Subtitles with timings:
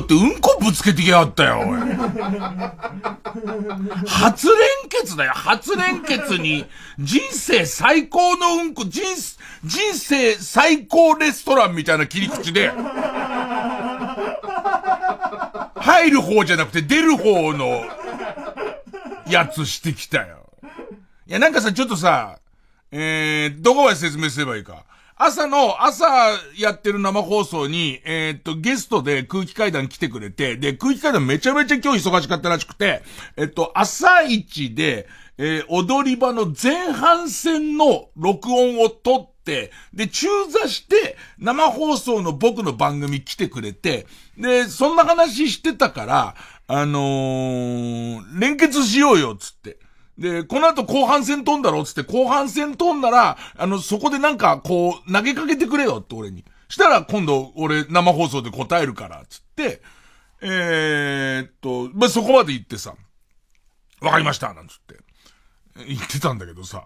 [0.00, 1.60] ってうんこぶつけてきやがったよ、
[4.06, 4.56] 初連
[4.88, 6.66] 結だよ、初連結に、
[6.98, 9.02] 人生最高のうんこ、人、
[9.64, 12.72] 人生最高レストランみたいな切り口で、
[15.76, 17.84] 入る方じゃなくて出る方の、
[19.28, 20.46] やつしてきたよ。
[21.26, 22.38] いや、なんかさ、ちょっとさ、
[22.90, 24.84] えー、どこまで説明すればいいか。
[25.16, 26.04] 朝の、朝
[26.58, 33.02] やってる生放送に、えー、っと、ゲストで空気階段来てくれて、で、空気階段めちゃめちゃ今日忙しかったらしくて、
[33.36, 35.06] えっと、朝一で、
[35.38, 46.34] えー、踊り場の前半戦の録音を撮って、で、中座して、生放送の僕の番組来てくれて、で、そんな話してたから、
[46.66, 49.78] あのー、連結しようよ、つって。
[50.18, 56.44] で、この後後半戦飛んだろっつって、後半戦飛んだら、あの、そこでなんか、こう、投げかけてくれよって俺に。
[56.68, 59.82] したら、今度、俺、生放送で答えるから、つって、
[60.40, 62.94] えー、っと、まあ、そこまで言ってさ、
[64.00, 64.96] わかりました、なんつって。
[65.88, 66.84] 言ってたんだけどさ、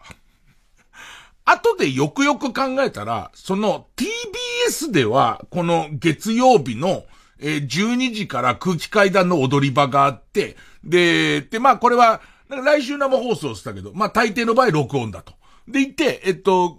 [1.45, 7.05] 後でよくよく考えたら、その TBS では、この月曜日の、
[7.39, 15.35] えー、12時から空気階段の踊り場があって、で、で、まあこれは、来週生放送したけど、まあ大抵の場合録音だと。
[15.67, 16.79] でいて、えっと、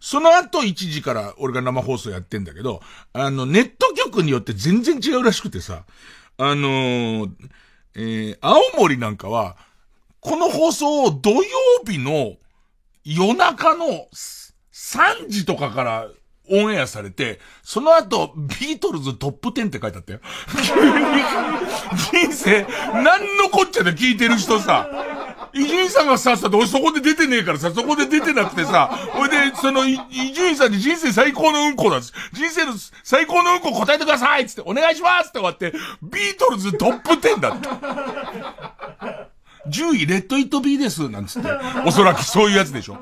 [0.00, 2.80] その後1時から俺が生放送やってんだけど、
[3.12, 5.84] あの、ネット局によって全然違うらしくてさ、
[6.38, 7.30] あのー、
[7.96, 9.56] えー、青森なんかは、
[10.20, 11.42] この放送を土曜
[11.86, 12.36] 日の
[13.04, 16.08] 夜中の3時とかから
[16.50, 20.20] オンエアされて、その後、ビートルズトップ10って書いてあったよ。
[22.12, 24.88] 人生、何のこっちゃで聞いてる人さ、
[25.52, 29.96] 伊集院さんがさっさと俺そこで出てねえからさ、そこで出てなくてさ、ほいで、その、伊
[30.34, 32.12] 集院さんに人生最高のうんこなんです。
[32.32, 32.72] 人生の
[33.02, 35.72] 最高のうんこ答えてくださいつって、お願いしますって終わって、
[36.02, 39.29] ビートルズトップ10だった。
[39.68, 41.48] 10位、レッドイットビーです、なんつって。
[41.86, 42.98] おそらくそういうやつでしょ。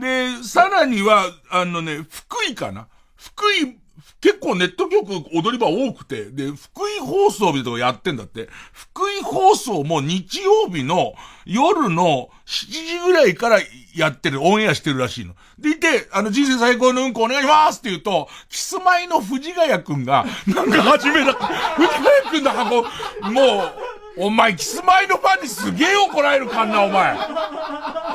[0.00, 3.78] で、さらには、あのね、福井かな福井、
[4.20, 8.48] 結構ネット局踊り場多くて、で、福井放送日とかやってんだって。
[8.72, 11.14] 福井放送も日曜日の
[11.46, 13.58] 夜の7時ぐらいから
[13.94, 15.34] やってる、オンエアしてるらしいの。
[15.58, 21.94] でいて、あの、人生最高のうんこお願いしますって言うと、キスマイの藤ヶ谷くんが、なんか始めた、藤ヶ
[22.30, 27.16] 谷くんの箱、もう、お前、キスマイのファンにすげえ怒られるかんな、お前。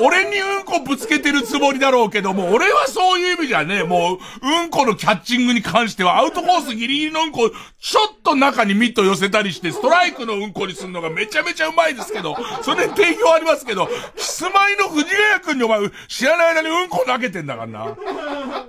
[0.02, 3.84] 俺にうんこぶつけてるつもりだろうけども、俺はそういう意味じゃねえ。
[3.84, 17.96] もう、うんこのキャッチングに関しては、アウトコースギリギリのうんこ、ちょっと中にミット寄せたりして、ストライクのうんこにするのがめちゃめちゃうまいですけど、それで定評ありますけど、キスマイの藤ヶ谷くんにお前、知らない間にうんこ投げてんだからな。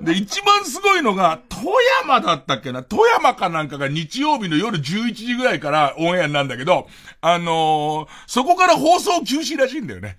[0.00, 1.66] で、一番すごいのが、富
[2.02, 2.82] 山だったっけな？
[2.82, 6.86] 富山かなんかが日曜日の夜11時ぐらいからオンエアなんだけど、
[7.28, 10.16] あのー、そこから放送休止らしいんだよね。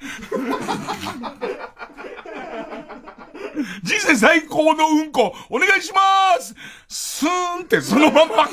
[3.81, 5.99] 人生最高のうんこ、お願いしま
[6.37, 6.53] す
[6.89, 8.49] スーンってそのまま。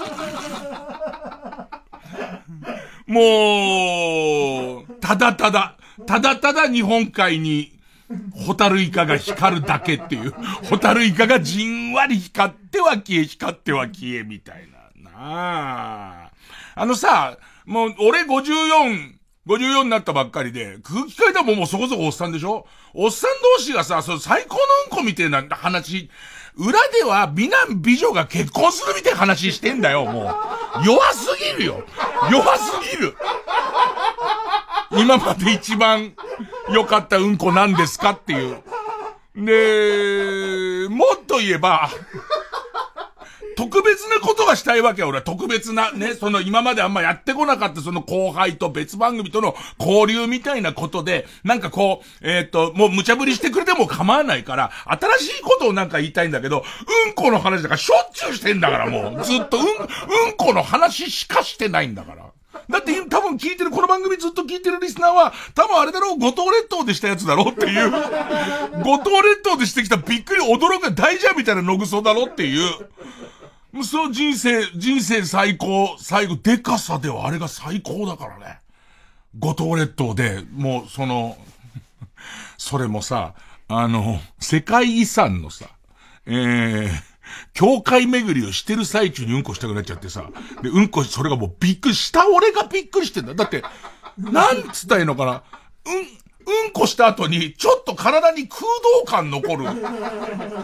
[3.09, 5.77] もう、ただただ、
[6.07, 7.73] ただただ日本海に、
[8.47, 10.31] ホタルイカが光るだけっていう、
[10.71, 15.11] ホタルイカがじんわり光っては消え、光っては消え、みたいな。
[15.11, 15.11] な
[16.27, 16.31] あ。
[16.77, 19.15] あのさ、もう、俺54、
[19.47, 22.67] 54になったばっかりで、空気階段ももうそこそこおっさんでしょ？
[22.95, 24.61] おっさん同士がさ、その最高の
[24.91, 26.11] うんこみたいな話、
[26.57, 30.35] 裏では美男美女が結婚するみたいな話してんだよ、も
[30.83, 30.87] う。
[30.87, 31.85] 弱すぎるよ。
[32.31, 33.17] 弱すぎる。
[34.93, 36.15] 今まで一番
[36.73, 38.63] 良かったうんこなんですかっていう。
[39.37, 41.91] で、もっと言えば、
[43.57, 45.23] 特別なことがしたいわけよ、俺は。
[45.23, 56.65] 特別な、ね、 その今まであんまやってこなかったその後輩と別番組との交流みたいなことで、なんかこう、えっ、ー、と、もう無茶ぶりしてくれても構わないから、新しいことをなんか言いたいんだけど、
[57.07, 59.25] うんこの話だからしょっちゅうしてんだからもう。
[59.25, 59.67] ずっと、うん、う
[60.31, 62.25] んこの話しかしてないんだから。
[62.71, 67.91] だって多分聞いてる、この番組ずっと聞いてるリスナーは、多分あれだろう、五島列島でしたやつだろうっていう、
[68.83, 72.71] 五島列島でしてきたびっくり驚く大事みたいなのぐそだろっていう、
[73.83, 78.59] その人生、人生最高、最後、デカさではあれが最高だからね。
[79.39, 81.37] 五島列島で、もうその、
[82.57, 83.35] それもさ、
[83.67, 85.67] あの、世界遺産のさ、
[86.27, 86.91] えー、
[87.53, 90.31] 教会巡りをしてる最中にうんこしたくなっちゃってさ、
[90.63, 93.35] で、うんこ、それがもうびっくりした俺がびっくりしてんだ。
[93.35, 93.65] だって、
[94.19, 95.43] なんつったらいいのかな、
[95.87, 96.07] うん、
[96.47, 98.63] うんこした後に、ちょっと体に空
[99.01, 99.65] 洞感残る。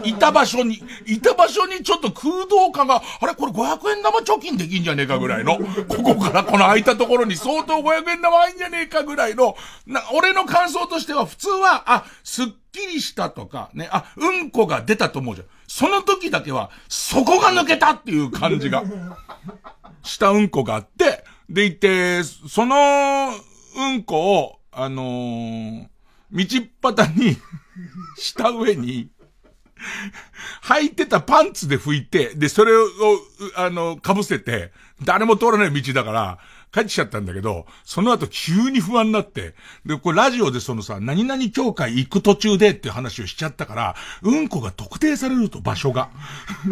[0.03, 5.57] いた場所に、いた場所にちょっと空洞感が、あれこれ500円玉貯金できんじゃねえかぐらいの、
[5.87, 9.55] ここからこの空いたところに相当500円玉入んじゃねえかぐらいの、
[9.87, 15.47] な、俺の感想としては普通は、あ、すっきりしたとか、ね、あ、うんこが出たと思うじゃん。
[15.67, 18.83] その時だけは、そこが抜けたっていう感じが、
[20.03, 23.31] したうんこがあって、でいて、その、
[23.75, 25.87] うんこを、あのー、
[26.31, 27.37] 道端に
[28.17, 29.09] した上に、
[30.63, 32.87] 履いてたパンツで拭いて、で、それを、
[33.55, 34.71] あの、被せて、
[35.03, 36.39] 誰も通らない道だから、
[36.73, 46.09] 帰ってきちゃったんだけど、その後急に不安になって、で、これラジオでそのさ、何々協会行く途中でって話をしちゃったから、うんこが特定されると場所が。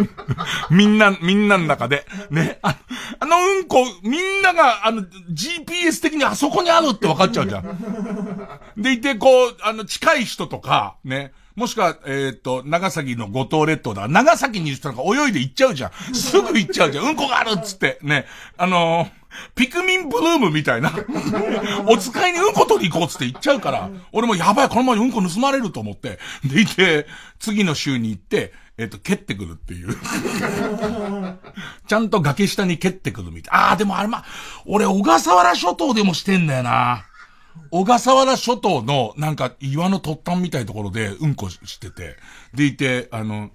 [0.72, 2.06] みんな、みんなの中で。
[2.32, 2.60] ね。
[2.62, 2.78] あ
[3.20, 8.72] あのうんこ、みんなが、あの、GPS 的にあそこにあるって分かっちゃうじゃん。
[8.78, 11.34] でいて、こう、あの、近い人とか、ね。
[11.56, 14.08] もしくは、えっ、ー、と、長崎の五島列島だ。
[14.08, 16.16] 長崎にいる人なんか泳いで行っちゃうじゃん。
[16.16, 17.06] すぐ行っちゃうじゃん。
[17.06, 18.00] うんこがあるっつって。
[18.02, 18.26] ね。
[18.58, 19.19] あのー
[19.56, 20.92] ピクミンブルームみたいな。
[21.88, 27.08] お使いにうんこ取り行こうっつって言っちゃうから、俺もやばい、このままにうんこ盗まれると思って、でいて、
[27.40, 29.96] 次の週に行って、えっ、ー、と、蹴ってくるっていう。
[31.86, 33.60] ちゃんと崖下に蹴ってくるみたい。
[33.60, 34.24] ああ、でもあれま、
[34.66, 37.06] 俺小笠原諸島でもしてんだよな。
[37.72, 42.16] 小笠原諸島の、なんか岩の突端みたいなところでうんこしてて、
[42.54, 43.52] でいて、あの、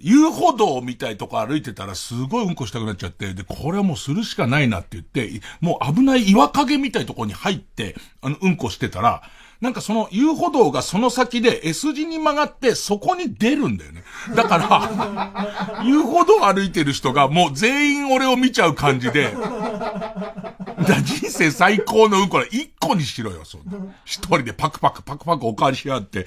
[0.00, 9.22] 遊歩道みたいとこ歩いてたらすごいうんこしたくなっちゃって、で、これはもうするしかないなって言って、もう危ない岩陰みたいとこに入って、あの、うんこしてたら、
[9.60, 14.04] なんかその遊歩道がその先で S 字に曲がってそこに出るんだよね。
[14.36, 23.78] だから、遊歩道歩いてる人がもう全員俺を見ちゃう感じで、だ人生最高のうんこは一個にしろよ、そんな。
[24.04, 26.20] 一人でパクパクパクパクおかわりしやって。
[26.20, 26.26] ね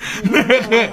[0.71, 0.91] え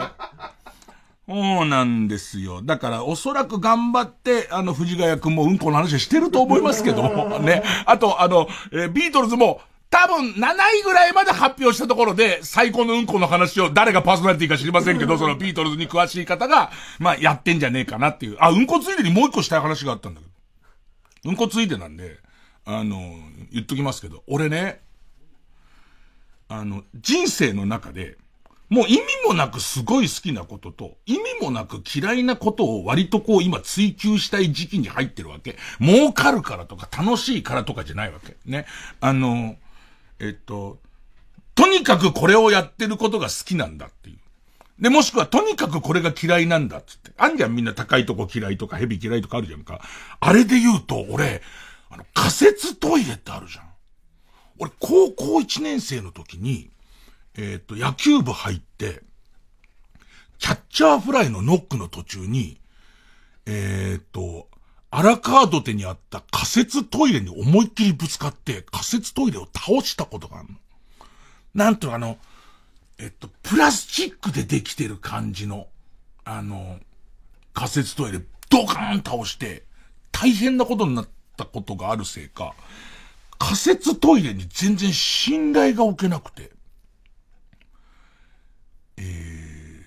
[1.29, 2.63] そうなんですよ。
[2.63, 7.63] だから、おそらく頑張って、あの、藤ヶ谷くんもうんこの話はしてると思いますけども、 ね。
[7.85, 9.61] あと、あの、えー、ビートルズも、
[9.91, 18.39] 多分7位ぐらいまで発表したところで、最高のうんこの話を誰がパーソナリティか知りませんけど、そのビートルズに詳しい方が、まあ、やってんじゃねえかなっていう。
[18.41, 21.31] あ、うんこついでにもう一個したい話があったんだけど。
[21.31, 22.19] うんこついでなんで、
[22.65, 23.17] あの、
[23.53, 24.81] 言っときますけど、俺ね、
[26.49, 28.17] あの、人生の中で、
[28.69, 35.57] もう意味もなくすごい好きなことと、意味もなく嫌いなことを割とこう今追求したい時期に入ってるわけ。
[35.81, 38.37] 儲かるからとか楽しいからとかじゃないわけ。
[38.45, 38.67] ね。
[39.01, 39.57] あの、
[40.19, 40.79] えっと、
[41.55, 44.19] とにかくこれをやってることが好きなんだっていう。
[44.81, 47.11] で、もしくはとにかくこれが嫌いなんだっつって。
[47.17, 49.81] あんじゃんみんな高いとこ嫌いとか蛇嫌いとかあるじゃんか。
[50.21, 51.43] あれで言うと、俺、
[51.91, 53.65] あの、仮設トイレってあるじゃん。
[54.59, 56.71] 俺、高校1年生の時に、
[57.41, 59.01] えっ、と、野球部入って、
[60.39, 62.61] キャッチャーフライのノックの途中に、
[63.47, 64.49] えっ、と、
[64.91, 70.55] 荒川土手にあった仮設トイレに思いっきりぶつかって仮設トイレを倒したことがあるの。
[71.55, 72.19] なんとあの、
[72.99, 75.69] えっと、プラスチックでできてる感じの、
[76.25, 76.81] あの、
[77.55, 78.21] 仮設トイレ
[78.51, 79.63] ドカーン倒して、
[80.11, 82.55] 大変なことになったことがあるせいか、
[83.39, 86.51] 仮設トイレに全然信頼が置けなくて、
[88.99, 89.85] えー、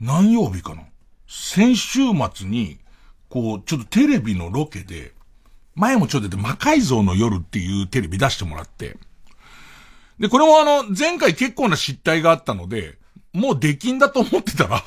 [0.00, 0.82] 何曜日かな？
[1.28, 2.00] 先週
[2.34, 2.78] 末に、
[3.28, 5.12] こう、ちょっとテレビのロケで、
[5.74, 8.96] 前もちょっと出て、魔改造の夜っていうテレビ出してもらって、
[10.18, 12.98] で、これもあの、前回結構な失態があったので、
[13.32, 14.82] もう出禁だと思ってたら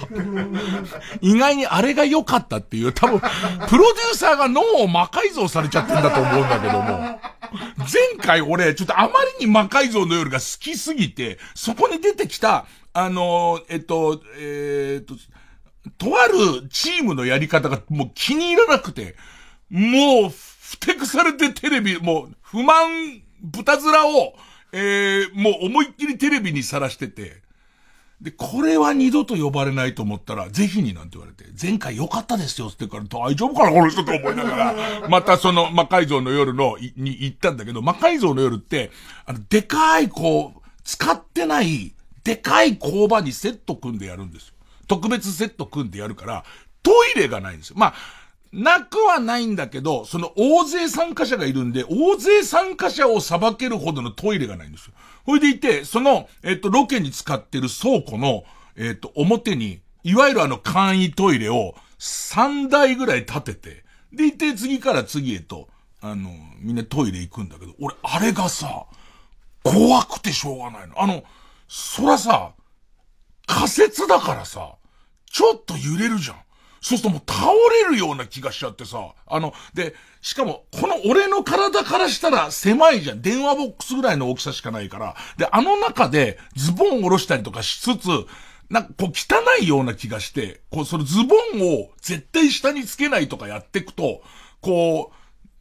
[1.22, 3.25] 意外にあれが良かったっていう、多分、プ
[3.77, 7.20] ロデューサーが脳を魔改造されちゃってんだと思うんだけども、
[7.77, 15.16] 前回俺、ちょっとあまりに魔改造の夜が好きすぎて、そこに出てきた、あのー、えっと、えー、っと、
[15.98, 19.16] とあるチームのやり方がもう気に入らなくて、
[19.70, 24.34] もう、ふてくされてテレビ、もう、不満、豚面を、
[24.72, 27.44] えー、もう思いっきりテレビにさらしてて、
[28.24, 34.76] で、これは二度と呼ばれないと思ったら、ぜひになんて言われて、前回良かったですよって言から大丈夫かなこの人と思いながら、
[35.10, 38.92] またその魔改造の夜の、に行ったんだけど、魔改造の夜って、
[39.26, 44.53] あの、でかい、こう、使ってない、でかい工場にセット組んでやるんですよ。
[44.88, 46.44] 特別セット組んでやるから、
[46.82, 47.75] トイレがないんですよ。
[47.77, 47.94] まあ、
[48.53, 54.94] なくはないんだけど、その大勢参加者がいるんで、大勢参加者を裁けるほどのトイレがないんですよ。
[55.25, 58.44] ほいでいて、その、えっと、ロケに使ってる倉庫の、
[58.75, 65.68] えっと、表に、いわゆるあの簡易トイレを3台ぐらい立てて、でいて次から次へと、
[66.01, 68.86] あの、みんなトイレ行くんだけど、俺、あれがさ、
[69.63, 71.01] 怖くてしょうがないの。
[71.01, 71.24] あの、
[71.75, 72.53] そらさ、
[73.48, 74.75] 仮説だからさ、
[75.25, 76.38] ちょっと揺れるじゃん。
[76.82, 77.51] そうするともう倒
[77.88, 83.24] れるような気がしちゃってさ、あの、で、しかも、この俺の体からしたら狭いじゃん。
[83.24, 85.15] 電話ボックスぐらいの大きさしかないから。
[85.38, 88.08] で、あの中でズボン下ろしたりとかしつつ、
[88.70, 94.22] なんかこう汚いような気がして、こうそのズボンを絶対下につけないとかやっていくと、
[94.62, 95.12] こ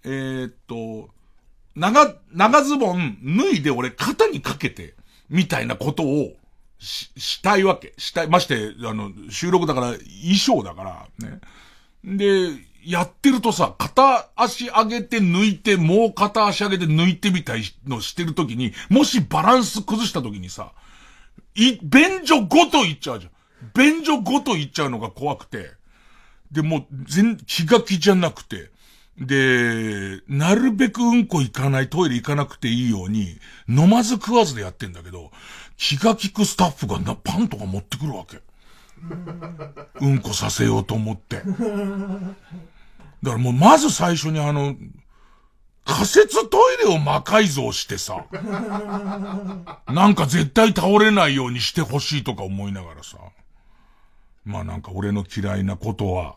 [0.04, 1.09] う、えー、っと、
[1.75, 4.95] 長、長ズボン脱いで俺肩にかけて、
[5.33, 6.35] みたいなことを、
[6.79, 7.95] し、したいわけ。
[7.97, 8.29] したい。
[8.29, 11.41] まして、あの、収録だから、衣装だから、ね。
[12.05, 12.51] で、
[12.85, 20.73] やってるとさ、片足上げて抜いて、もう片足上げて抜いてみたいのしてるときに、もしバランス崩したときにさ、
[21.55, 23.33] い、便所ごといっちゃうじゃん。
[23.75, 25.71] 便所ごといっちゃうのが怖くて。
[26.51, 28.71] で、もう、全、気が気じゃなくて。
[29.19, 33.38] で、なるべくうんこ行かない、トイレ行かなくていいように、
[33.69, 35.31] 飲まず食わずでやってんだけど、
[35.76, 38.40] 気が利くスタッフがな、パンとか持ってくるわけ。
[40.00, 41.37] うんこさせようと思って。
[41.37, 41.49] だか
[43.23, 44.76] らもうまず最初にあの、
[45.85, 48.25] 仮設トイレを魔改造してさ、
[49.88, 53.19] なんか絶対倒れないようにしてほしいとか思いながらさ、
[54.45, 56.37] まあなんか俺の嫌いなことは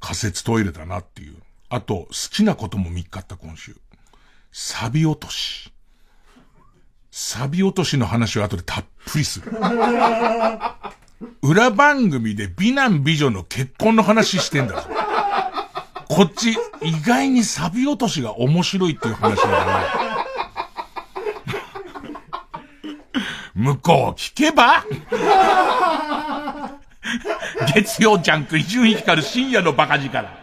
[0.00, 1.41] 仮設トイレだなっていう。
[1.74, 3.74] あと、好きなことも見っかった今週。
[4.52, 5.72] サビ落とし。
[7.10, 9.50] サビ落としの話を後でたっぷりする。
[11.40, 14.88] 裏番組で美男美女の結婚の話してんだぞ。
[16.10, 16.50] こっち、
[16.82, 20.26] 意外にサビ落としが面白いっていう話だから。
[23.54, 24.84] 向こう聞けば？
[27.74, 30.41] 月曜ジャンク伊集院光る深夜のバカ力。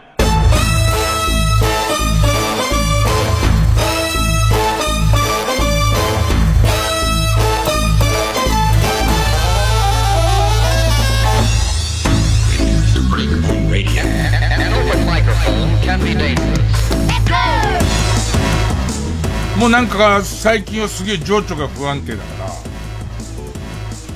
[19.60, 22.50] もうなんか最近はすげえ情緒が不安定だから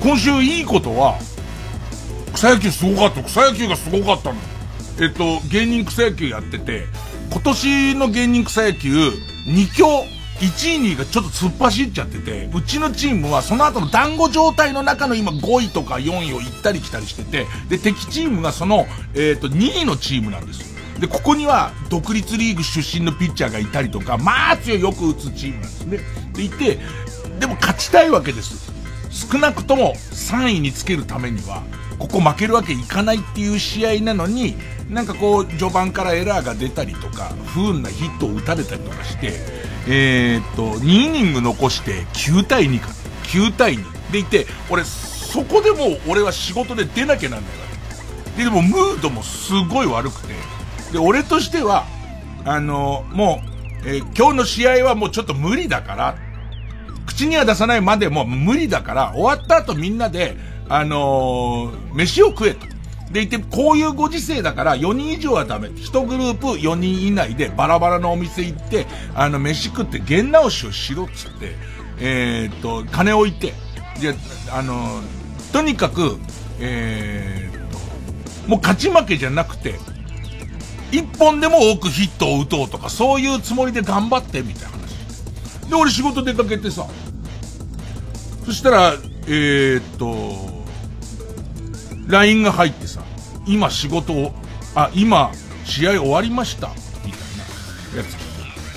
[0.01, 1.19] 今週いいことは
[2.33, 4.39] 草野球すごかった草野球がすごかったの
[4.99, 6.85] えっと芸人草野球やってて
[7.31, 8.89] 今年の芸人草野球
[9.47, 10.05] 2強
[10.39, 20.74] 1位、2位がちょっと突っ走っちゃってて、うちのチームはその後の団子状態の中の今5位とか4位を行ったり来たりしてて、で、敵チームがその、えっ、ー、と、2位のチームなんですよ。
[20.99, 25.99] で、ここには独立リーグ出身のピッチャーがいたりとか、まあ強いよく打つチームなんですね。
[26.33, 26.79] でいて、
[27.39, 28.71] でも勝ちたいわけです。
[29.09, 31.63] 少なくとも3位につけるためには、
[31.99, 34.55] ここ負けるわけいかないっていう試合なのに、
[34.89, 39.33] なんかこう、序盤からエラーが出たりとか、不運なヒットを打たれたりとかして、
[39.87, 42.89] えー、っと、2イニング残して9対2か、
[43.23, 43.95] 9対2。
[44.11, 47.65] でいて、俺、そこでも俺は仕事で出なきゃなんないわ
[48.35, 48.43] け。
[48.43, 50.33] で、でもムードもすごい悪くて、
[50.95, 51.85] で、俺としては、
[52.45, 53.41] あの、も
[53.83, 56.15] う、えー、今日の試合はもうちょっと無理だから、
[57.05, 60.37] 口には出さないまでも無理だから、終わった後みんなで、
[60.69, 62.65] あのー、飯を食えと。
[63.11, 65.67] でいて、こういうご時世だから4人以上はダメ。
[65.67, 71.55] 1グループ4人以内でバラバラのお店行って、あの、飯食って弦直しをしろっつって、
[71.99, 73.47] えー、っと、金置いて、
[73.99, 74.15] で、
[74.49, 75.01] あの、
[75.51, 76.17] とにかく、
[76.61, 79.75] えー、もう勝ち負けじゃなくて、
[80.95, 85.69] 一本でも多くヒットを打とうとか、そういうつもりで頑張ってみたいな話。
[85.69, 86.87] で、俺仕事出かけてさ、
[88.45, 88.93] そしたら、
[89.27, 90.55] えー、っと、
[92.07, 93.01] LINE が入ってさ、
[93.45, 94.33] 今仕事を、
[94.75, 95.31] あ、今
[95.65, 96.69] 試合終わりました、
[97.03, 97.21] みたい
[97.93, 98.03] なや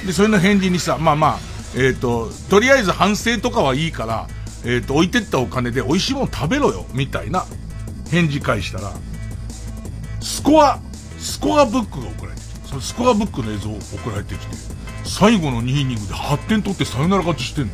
[0.03, 0.07] つ。
[0.07, 1.39] で、それの返事にさ、まあまあ、
[1.75, 4.27] えー、っと、とりあえず反省とかはいいから、
[4.65, 7.45] えー、っと、置いてったお金で美味しいもの食べろよ、みたいな
[8.11, 8.93] 返事返したら、
[10.21, 10.81] スコア
[11.29, 14.57] スコアブックが送られてきて、そのスコアブックの映像送られてきて、
[15.05, 17.73] 最後の2イニングで8点取ってサヨナラ勝ちしてんの。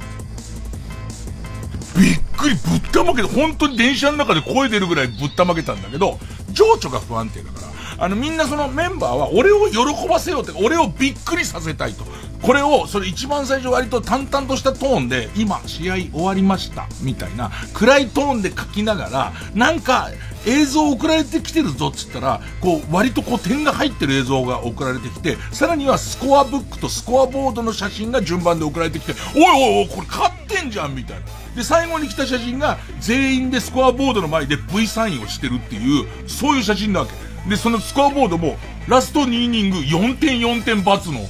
[1.96, 6.18] びっくり、ぶったまけて、本当に電車の中で声出るぐらいぶったまけたんだけど、
[6.50, 7.60] 情緒が不安定だか
[7.96, 12.04] ら、あのみんなそのメンバーは俺を喜ばせようって、俺をびっくりさせたいと。
[12.42, 20.10] これを、それ一番最初割と淡々としたトーンで、今、試合終わりました、みたいな、暗いトーンで書きながら、なんか、
[20.46, 31.26] 映像送られてきてるぞっつったら、こう、割とこう点が入ってる映像が送られてきて、さらにはスコアブックとスコアボードの写真が順番で送られてきて、おいおいおい、これ勝ってんじゃんみたいな。
[31.56, 37.12] で、最後に来た写真が、全員でスコアボードの前で V サインをしてるっていう、そういう写真なわけ。
[37.48, 38.56] で、そのスコアボードも、
[38.88, 41.20] ラスト2イニング4点4点罰の、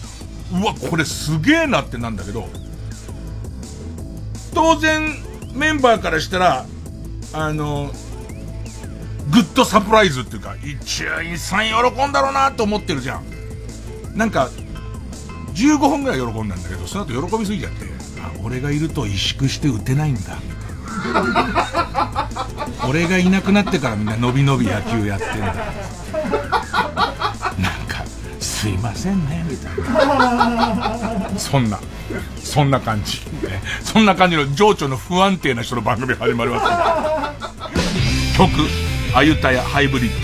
[0.52, 2.48] うわ、これすげえなってなんだけど、
[4.54, 5.16] 当然、
[5.54, 6.66] メンバーからしたら、
[7.32, 7.90] あの、
[9.30, 13.24] グッドサプライズっていうか、一員さん喜んだろうなと思ってるじゃん。
[14.14, 14.50] なんか、
[15.54, 17.86] 15分ぐらい喜んだんだけど、その後喜びすぎちゃって、
[18.20, 22.28] あ、俺がいると萎縮して打てないんだ、みたいな。
[22.88, 25.46] 俺がいなくなってからみんな伸び伸び野球やってんだ。
[25.46, 25.54] なん
[27.88, 28.04] か、
[28.40, 31.30] すいませんね、みたいな。
[31.38, 31.78] そんな、
[32.42, 33.20] そんな感じ。
[33.46, 36.64] ね、そんな感じの情緒の不安定な人の番組始まります。
[38.36, 38.50] 曲、
[39.16, 40.23] アユタヤハイブリッ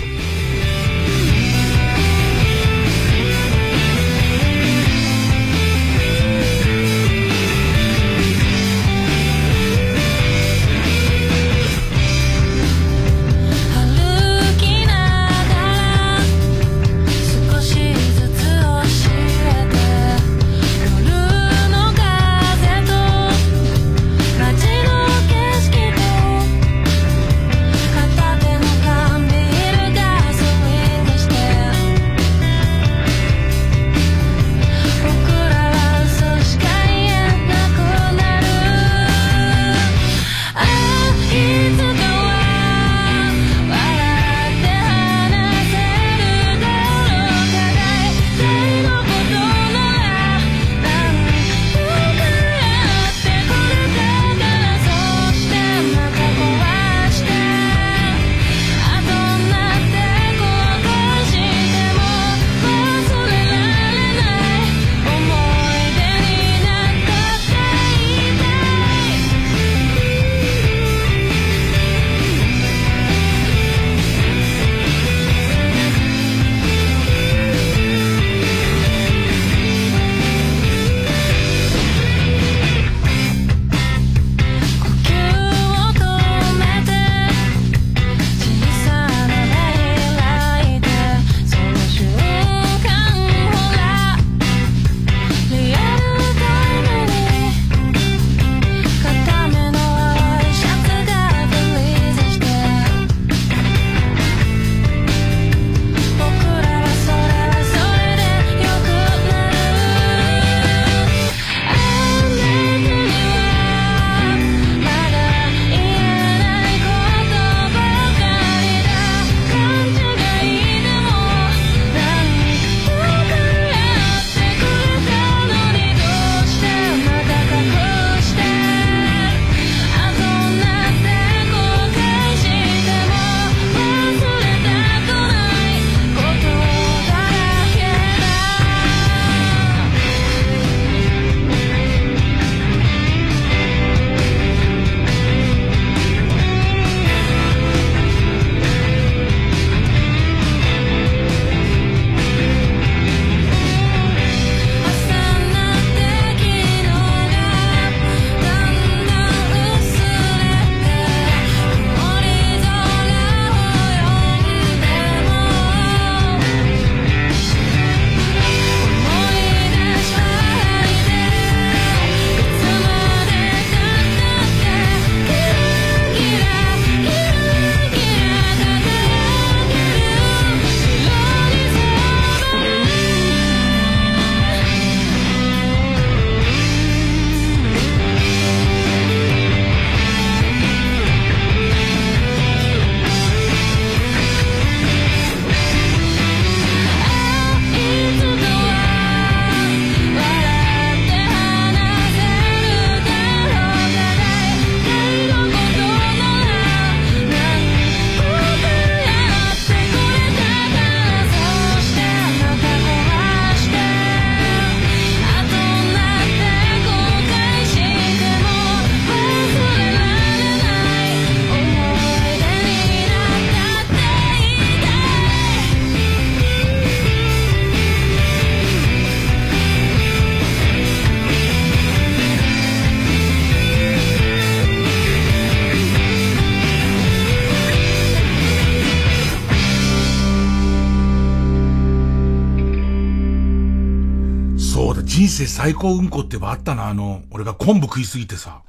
[245.61, 248.63] 最高うんこってばあったな、あの、俺が昆布食いすぎてさ、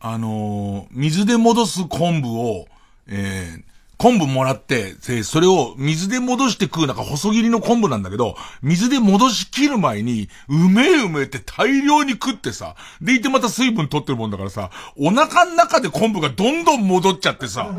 [0.00, 2.66] あのー、水で戻す昆布を、
[3.08, 3.62] えー、
[3.98, 17.70] 昆布もらって、それを水で戻して食うなんか細切りの昆布なんだけど、水で戻し切る前に、うめえうめえって大量に食ってさ、でいてまた水分取ってるもんだからさ、お腹の中で昆布がどんどん戻っちゃってさ、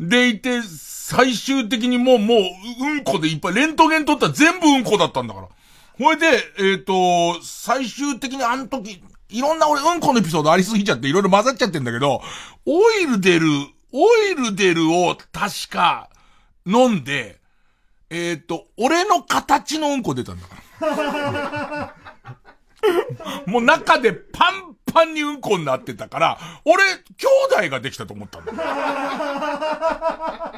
[0.00, 5.46] でいて、最終的にもう、もう、うんこでいっぱい、レントゲン取ったら全部うんこだったんだから。
[5.98, 12.22] ほいで、えっ、ー、と、最終的にあの時、いろんな俺うんこのエピソードありすぎちゃっていろいろ混ざっちゃってんだけど、
[12.66, 13.48] オイル出る
[13.92, 16.10] オイル出るを確か
[16.66, 17.40] 飲んで、
[18.10, 21.94] えっ、ー、と、俺の形のうんこ出たんだから。
[23.46, 27.26] もう中でパンパンにうんこになってたから、俺、兄
[27.66, 28.52] 弟ができたと思ったんだ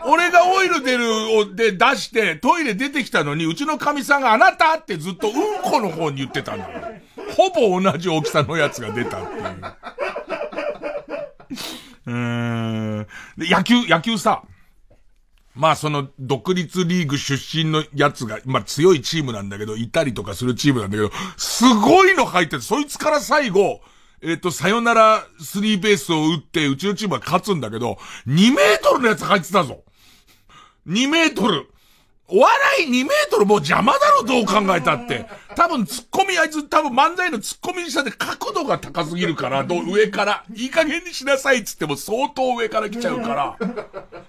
[0.06, 1.06] 俺がオイル出る
[1.38, 6.68] をで出して、トイレ出てきたのに、うちの神さんがあなたってずっとうんこの方に言ってたんだ
[7.36, 9.44] ほぼ同じ大きさのやつが出たっていう。
[12.06, 12.14] うー
[13.00, 13.06] ん。
[13.38, 14.42] で、野球、野球さ、
[15.54, 23.80] まあその独立リーグ出身のやつが、まあ強いチームなんだけど、いたりとかするチームなんだけど、すごいの入ってて、そいつから最後、
[24.24, 29.84] えっ、と、さよならスリーベースを打って、うちのチームは勝つんだけど、2メートルのやつ入ってたぞ。
[30.86, 31.68] 2メートル。
[32.26, 32.56] お笑
[32.86, 35.26] い2メートルもう邪魔だろ、どう考えたって。
[35.54, 40.44] 多分ツッコミ、あいつ多分漫才のツッコミにしたって角度が高すぎるから、ど上から。
[40.54, 43.58] いい加減にしなさいっつっても相当上から来ちゃうから。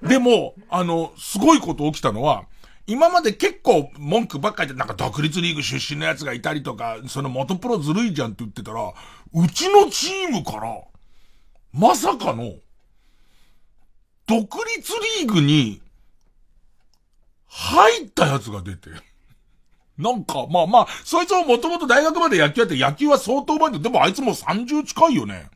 [0.06, 2.44] でも、あの、すごいこと起きたのは、
[2.88, 8.93] 今まで結構文句ばっかりで、なんか独立リーグ出身のやつがいたりとか、その元プロずるいじゃんって言ってたら、
[9.34, 10.82] うちのチームから、
[11.74, 12.54] まさかの、
[14.28, 15.82] 独立リーグに
[17.48, 18.89] 入ったやつが出て。
[19.98, 23.80] なんか、まあまあ、そいつももともと大学まで野球やって野球は相当うまいんだ。
[23.80, 25.50] でもあいつも30近いよね。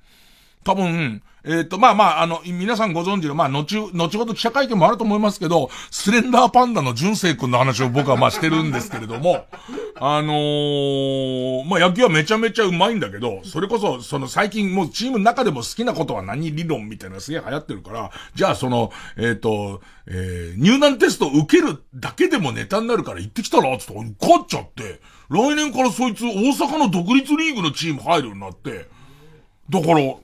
[0.63, 9.45] 多分、えっ、ー、と、まあまあ、あの、皆さんご存知の、まあ、後、後ほど記者会見もあると思いますけど、スレンダーパンダの純正君の話を僕はまあしてるんですけれども、
[9.95, 24.99] あのー、まあ野球はめちゃめちゃうまいんだけど、それこそ、その最近もうチームの中でも好きなことは何理論みたいなすげえ流行ってるから、じゃあその、えっ、ー、と、えー、入団テスト受けるだけでもネタになるから行ってきたら、つって受かっちゃって、
[25.29, 26.33] 来年からそいつ大
[26.67, 28.87] 阪の独立リーグのチーム入るようになって、
[29.69, 30.15] だから、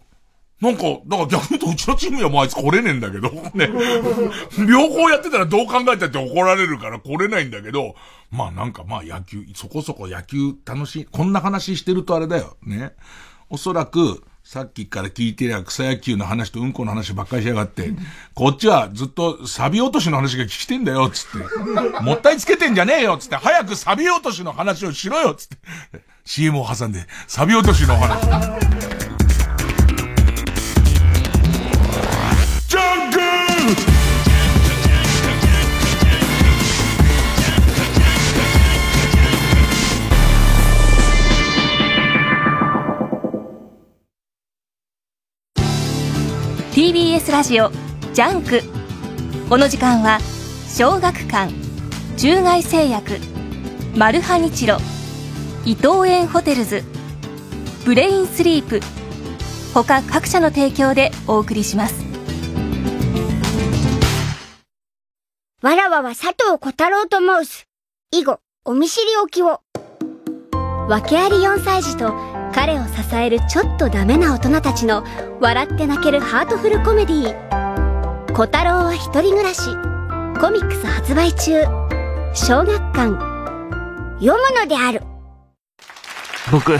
[0.61, 3.69] なんか、だから逆に言うとうちのチームにはもうあいつ来れねえんだけど、 ね。
[4.67, 7.95] 両方やってたらどう考えたって怒られるから来れないんだけど、
[8.31, 11.05] まあなんかまあ野球、そこそこ野球楽しい。
[11.05, 12.55] こんな話してるとあれだよ。
[12.63, 12.93] ね。
[13.49, 17.91] おそらく、さっきから聞いてりゃ草野球の話とうんこの話ばっかりしやがって、
[18.35, 22.01] こっちはずっとサビ落としの話が聞きてんだよ、つって。
[22.01, 23.35] もったいつけてんじゃねえよ、つって。
[23.35, 25.57] 早くサビ落としの話をしろよ、つって。
[26.25, 29.14] CM を挟んで、サビ落としの話。
[46.75, 47.71] TBS ラジオ
[48.13, 48.59] JUNK。
[49.47, 50.19] この時間は
[50.67, 51.53] 小学館
[52.17, 53.13] 中外製薬
[53.95, 54.75] マルハニチロ
[55.63, 56.83] 伊藤園ホテルズ
[57.85, 58.81] ブレインスリープ
[59.73, 62.03] 他各社の提供でお送りします。
[65.61, 67.67] わらわは佐藤小太郎と申す。
[68.11, 69.61] 以後お見知りおきを。
[70.89, 75.03] 訳あり4歳児と彼を支えるちょっとダメな大人たちの
[75.41, 79.63] 笑って泣けるハートフルコメディー「小太郎は一人暮らし」
[80.39, 81.63] コミックス発売中。
[82.33, 83.11] 小学館。
[84.19, 85.01] 読むのである。
[86.49, 86.77] 僕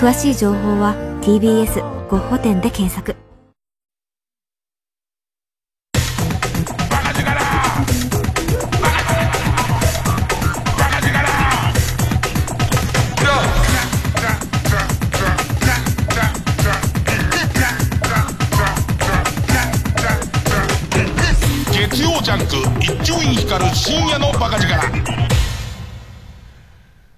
[0.00, 3.14] 詳しい情報は TBS ゴッホ展で検索。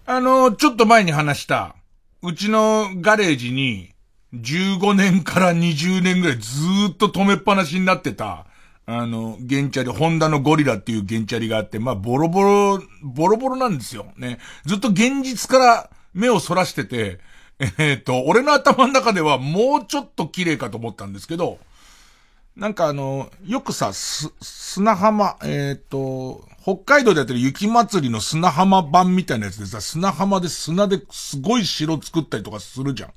[0.06, 1.74] あの、ちょっと前に話した、
[2.22, 3.90] うちのガレージに、
[4.34, 8.46] 15年から20年ぐらいずーっと止めっぱなしになってた、
[8.86, 14.06] あの、ゲンチャリ、ホンダのゴリラっていうゲンチャリがあって、まあ、ボロボロ、ボロボロなんですよ。
[14.16, 14.38] ね。
[14.64, 17.18] ずっと現実から目をそらしてて、
[17.58, 21.58] えー、っと、俺の頭の中ではもうちょっと綺麗かと思ったんですけど、
[22.56, 33.12] なんかあの、よくさ、す、砂浜、えー、と、北海道でやってる雪祭りの砂浜版みたいなやつでさ、砂浜で砂ですごい城作ったりとかするじゃん。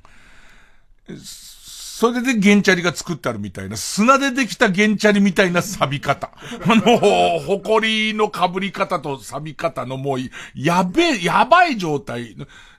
[1.17, 6.31] それでゲンチャリが作ってあるみたいな、砂でできたゲンチャリみたいな錆び方。
[6.67, 10.19] あの、埃の被り方と錆び方のもう、
[10.55, 12.35] やべえ、やばい状態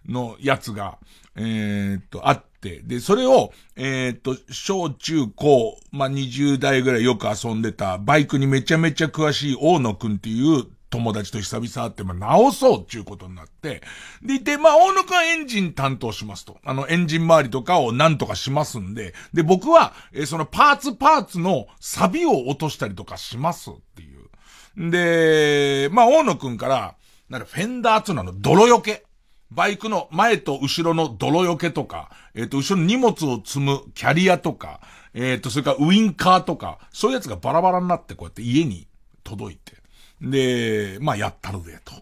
[0.07, 0.99] のやつが、
[1.35, 2.45] えー、っと、あっ、
[2.85, 13.83] で、それを、えー、っと、小中高、まあ、20代ぐらいよく遊んでた、バイクにめちゃめちゃ詳しい大野くんっていう友達と久々会って、まあ、直そうっていうことになって、
[14.23, 16.59] でいて、まあ、大野くんはエンジン担当しますと。
[16.65, 24.91] あの、エンジン周りとかをなんとかしますんで、で、僕は、えー、そのパーツパーツの錆を落としたりとかしますっていう。
[24.91, 26.95] で、まあ、大野くんから、
[27.29, 29.06] なんかフェンダーっていうの泥よけ。
[29.51, 34.81] バイクの前と後ろの泥よけとか、えっ、ー、と、後ろに荷物を積むキャリアとか、
[35.15, 38.87] えっ、ー、と、それからウインカーとか、そういうやつがバラバラになってこうやって家に
[39.25, 39.75] 届いて。
[40.21, 41.93] で、まあ、やったるで、と。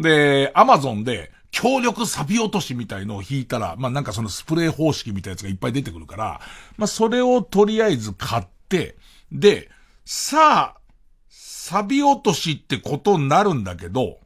[0.00, 6.40] で、アマゾンで、強力サビ落としみたいのを引いたら、まあ、なんかそのスプレー方式みたいなやつがいっぱい出てくるから、
[6.76, 8.96] まあ、それをとりあえず買って、
[9.30, 9.70] で、
[10.04, 10.80] さあ、
[11.28, 14.18] サビ落としってことになるんだけど、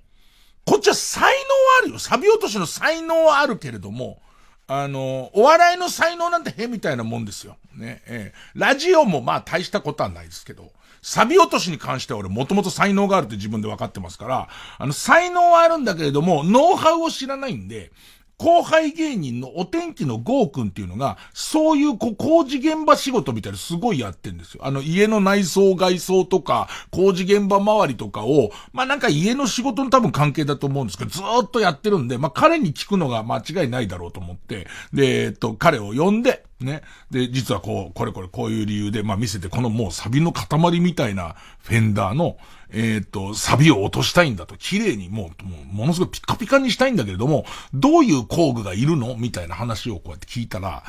[0.69, 1.35] こっちは才能は
[1.83, 1.99] あるよ。
[1.99, 4.21] サビ落としの才能はあるけれども、
[4.67, 7.57] あの、お笑いの才能なんてへみたいなもんですよ。
[7.75, 8.39] ね、ええ。
[8.55, 17.91] ラジオもまあ大したことはないですけど、サビ落としに関しては俺もともと才能があるって自分で分かってますから、あの、才能はあるんだけれども、ノウハウを知らないんで、
[18.39, 24.65] 後輩芸人のお天気のゴーくんっていうのが、そういうこう工事現場仕事みたいなすごいやってんですよ。
[24.65, 36.83] あの家の内装外装とか、工事現場周りとかを、まあなんか家の仕事の多分関係だと思うんですけど、ずーっとやってるんで、まあ彼に聞くのが間違いないだろうと思って、で、えっと、彼を呼んで、ね。
[37.11, 42.37] で、実はこう、これこれこういう理由で、まあ見せて、このもうサビの塊みたいなフェンダーの、
[42.71, 50.85] えっ、ー、と、サビを落としたいんだと、綺麗にもう、もう、ものすごいピカピカにしたいんだけれども、どういう工具がいるのみたいな話をこうやって聞いたら、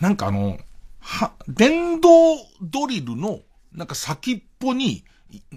[0.00, 0.58] なんかあの、
[1.00, 2.08] は、電動
[2.62, 3.40] ドリルの、
[3.72, 5.04] なんか先っぽに、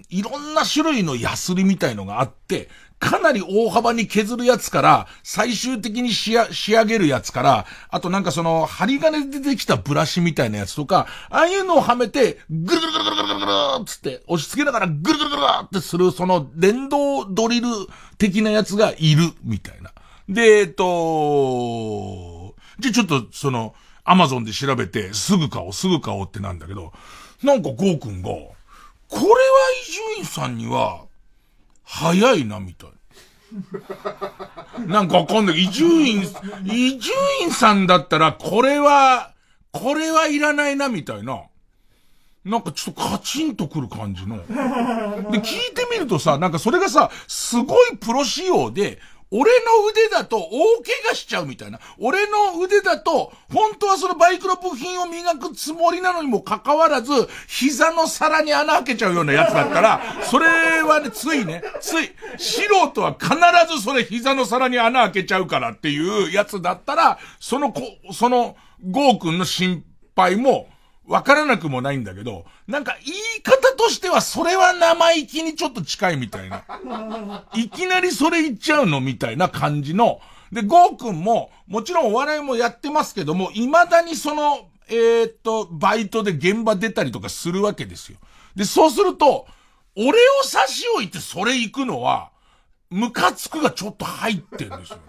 [0.08, 17.68] いろんな種類のヤスリみたいのがあって、かなり大幅に削るやつから、最終的に仕上げるやつから、あとなんかその、針金でできたブラシみたいなやつとか、ああいうのをはめて、ぐるぐるぐるぐるぐるぐるつって、押し付けながらぐるぐるぐるってする、その、電動ドリル
[18.18, 19.92] 的なやつがいる、みたいな。
[20.28, 26.92] で、えっと、じゃちょっと、その、アマゾンで調べて、すぐ買おう、すぐ買おうってなんだけど、
[27.42, 28.30] なんかゴーくんが、
[29.08, 29.34] これは
[29.82, 31.06] 伊集院さんには、
[31.84, 32.90] 早いな、みたい。
[34.86, 35.64] なんかわかんない。
[35.64, 36.22] 伊集院、
[36.64, 37.10] 伊集
[37.42, 39.32] 院さんだったら、これは、
[39.72, 41.44] これはいらないな、みたいな。
[42.44, 44.38] なんかちょっとカチンとくる感じの。
[44.38, 48.98] で、聞いてみるとさ、なんかそれがさ、すごいプロ仕様で、
[49.30, 51.78] 俺の腕だと大怪我しちゃうみたいな。
[51.98, 57.12] 俺の腕だと、本当はそのバイクの部品を磨くつもりなのにもかかわらず、
[57.46, 63.34] 膝の皿に穴開けちゃうようなやつだったら、それはね、ついね、つい、素人は必
[63.76, 68.56] ずそれ膝の皿に穴開けちゃうからっていうやつだったら、そのこ、その、
[68.90, 69.84] ゴー君の心
[70.16, 70.68] 配も、
[71.08, 76.64] わからなくもないんだけど、なんか言い方としてはそれは生意気にちょっと近いみたいな。
[77.54, 80.20] いきなりそれ言っちゃうのみたいな感じの。
[80.52, 88.18] で、ゴーくんも、もちろんお笑いもやってますけども、未だにその、えー、っと、バイトで現場出たりとかするわけですよ。
[88.54, 89.46] で、そうすると、
[89.96, 92.30] 俺を差し置いてそれ行くのは、
[92.90, 95.02] ムカつくがちょっと入ってるんですよね。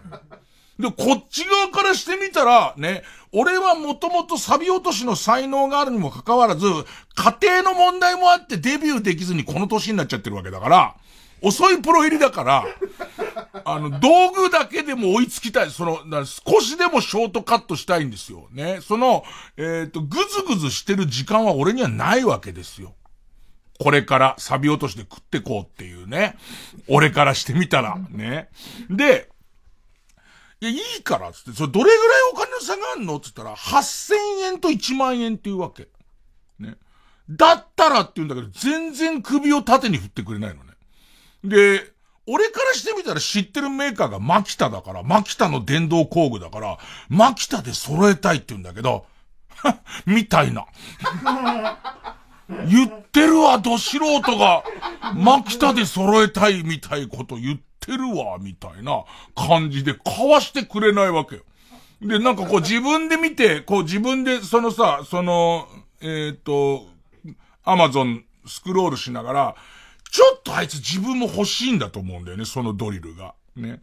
[0.79, 6.65] で、こっち側からしてみたら、ね、俺はもともとサビ落としの才能があるにもかかわらず、
[7.15, 10.95] 家庭の問題もあってデビューできずにこの年になっちゃってるわけだから、
[11.41, 12.65] 遅いプロ入りだから、
[13.65, 15.71] あの、道具だけでも追いつきたい。
[15.71, 18.47] その、少しでもショートカットしたいんですよ。
[18.51, 18.79] ね。
[18.81, 19.23] その、
[19.57, 22.95] えっ、ー、と、ぐずぐずしてる時間は俺にはないわけですよ。
[23.79, 26.35] これからサビ落としで食ってこうっていうね。
[26.89, 27.97] 俺からしてみたら。
[28.09, 28.49] ね。
[28.89, 29.29] で、
[30.61, 31.97] いや、いいからっつって、それどれぐらい
[32.33, 33.17] お金の差があんの？
[33.17, 35.87] っつったら、8000円と1万円っていうわけ。
[36.59, 36.75] ね。
[37.29, 40.73] だったらって言うんだけど、全然首を縦に振ってくれないのね。
[41.43, 41.93] で、
[42.27, 49.05] 俺からしてみたら知ってるメーカーがマキタだから、マキタの電動工具だから、マキタで揃えたいって言うんだけど、
[50.05, 50.65] みたいな。
[52.67, 54.63] 言ってるわ、ど素人が、
[55.15, 59.03] マキタで揃えたいみたいこと言ってるわ、みたいな
[59.35, 61.43] 感じで交わしてくれないわけよ。
[62.01, 65.67] で、なんかこう自分で見て、こう自分でそのさ、その、
[66.01, 66.87] えっ、ー、と、
[67.63, 69.55] アマゾンスクロールしながら、
[70.09, 73.35] ちょっとあいつ自分も欲しいんだと思うんだよね、そのドリルが。
[73.55, 73.79] ね。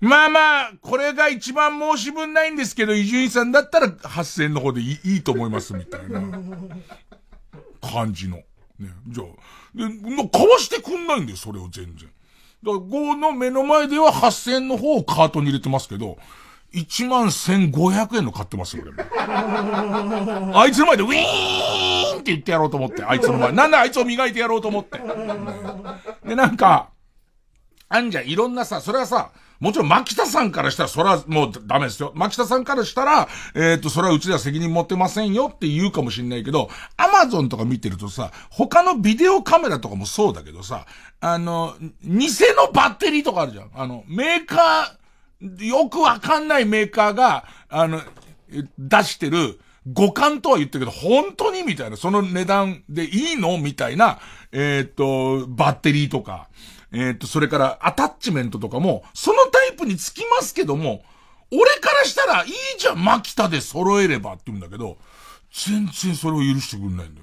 [0.00, 6.20] まあまあ、これが一番申し分ないんですけど、伊集院さんだったら8000の方でいいいいと思います、みたいな
[7.80, 8.38] 感じの。
[8.38, 8.44] ね。
[9.06, 9.26] じゃあ、
[9.76, 12.10] で、もう買わしてくんないんだよ、それを全然。
[12.62, 16.16] だから5の目の前では8000の方をカートに入れてますけど、
[16.72, 19.02] 1万1500円の買ってますよ、俺も。
[20.58, 23.52] あいつの前でウィーンって言ってやろうと思って、あいつの前。
[23.52, 25.00] なんであいつを磨いてやろうと思って。
[26.26, 26.88] で、なんか、
[27.88, 32.10] あんじゃいろんなさ、それはさ、もちろん、牧田さんからしたら、それはもうダメですよ。
[32.16, 40.86] 牧田さんからしたら、えっ、ー、と、それはうちでは責任持ってませんよって言うかもしんないけど、アマゾンとか見てるとさ、他のビデオカメラとかもそうだけどさ、
[41.24, 43.70] あの、偽のバッテリーとかあるじゃん。
[43.74, 48.00] あの、メーカー、よくわかんないメーカーが、あの、
[48.76, 54.18] 出してる、五感とは言ってるけど、本当にみたいな、その値段でいいのみたいな、
[54.50, 56.48] えっ、と、バッテリーとか。
[56.90, 61.04] えっ、と、それからアタッチメントとかも、そのタイプにつきますけども、
[61.52, 64.98] 俺からしたらいいじゃん、マキタで揃えればって言うんだけど、
[65.52, 67.21] 全然それを許してくんないんだよ。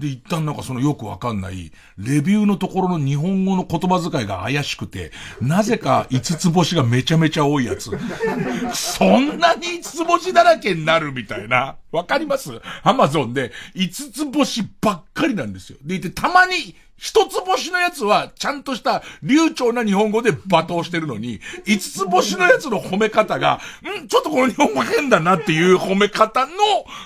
[0.00, 7.90] で、一旦なんかそのよくわかんない、レビューのところの日本語の言葉遣いが怪しくて、なぜか五つ星がめちゃめちゃ多いやつ。
[8.72, 11.76] そんなに五つ星だらけになるみたいな。
[11.92, 12.50] わかります？
[12.82, 15.78] アマゾンで五つ星ばっかりなんですよ。
[15.82, 23.58] でいて、たまに一つ星のやつは、ちゃんとした流暢な日本語で罵倒してるのに、五つ星のやつの褒め方が、
[24.02, 26.52] んちょっとこの日本語変だなっていう褒め方の、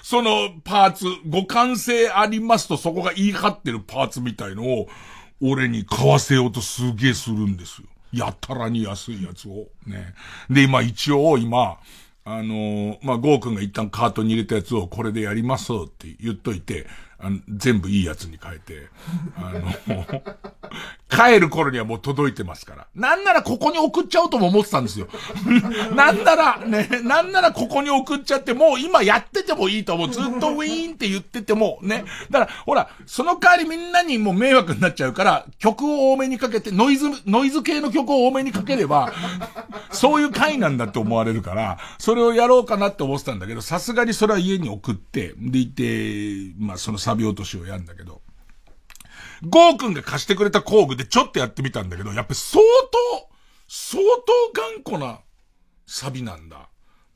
[0.02, 4.88] そのパーツ、互換性ありますとそこが言い張ってるパーツみたいのを、
[5.40, 7.88] 俺に買わせようとすげえするんですよ。
[8.12, 9.68] やたらに安いやつを。
[9.86, 10.14] ね。
[10.50, 11.78] で、今一応、今、
[12.24, 16.86] あのー、まあ、ゴー君が一旦カートに入れたやつをこれでやりますって言っといて、
[17.48, 18.88] 全部いいやつに変えて、
[19.36, 20.22] あの、
[21.14, 22.86] 帰る頃にはもう届いてますから。
[22.94, 25.08] なんならここに送っちゃおうとも思ってたんですよ。
[25.94, 30.10] なんなら、ね、なんならここに送っちゃって、もう今やっててもいいと思う。
[30.10, 32.04] ずっとウィーンって言ってても、ね。
[32.30, 39.12] だから、ほら、その代わりみんなにもう迷惑になっちゃうから、曲を多めにかけて、ノイズ、ノイズ系の曲を多めにかければ、
[39.90, 48.20] そういう回なんだって思われるから、それをやろうかなって思ってたんだけど、さすがにそれは家に送って、でいて、まあそのサビ落としをやるんだけど、
[49.42, 52.62] ゴー君が貸してくれた工具でちょっとやってみたんだけど、やっぱ相
[53.18, 53.28] 当、
[53.68, 54.02] 相
[54.54, 55.20] 当頑固な
[55.86, 56.68] サビなんだ。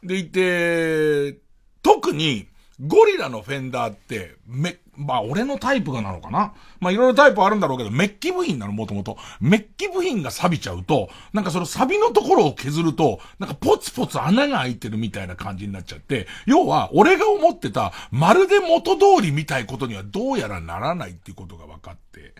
[0.02, 1.38] でいて、
[1.82, 2.48] 特に、
[2.80, 9.16] ゴリラのフェンダーって、め、まあ俺のタイプがなのかなまあいろいろタイプあるんだろうけど、メッキ部品なのもともと。
[9.40, 22.34] メッキ部品が錆びちゃうと、なんかその錆びのところを削ると、なんかポツポツ穴が開いてるみたいな感じになっちゃって、要は俺が思ってた、まるで元通りみたいことにはどうやらならないっていうことが分かって。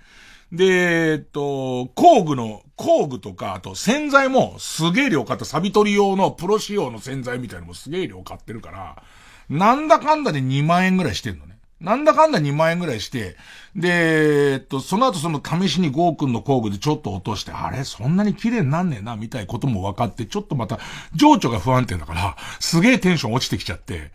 [0.51, 9.03] で、えっと、工具の、工具とか、あと洗剤もすげえ量買った、錆び取り用のプロ仕様の洗剤みたいなのもすげえ量買ってるから、
[9.51, 11.58] なんだかんだで2万円ぐらいしてんのね。
[11.81, 13.37] なんだかんだ2万円ぐらいして、
[13.77, 20.81] で、えっと、その後その試しにゴーくんの工具でちょっと落として、あれそんなに綺麗になんねえな、みたいなことも分かって、ちょっとまた、
[21.15, 24.11] 情緒が不安定だから、すげえテンション落ちてきちゃって、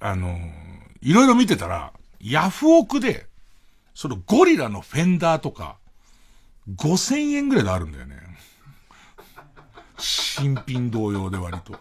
[0.00, 0.36] あの、
[1.00, 3.26] いろいろ見てたら、ヤフオクで、
[3.94, 5.76] そのゴリラのフェンダーとか、
[6.76, 8.16] 5000円ぐらいであるんだよね。
[9.98, 11.78] 新品同様で割と。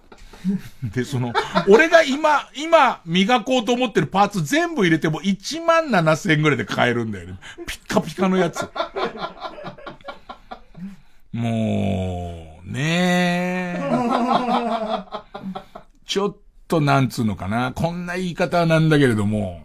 [0.83, 1.33] で、その、
[1.67, 7.35] 俺が今、今、磨こうと思ってるパーツ全部入れても1万7千円ぐらいで買えるんだよね。
[7.65, 8.67] ピッカピカのやつ。
[11.33, 13.91] もう、ねえ。
[16.05, 16.35] ちょっ
[16.67, 17.71] となんつうのかな。
[17.73, 19.61] こんな言い方なんだけれども、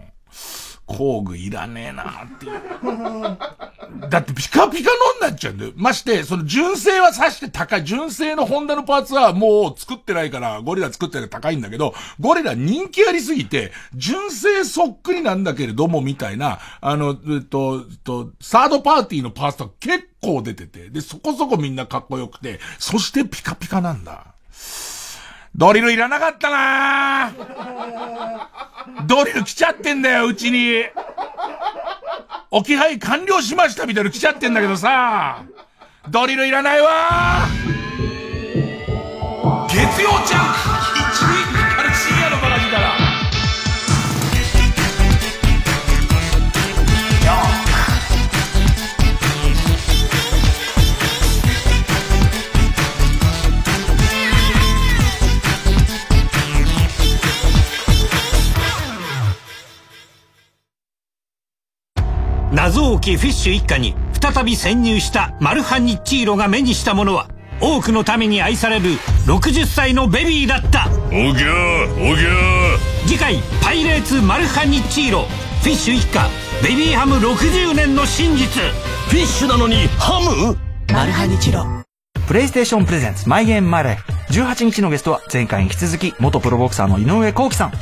[0.87, 4.09] 工具いらねえなっていう。
[4.09, 5.73] だってピカピカのになっちゃうんだよ。
[5.77, 7.85] まして、その純正はさして高い。
[7.85, 24.36] 純正のホンダのパーツはもう作ってないから、ゴリラ作ってる高いんだけど、ゴリラ人気ありすぎて、純正そっくりなんだけれども、みたいな、あの、えっと、えっと、サードパーティーのパーツとか結構出てて、で、そこそこみんなかっこよくて、そしてピカピカなんだ。
[25.57, 27.33] ドリルいらなかったな
[29.07, 30.85] ドリル来ちゃってんだよ、うちに。
[32.51, 35.45] 置き配完了しましたみたいな来ちゃってんだけどさ。
[36.11, 37.47] ドリルいらないわ
[39.69, 40.76] 月曜ジャンク
[62.57, 67.29] 謎多きフィッシュ一家に再び潜入したマルハニッチーロが目にしたものは
[67.61, 68.93] 多くの民に愛される
[69.27, 70.89] 60歳のベビーだった。
[71.09, 73.07] おぎゃーおぎゃー。
[73.07, 75.27] 次回「パイレーツマルハニッチーロ」
[75.63, 76.31] フィッシュ一家
[76.63, 78.63] ベビーハム60年の真実。
[78.63, 80.57] フィッシュなのにハム？
[80.95, 81.63] マルハニチロ。
[82.27, 87.73] プレイステーションプレゼンツマイゲームマイライフ18日のゲストは前回に引き続き元プロボクサーの井上幸喜さん。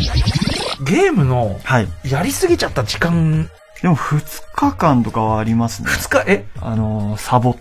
[0.85, 1.89] ゲームのはい。
[2.05, 3.49] やりすぎちゃった時間
[3.85, 5.91] でも2日間とかはありますね。
[5.91, 6.25] 2日？
[6.27, 6.47] え？
[6.63, 7.57] あのー、サボっ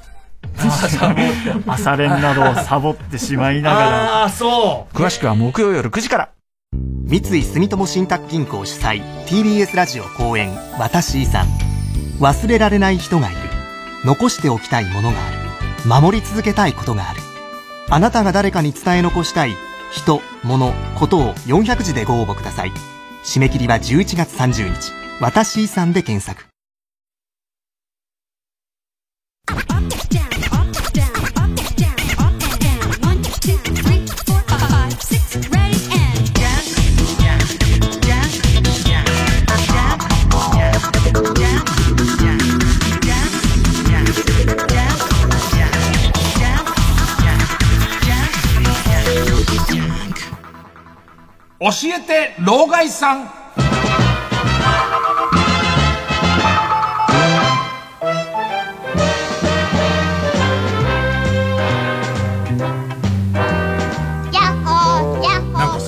[1.68, 4.22] 朝練などをサボってしまいながら。
[4.22, 4.96] ああそう。
[4.96, 6.30] 詳しくは木曜夜9時から。
[6.72, 11.46] 三井住友信託銀行主催 TBS ラジオ公演「私遺産」
[12.22, 13.38] 忘れられない人がいる。
[14.06, 15.38] 残しておきたいものがある。
[15.86, 17.20] 守り続けたいことがある。
[17.90, 19.52] あなたが誰かに伝え残したい
[19.92, 22.72] 人物ことを400字でご応募ください。
[23.26, 26.46] 締め切りは11月30日「私遺産」で検索
[51.64, 53.43] 教えて、老害さん。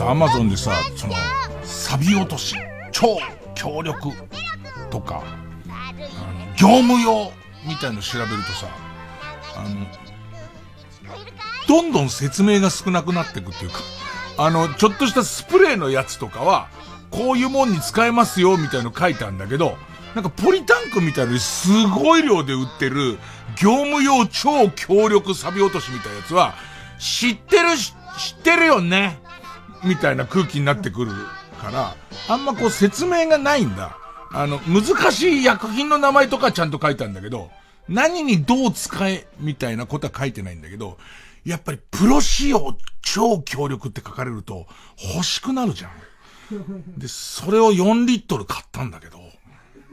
[0.05, 1.13] さ、アマゾンでさ、その、
[1.63, 2.55] サビ落とし、
[2.91, 3.17] 超
[3.55, 4.11] 強力
[4.91, 5.23] とか、
[5.67, 7.31] あの業務用
[7.67, 8.67] みたいの調べるとさ、
[9.57, 9.85] あの、
[11.67, 13.79] どんどん説明が少なくなっていくっていうか、
[14.37, 16.67] あの、ちょっとしたスプレーのやつとかは、
[17.09, 19.77] こういうもんに使えますよ、みたいの書いてあるんだけど、
[20.13, 23.17] なんかポリタンクみたいにすごい量で売ってる、
[23.57, 26.53] 業務用超強力サビ落としみたいなやつは、
[26.99, 29.24] 知ってるし、知ってるよね。
[29.83, 31.11] みたいな空気になってくる
[31.61, 31.95] から、
[32.27, 33.97] あんまこう説明がないんだ。
[34.31, 37.51] あの、難しい薬品の名前とかちゃんと書いたんだけど、
[37.87, 40.97] 何にどう使え、みたいなことは書いてないんだけど、
[41.45, 44.65] やっぱりプロ仕様超強力って書かれると
[45.13, 45.91] 欲しくなるじゃん。
[46.97, 49.19] で、それを4リットル買ったんだけど、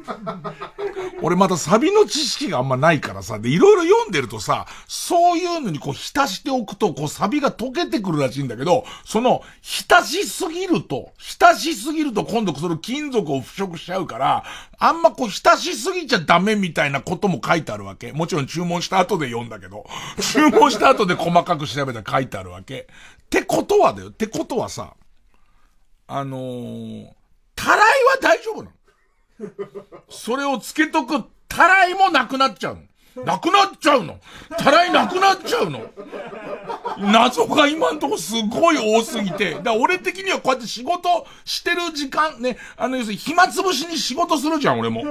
[1.22, 14.44] 俺まだサビの知識があんまないからさ、で、いろいろ読んでるとさ、そういうのにこう浸しておくと、こうサビが溶けてくるらしいんだけど、その、浸しすぎると、浸しすぎると今度その金属を腐食しちゃうから、
[14.78, 18.12] あんまこう浸しすぎちゃダメみたいなことも書いてあるわけ。
[18.12, 19.86] もちろん注文した後で読んだけど、
[20.20, 22.88] 注文した後で細かく調べたら書いてあるわけ。
[23.22, 24.11] ってことはだよ。
[24.11, 24.94] ってことはさ、
[26.09, 27.09] あのー、
[27.55, 28.82] たらいは大丈夫なの？
[30.09, 32.83] それをつけとく、たらいもなくなっちゃうの。
[33.24, 34.18] なくなっちゃうの。
[34.57, 35.80] たらいなくなっちゃうの。
[36.99, 39.61] 謎が今んとこすごい多すぎて。
[39.62, 45.05] だ俺的にはこうやって仕事してる時間、ね、あの要するに暇つぶしに仕事するじゃん、俺も。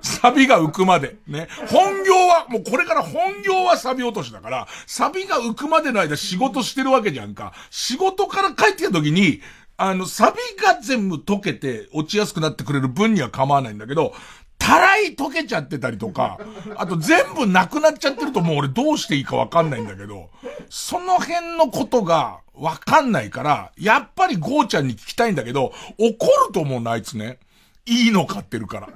[0.00, 1.16] サビが浮くまで。
[1.26, 1.48] ね。
[1.68, 7.52] 本業は、もうこれから本業はサビ落としだから、サビが浮くまでの間仕事してるわけじゃんか。
[7.70, 9.42] 仕事から帰ってきた時に、
[9.78, 14.12] あの、サビが全部溶けて落ちやすくなってくれる分には構わないんだけど、
[14.58, 16.38] たらい溶けちゃってたりとか、
[16.76, 20.30] あと全部なくなっちゃってるともう俺どうしていいかわかんないんだけど、
[20.68, 27.38] その辺のことがわかんないから、やっぱりゴーちゃんに聞きたいんだけど、怒ると思うな、あいつね。
[27.86, 28.88] いいの買ってるから。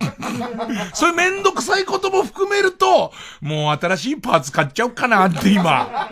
[0.93, 6.11] そういうめんどくさいことも含めると、もう新しいパーツ買っちゃおうかなって今。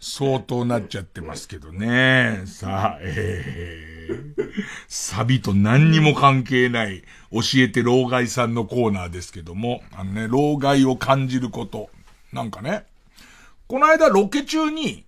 [0.00, 2.42] 相当なっちゃってますけどね。
[2.46, 4.34] さあ、えー、
[4.88, 11.90] サビと何にも関係ない、教えて老害さんのコーナーですけども、あのね、老害を感じること。
[12.32, 12.84] なんかね、
[13.66, 15.04] この間ロケ中に、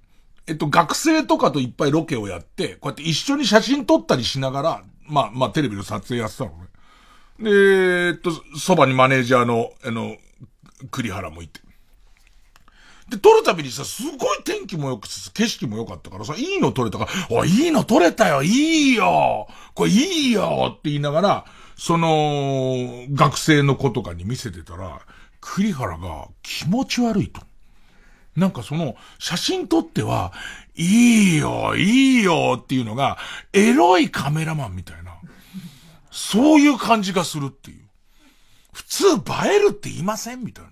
[0.46, 6.56] えっと、学生とかといっぱいロケをやって、こうやって一緒に写真撮ったりしながら、まあ、まあ、テレビの撮影やってたのね。
[7.40, 7.50] で、
[8.08, 10.16] えっと、そばにマネージャーの、あの、
[10.90, 11.60] 栗原もいて。
[13.08, 21.44] で、撮るたびにさ、すごい天気も良くて、景色も良かったからさ、いいの撮れたから、おい、いいの撮れたよ、いいよこれいいよって言いながら、
[21.76, 25.00] その、学生の子とかに見せてたら、
[25.40, 27.42] 栗原が気持ち悪いと。
[28.36, 30.32] なんかその、写真撮っては、
[30.74, 33.18] いいよ、いいよっていうのが、
[33.52, 35.12] エロいカメラマンみたいな。
[36.10, 37.84] そういう感じがするっていう。
[38.72, 39.18] 普通映
[39.54, 40.70] えるって言いませんみたいな。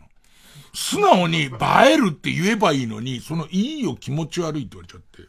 [0.72, 1.48] 素直に映
[1.86, 5.22] えるって言えばいいのに、そのいいよ気持ち悪いって言われちゃって。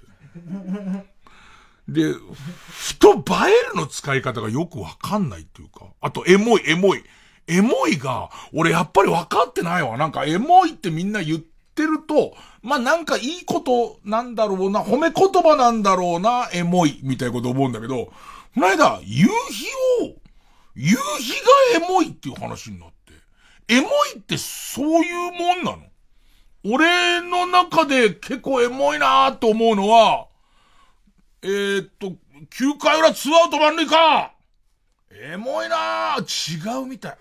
[1.88, 3.16] で、ふと映
[3.50, 7.04] えるの使い方がよくわかんないっていうか、あとエモい、エモい。
[7.48, 9.98] エモいが、俺やっぱり分かってないわ。
[9.98, 18.14] なんかエモいってみんな言ってると、まあ、なんかいいことなんだろうな、褒め言葉なんだろうな、エモい、みたいなこと思うんだけど、こ
[18.62, 19.30] の間、夕日
[20.06, 20.16] を、
[20.76, 22.93] 夕日がエモいっていう話になって、
[23.68, 25.84] エモいってそういうもんなの？
[26.66, 30.28] 俺の中で結構エモいなーと思うのは、
[31.41, 34.34] えー、っと、9回裏ツーアウト満塁か。
[35.11, 36.16] エモいな。
[36.20, 37.18] ー違うみたい。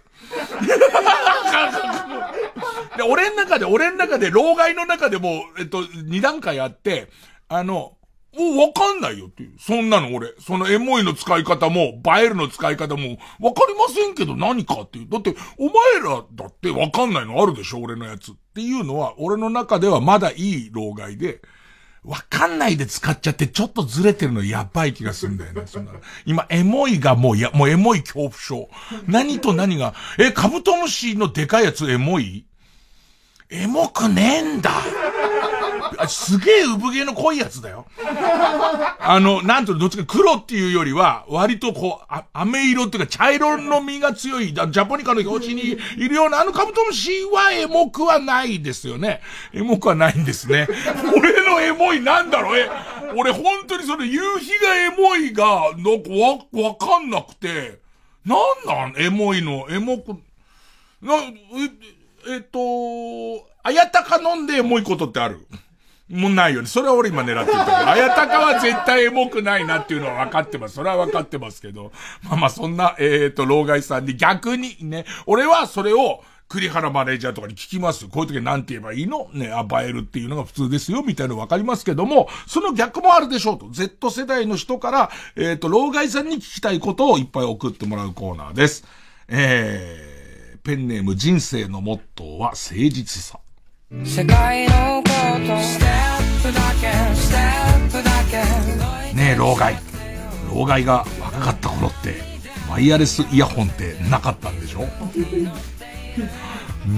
[2.97, 7.09] で、俺の中で、俺の中で、老害の中でも、えっと、二段階あって、
[7.49, 7.97] あの、
[8.37, 9.53] もうわかんないよっていう。
[9.59, 10.33] そんなの俺。
[10.39, 15.09] そのエモいの使い方も、映えるの使い方も、わかりませんけど何かっていう。
[15.09, 18.33] だって、お前らだってわかんないのあるでしょ俺のやつ。
[18.33, 21.43] っていうのは、俺の中ではまだいい老害で、
[22.05, 25.63] わかんないで使っちゃってちょっとずれてるのやばい気がするんだよね。
[25.67, 25.93] そんな
[26.25, 28.69] 今、エモいがもうや、もうエモい恐怖症。
[29.07, 32.47] 何と何が、え、カブトムシのでかいやつエモい？
[33.51, 34.71] エモくねえんだ。
[36.09, 37.87] すげえ産毛の濃いやつだよ。
[38.99, 45.63] あの、なんとどっちか黒っていうよりは、割とこう、あ、飴色っていうか茶色の実が強い、ジャポニカの表紙に
[45.97, 49.21] いるようなあのカブトムシはエモくはないですよね。
[49.53, 50.69] エモくはないんですね。
[51.17, 52.59] 俺のエモいなんだろう？
[52.59, 52.71] え、
[53.17, 57.79] 俺本当にその夕日がエモいが、なんかわ、わかんなくて、
[58.25, 58.95] なんなん？
[59.03, 60.15] エモいの、エモく、
[61.03, 65.47] な、え、えっと、あやたか飲んでエモいことってある？
[66.13, 66.69] もうないよね。
[66.69, 67.91] それは俺今狙ってるから。
[67.91, 70.75] あやたかは絶対エモくないなっていうのは分かってます。
[70.75, 71.91] それは分かってますけど。
[72.23, 78.07] まあまあそんな、えっ、ー、と、老害さんに逆にね、俺はそれを、栗原マネージャーとかに聞きます。
[78.09, 79.31] こういう時何て言えばいいの？
[79.33, 83.71] ね、あ、映えるっていうのが普通ですよ、みたいなの分かりますけども、その逆もあるでしょうと。
[83.71, 88.85] Z 世代の人から、えっ、ー、と、老害さんに聞きたいことをいっぱい送ってもらうコーナーです。
[89.29, 93.42] えー、ペンネーム人生のモットーは誠実さ。
[94.05, 95.09] 世界のこ
[95.47, 98.39] とステップだけステップだけ
[99.15, 99.77] ねえ老害。
[100.53, 102.17] 老害が若かった頃って
[102.71, 104.89] ワイヤレスイヤホンってなかったんでしょ？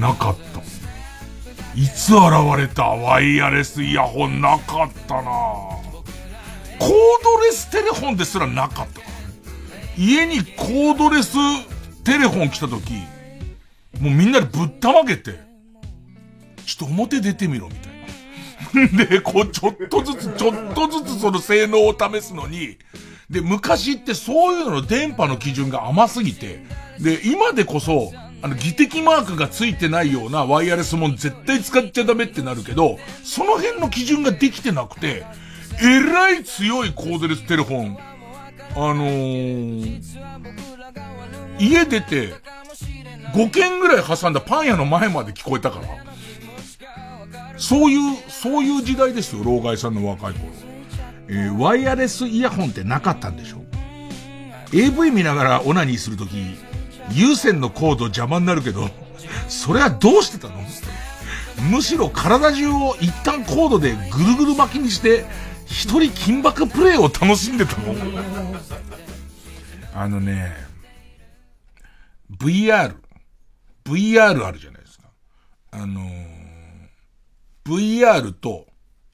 [0.00, 0.60] なかった。
[1.78, 2.22] いつ現
[2.56, 2.84] れた？
[2.84, 5.22] ワイヤレスイヤホンなかったな。
[5.22, 6.90] コー
[7.24, 9.00] ドレステレホンですらなかった。
[10.00, 11.32] 家にコードレス
[12.04, 12.92] テレホン来た時
[14.00, 15.38] もうみんなでぶったまげて
[16.64, 17.92] ちょっと表出てみろ、みたい
[18.98, 19.04] な。
[19.06, 22.76] で、こう、ちょっとずつ、ちょっとずつその性能を試すのに、
[23.30, 26.64] で、昔ってそういうのの電波の基準が甘すぎて、
[26.98, 28.12] で、今でこそ、
[28.42, 35.24] あの、技的マークがついてないようなワイヤレスも絶対使っちゃダメってなるけど、その辺の基準ができてなくて、
[35.82, 37.98] えらい強いコードレステレフォン、
[38.76, 40.00] あのー、
[41.58, 42.34] 家出て、
[43.34, 46.13] 5軒ぐらい挟んだパン屋の前まで聞こえたから。
[47.56, 50.52] そういう、そういう時代ですよ、老害さんの若い頃。
[51.28, 53.64] えー、ワイヤレスイヤホンってなかったんでしょ
[54.72, 56.36] ?AV 見ながらオナニーするとき、
[57.12, 58.90] 有線のコード邪魔になるけど、
[59.48, 60.54] それはどうしてたの？
[61.70, 65.24] むしろ体中を一旦コードでぐるぐる巻きにして、
[65.66, 67.94] 一人金箔プレイを楽しんでたの
[69.94, 70.52] あのね、
[72.38, 72.94] VR、
[73.84, 75.04] VR あるじゃないですか。
[75.70, 76.33] あのー
[77.66, 78.66] VR と、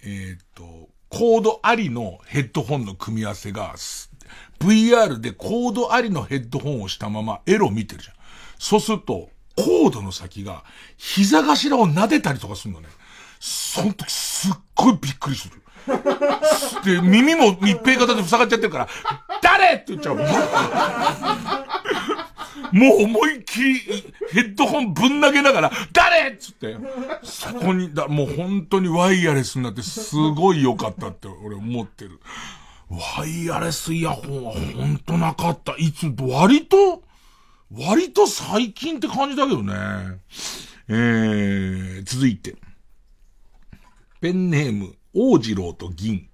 [0.03, 3.75] えっ、ー、と、コードありのヘッドホンの組み合わせが、
[4.59, 8.15] VR でコードありのヘッドホンをしたままエロ見てるじゃん。
[8.59, 10.65] そうすると、コードの先が
[10.97, 12.89] 膝頭を撫でたりとかするのね。
[13.39, 15.63] その時すっごいびっくりする。
[16.85, 18.89] で、耳も密閉型で塞がっちゃってるから、
[19.43, 19.75] 誰？
[19.75, 20.17] って言っちゃう。
[22.73, 23.81] もう思いっきり
[24.33, 26.31] ヘッドホンぶん投げながら、誰？
[26.31, 26.77] っつって、
[27.23, 32.21] そこに、だ、もう本当にワイヤレスになってすごい良かったって俺思ってる。
[33.19, 35.75] ワイヤレスイヤホンは本当なかった。
[35.79, 37.03] いつ、割と、
[37.73, 39.75] 割と最近って感じだけどね。
[40.89, 42.57] えー、続いて。
[44.21, 46.29] ペンネーム、王次郎と銀。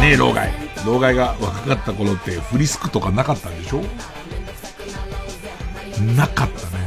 [0.00, 0.65] ねえ、老害。
[0.86, 3.82] 老害が若かった頃ってフリスクとかなかったんでしょ？
[6.16, 6.86] なかったね。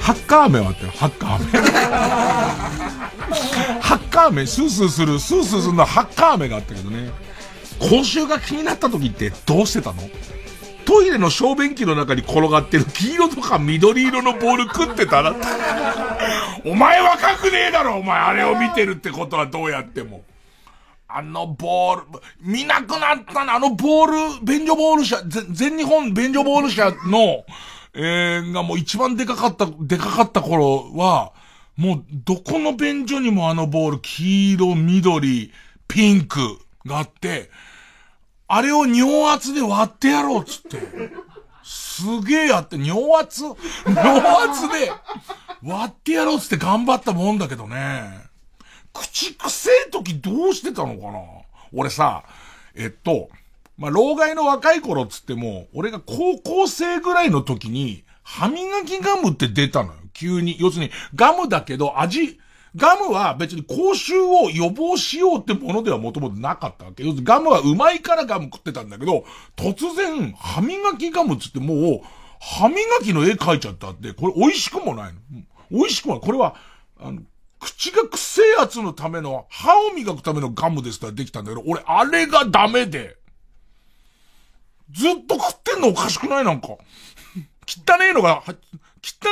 [0.00, 1.44] ハッカー飴はあったよ、ハッカー飴。
[3.80, 7.10] ハッカー飴、スースーする、スースーするのはハッカー飴があったけどね。
[7.78, 9.98] 今週が気になった時ってどうしてたの？
[10.86, 15.36] トイレの小便器の中に転がってる黄色とか緑色のボール食ってたら、
[16.64, 20.22] お前若くねえだろ、お前あれを見てるってことはどうやっても。
[21.12, 22.06] あのボール、
[22.40, 27.44] 見なくなったな、あのボール、便所ボール社、全日本便所ボール社の、
[27.94, 31.32] えー、がもう一番でかかった、でかかった頃は、
[31.76, 35.52] もうどこの便所にもあのボール、黄色、緑、
[35.88, 37.50] ピンクがあって、
[38.46, 40.78] あれを尿圧で割ってやろうっつって。
[41.62, 43.44] すげえやって、尿圧？
[43.86, 44.90] 尿圧で
[45.62, 48.29] 割ってやろうっつって頑張ったもんだけどね。
[48.92, 51.20] 口くせえ時どうしてたのかな？
[51.72, 52.24] 俺さ、
[52.74, 53.28] えっと、
[53.78, 59.98] まあ、老害の若い頃っつっても、俺が高校生ぐらいの時に、歯磨きガムって出たのよ。
[60.12, 60.56] 急に。
[60.60, 62.38] 要するに、ガムだけど味、
[62.76, 67.02] ガムは別に口臭を予防しようってものではもともとなかったわけ。
[67.02, 69.24] 要するにガムはうまいからガム食ってたんだけど、
[69.56, 72.00] 突然、歯磨きガムつってもう、
[72.38, 75.20] 歯磨きの絵描いちゃったって、これ美味しくもないの。
[75.70, 76.22] 美味しくもない。
[76.22, 76.54] これは、
[77.00, 77.22] あの、
[77.60, 83.16] 口が癖やつのための、歯を磨くためのガムですからできたんだけど、俺、あれがダメで、
[84.90, 86.44] ずっと食ってんのおかしくない？
[86.44, 86.68] なんか。
[86.68, 86.76] 汚
[87.98, 88.52] ねえのが、汚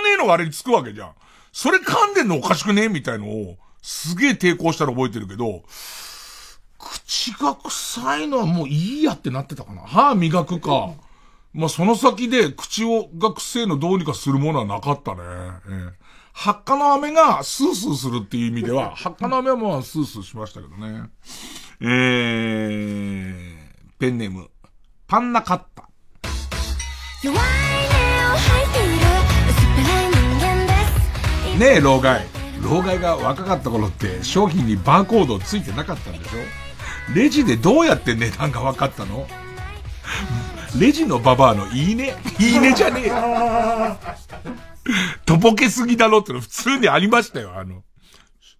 [0.02, 1.12] ねえのがあれにつくわけじゃん。
[1.52, 2.84] それ噛んでんのおかしくね？
[2.84, 5.64] えみたいのを、すげえ抵抗したら覚えてるけど、
[6.78, 9.82] 口が臭いのはもういいやってなってたかな。
[9.82, 10.92] 歯磨くか。
[11.52, 15.20] まあ、その先で口をが臭いのどうにかするものはなかったね。
[15.22, 15.92] えー、
[16.40, 21.08] 発火の飴がスースーするっていう意味では、 発火の飴はもうスースーしましたけどね。
[21.80, 23.56] えー、
[23.98, 24.48] ペンネーム、
[25.08, 25.88] パンナカッタ。
[27.24, 27.38] 弱い
[31.58, 32.24] ねえ、老害。
[32.62, 37.14] 老害が若かった頃って商品にバーコードついてなかったんでしょ？
[37.16, 39.26] レジでどうやって値段が分かったの？
[40.78, 42.14] レジのババアのいいね？
[42.38, 43.16] いいねじゃねえよ。
[45.24, 47.82] とぼけすぎだろっての普通にありましたよ、あの、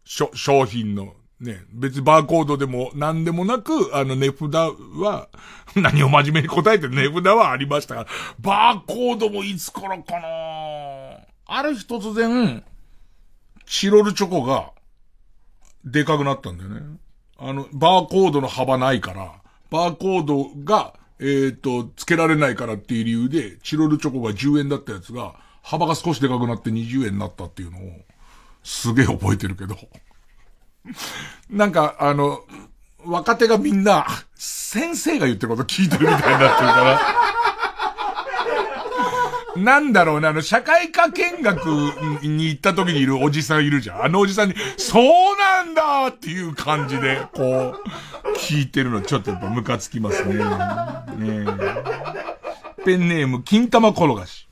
[0.05, 1.14] 商品の。
[1.41, 5.29] ね、別にバーコードでも何でもなく、あの値札は、
[5.76, 8.07] 何を真面目に答えてる値札はありましたが、
[8.41, 10.29] バーコードもいつからかな
[11.47, 12.64] ある日突然、
[13.66, 14.72] チロルチョコが、
[15.85, 16.99] でかくなったんだよね。
[17.39, 27.82] あの、バーコードの幅ないから、バーコードが、えっ、ー、と、付けられないからっていう理由で、チロルチョコが10円だったやつが、幅が少しでかくなって20円になったっていうのを、
[28.62, 29.76] すげえ覚えてるけど。
[31.50, 32.40] なんか、あの、
[33.04, 37.00] 若手がみんな、先生が言ってること聞いてるみたいになってるから。
[39.59, 41.66] なんだろうね、あの、社会科見学
[42.22, 44.04] に行った時にいるおじさんいるじゃん。
[44.04, 45.04] あのおじさんに、そう
[45.36, 47.74] なんだっていう感じで、こ
[48.24, 50.34] う、聞いてるのちょっとやっぱムカつきますね。
[50.34, 50.44] ね
[52.84, 54.47] ペンネーム、金玉転がし。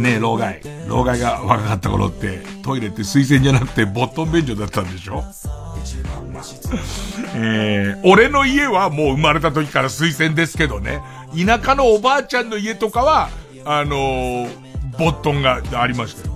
[0.00, 0.60] ねえ、老害。
[0.88, 5.24] 老害が若かった頃って、トイレって水洗じゃなくてボットン便所だったんでしょ？
[7.34, 11.00] えー、俺の家はもう生まれた時から水洗ですけどね。
[11.36, 13.28] 田舎のおばあちゃんの家とかは、
[13.64, 14.48] あのー、
[14.98, 16.34] ボットンがありましたよ。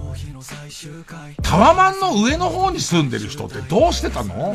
[1.43, 4.55] タワマンの上の方に住んでる人ってどうしてたの？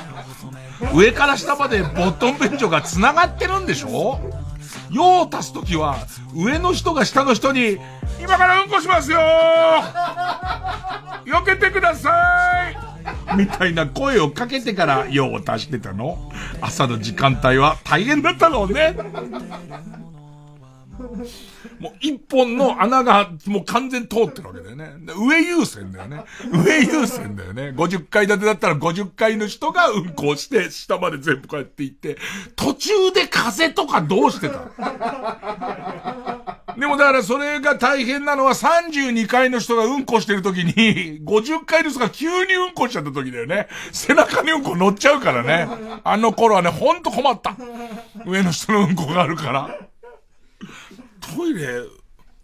[0.94, 4.18] 上から下までボットン便所が繋がってるんでしょ？
[4.94, 5.96] 用を足すときは、
[6.34, 7.78] 上の人が下の人に、
[8.20, 9.18] 今からうんこしますよ
[11.26, 13.36] 避けてください!
[13.36, 16.30] みたいな声をかけてから用を足してたの。
[16.60, 18.94] 朝の時間帯は大変だったろうね。
[21.84, 24.94] もう一本の穴がもう完全通ってるわけだよね。
[25.06, 26.24] 上優先だよね。
[26.50, 27.74] 上優先だよね。
[27.76, 32.16] 50階建てだったら50階の人が運行して、下まで全部こうやって行って、
[32.56, 34.60] 途中で風とかどうしてた
[36.74, 43.68] でもだからそれが大変なのは32階の人がうんこしてる時に、50階の人が急にうんこしちゃった時だよね。
[43.92, 45.68] 背中にうんこ乗っちゃうからね。
[46.02, 47.54] あの頃はね、ほんと困った。
[48.24, 49.68] 上の人のうんこがあるから。
[51.36, 51.82] トイレ、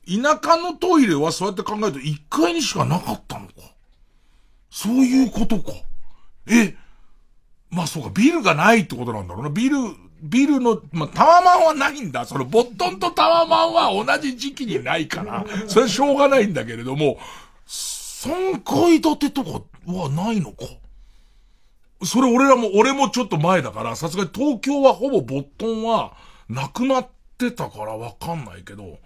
[0.06, 3.52] 田舎のトイレはそうやって考えると1階にしかなかったのか。
[4.70, 5.72] そういうことか。
[6.48, 6.74] え、
[7.70, 9.50] まあそうか、ビルがないってことなんだろうな。
[9.50, 9.76] ビル、
[10.22, 12.24] ビルの、まあ、タワマンはないんだ。
[12.24, 17.18] その、ボットンとタワマンは同じ時期にないから、それはしょうがないんだけれども、
[17.66, 20.64] 3階建てとかはないのか。
[22.04, 26.16] それ俺らも、俺もちょっと前だから、さすがに東京はほぼボットンは
[26.48, 27.08] なくなっ
[27.41, 28.99] てたからわかんないけど、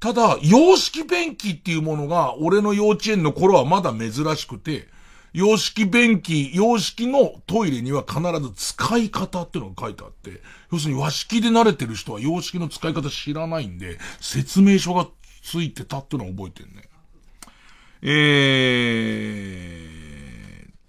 [0.00, 4.88] ただ、洋式便器っていうものが、俺の幼稚園の頃はまだ珍しくて、
[5.32, 10.40] 洋式便器、洋式のトイレには必ず使い方っていうのが書いてあって、
[10.72, 15.08] 要するに和式で慣れてる人は洋式の使い方知らないんで、説明書が
[15.42, 16.88] ついてたっていうのを覚えてるね。
[18.02, 18.10] え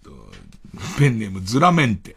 [0.03, 0.11] ーと、
[0.99, 2.15] ペンネームズラメンテ。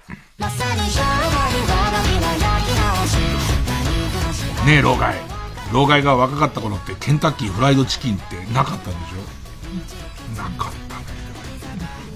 [4.69, 5.15] ねえ、老害。
[5.73, 10.37] 老害が若かった頃ってケンタッキーフライドチキンってなかったんでしょ？
[10.37, 10.97] なかった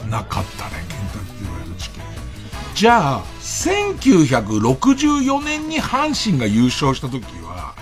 [0.04, 0.10] ね。
[0.10, 2.02] なかったね、ケンタッキーフライドチキン。
[2.74, 7.72] じゃあ、1964年に阪神が優勝した時は、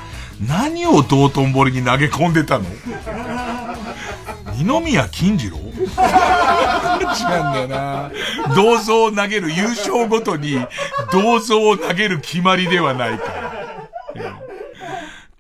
[0.46, 2.66] 何を道頓堀に投げ込んでたの？
[4.54, 5.56] 二宮金次郎？
[5.58, 5.72] 違うん
[7.52, 8.12] だよな。
[8.54, 10.64] 銅像を投げる優勝ごとに、
[11.10, 13.50] 銅像を投げる決まりではないから。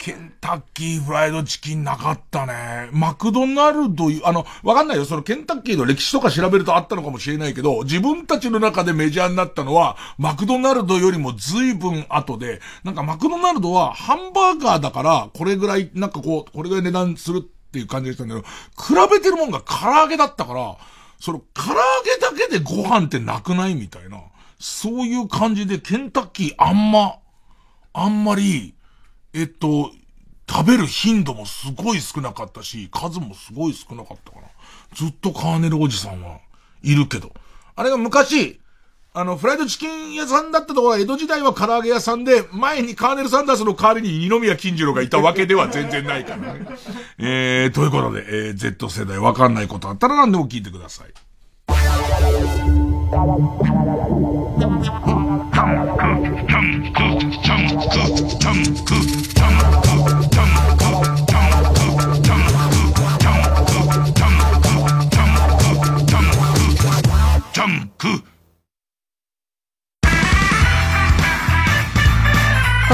[0.00, 2.88] ケンタッキーフライドチキンなかったね。
[2.90, 5.04] マクドナルド、あの、わかんないよ。
[5.04, 20.78] そのケンタッキーの歴史とか調べるとあったのかもしれないけど、自分たちの中でメジャーになったのは、マクドナルドよりも随分後で、なんかマクドナルドはハンバーガーだから、これぐらい、なんかこう、これぐらい値段するっていう感じでしたんだけど、比べてるもんが唐揚げだったから、
[21.20, 24.22] その唐揚げだけでご飯ってなくないみたいな。
[24.58, 27.16] そういう感じでケンタッキーあんま、
[27.92, 28.72] あんまり、
[29.32, 29.90] えっと、
[30.48, 34.48] 食べる頻度もすごい少なかったし、数もすごい少なかったから。
[34.94, 36.40] ずっとカーネルおじさんは
[36.82, 37.32] いるけど。
[37.76, 38.60] あれが昔、
[39.12, 46.66] あの、フライドチキン屋さんだったところは江戸時代は唐揚げ屋さんで、前にカーネル・サンダースの代わりに二宮金次郎がいたわけでは全然ないからね。
[47.18, 51.08] えー、ということで、えー、Z 世代わかんないことあったら何でも聞いてください。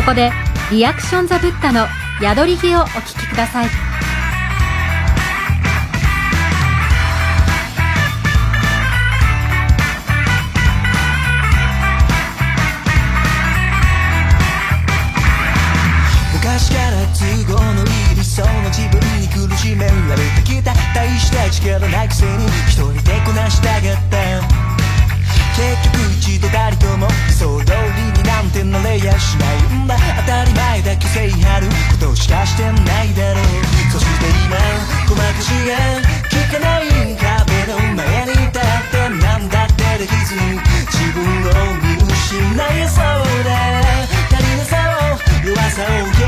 [0.06, 0.30] ここで
[0.70, 1.88] リアクションザブッダの
[2.20, 3.66] 宿り木をお聞きください。
[16.34, 20.72] 昔から都合のいい理想の自分に苦しめられてきた。
[20.94, 24.16] 大した力ないくせに一人でこなしたかった。
[25.56, 27.55] 結局一度たりとも理想通りになん
[28.56, 31.68] てなれやしないんだ当たり前だけせいはる
[32.00, 33.44] ことしかしてないだろう。
[33.92, 34.56] そして今
[35.08, 35.76] ごまかしが
[36.32, 36.88] 効かない
[37.20, 40.32] 壁の前に立ってなんだってできず
[40.88, 43.04] 自分を見失いそう
[43.44, 43.84] だ
[44.32, 44.72] 足りなさ
[45.04, 46.25] を弱さを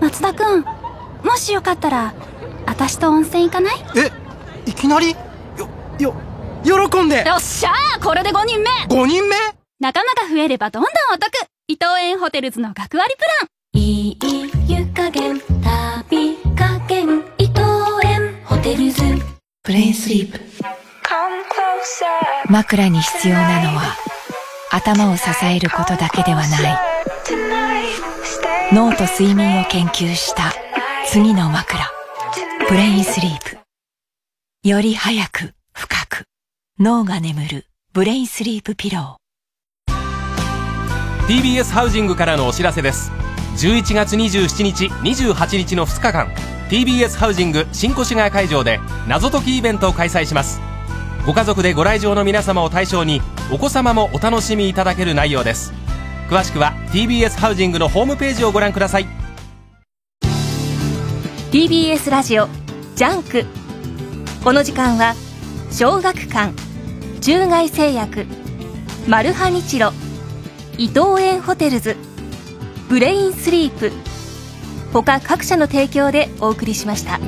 [0.00, 0.64] 松田くん
[1.24, 2.14] もしよかったら
[2.66, 3.74] 私と温泉行かない？
[3.96, 4.22] え
[4.66, 5.16] いきなり、
[6.64, 7.24] 喜んで。
[7.26, 9.36] よっしゃーこれで5人目 !5 人目？
[9.80, 11.30] 仲間が増えればどんどんお得。
[11.68, 13.80] 伊藤園ホテルズの学割プラン。
[13.80, 14.18] いい
[14.68, 17.60] 湯加減旅加減伊藤
[18.04, 19.02] 園ホテルズ。
[19.64, 20.40] ブレインスリープ。
[22.48, 23.96] 枕に必要なのは
[24.70, 26.78] 頭を支えることだけではない。
[28.72, 30.52] 脳と睡眠を研究した
[31.06, 31.78] 次の枕。
[32.68, 33.58] ブレインスリープ。
[34.68, 36.24] より早く深く
[36.84, 39.18] 脳が眠るブレインスリープピロー
[41.28, 43.12] TBS ハウジングからのお知らせです。
[43.56, 46.26] 11月27日28日の2日間
[46.70, 50.60] TBS ハウジング新越谷会場で謎解きイベントを開催します。
[51.24, 53.20] ご家族でご来場の皆様を対象に
[53.52, 55.72] お子様もお楽しみいただける内容です。
[56.28, 59.06] 詳しくは TBS ハウジングのホームページをご覧ください。
[61.52, 62.48] TBS ラジオ
[62.96, 63.44] JUNK。
[64.42, 65.14] この時間は
[65.70, 66.71] 小学館
[67.22, 68.26] 中外製薬
[69.06, 69.92] マルハニチロ
[70.76, 71.96] 伊藤園ホテルズ
[72.88, 73.92] ブレインスリープ
[74.92, 77.20] 他各社の提供でお送りしました。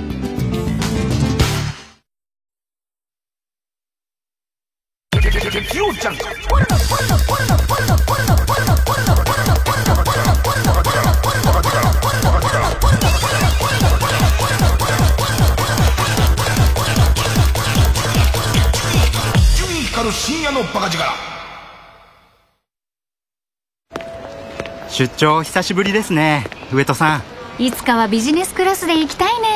[24.95, 27.21] 出張久しぶりですね上戸さ
[27.59, 27.63] ん。
[27.63, 29.49] いつかはビジネスクラスで行きたいね。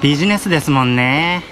[0.00, 1.42] ビジネスですもんね。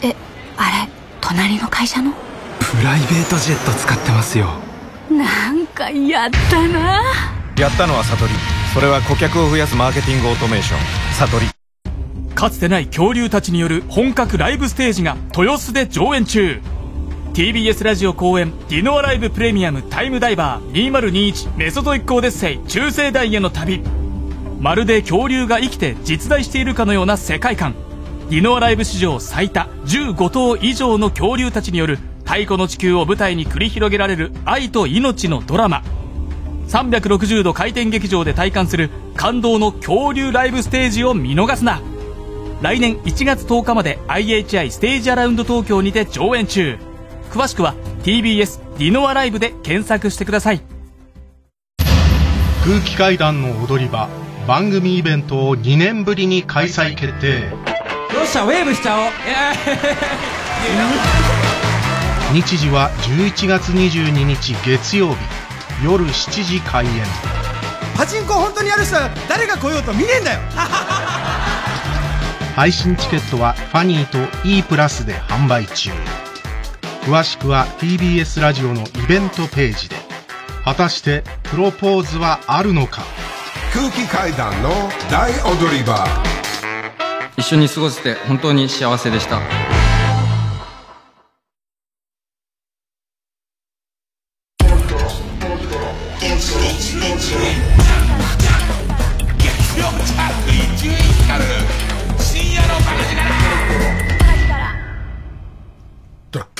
[0.00, 0.14] え
[0.56, 0.88] あれ
[1.20, 2.12] 隣の会社の？
[2.60, 4.46] プライベートジェット使ってますよ。
[5.10, 7.02] なんかやったな。
[7.58, 8.32] やったのは悟り
[8.72, 10.80] それは顧客を増やすマーケティングオートメーション。
[11.14, 11.46] 悟り
[12.36, 16.60] かつてない恐竜たちによる本格ライブステージが豊洲で上演中
[17.32, 23.80] TBS ラジオ公演ディノアライブプレミアムタイムダイバー2021メソトイックオデッセイ中世代への旅。
[24.60, 27.74] まるで恐竜が生きて実在しているかのような世界観。
[28.28, 35.82] ディノアライブ史上最多15頭以上の恐竜たちによる太古の地球を舞台に繰り広げられる愛と命のドラマ。
[36.68, 41.80] 360度回転劇場で体感する感動の恐竜ライブステージを見逃すな。
[42.60, 46.76] 来年1月10日まで IHI ステージアラウンド東京にて上演中。
[47.32, 47.74] 詳しくは
[48.04, 50.60] TBS ディノアライブで検索してください。
[52.62, 54.10] 空気階段の踊り場
[54.46, 57.40] 番組イベントを2年ぶりに開催決定。
[57.40, 57.46] よ
[58.22, 59.12] っしゃウェーブしちゃおう。
[62.34, 65.16] 日時は11月22日月曜日。
[65.82, 66.92] 夜7時開演。
[67.96, 70.40] パチンコ本当にやる人は誰が来ようと見ねえんだよ。
[72.54, 75.90] 配信チケットはファニーと E プラスで販売中
[77.02, 79.96] 詳しくは TBS ラジオのイベントページで。
[80.64, 83.02] 果たしてプロポーズはあるのか？
[83.74, 84.70] 空気階段の
[85.10, 86.06] 大踊り場。
[87.36, 89.40] 一緒に過ごせて本当に幸せでした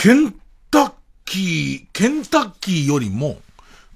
[0.02, 0.34] ケン
[0.68, 0.92] タッ
[1.24, 3.36] キー、ケンタッキーよりも、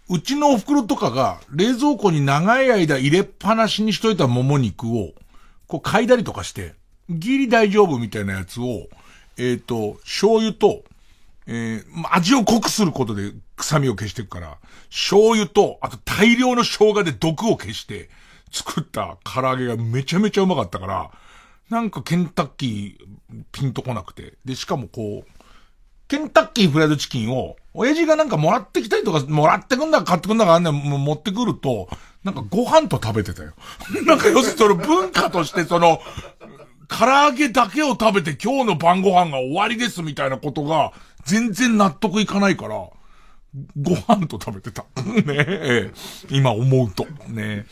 [0.09, 5.15] うちのお袋とかが冷蔵庫に長い間入れっぱなしにしといたもも肉を、
[5.67, 6.75] こう嗅いだりとかして、
[7.11, 8.87] ギリ大丈夫みたいなやつを、
[9.37, 10.85] えっ、ー、と、醤油と、
[11.49, 14.59] えー、味を濃くすることで臭みを消していくから、
[14.91, 18.11] 醤油と、あと大量の生姜で毒を消して
[18.53, 21.11] 作った唐揚げがめちゃめちゃうまかったから、
[21.69, 24.35] なんかケンタッキーピンとこなくて。
[24.45, 25.36] で、しかもこう、
[26.09, 31.89] ケンタッキーフライドチキンを、親父がなんかもらってきたりとか、もらってくんだか買ってくんだかあんな持ってくると、
[32.25, 33.53] なんかご飯と食べてたよ。
[34.07, 36.01] なんか要するにその文化としてその、
[36.89, 40.93] 唐揚げだけを食べて今日の晩ご飯が終わりですみたいなことが
[41.25, 42.89] 全然納得いかないから、
[43.81, 44.85] ご飯と食べてた。
[45.05, 45.93] ねえ。
[46.31, 47.07] 今思うと。
[47.29, 47.67] ね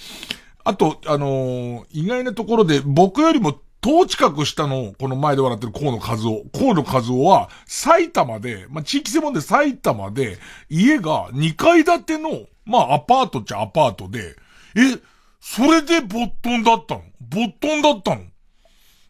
[0.64, 6.47] あと、あのー、意外なところで僕よりも等近くしたの、この前で笑ってる河野和夫。
[6.59, 10.39] 河野和夫は、埼玉で、まあ、地域専門で埼玉で、
[10.70, 14.37] 家が2階建ての、まあ、アパートっちゃアパートで、
[14.74, 14.99] え、
[15.39, 17.03] それでボットンだったの？
[17.20, 18.22] ボットンだったの？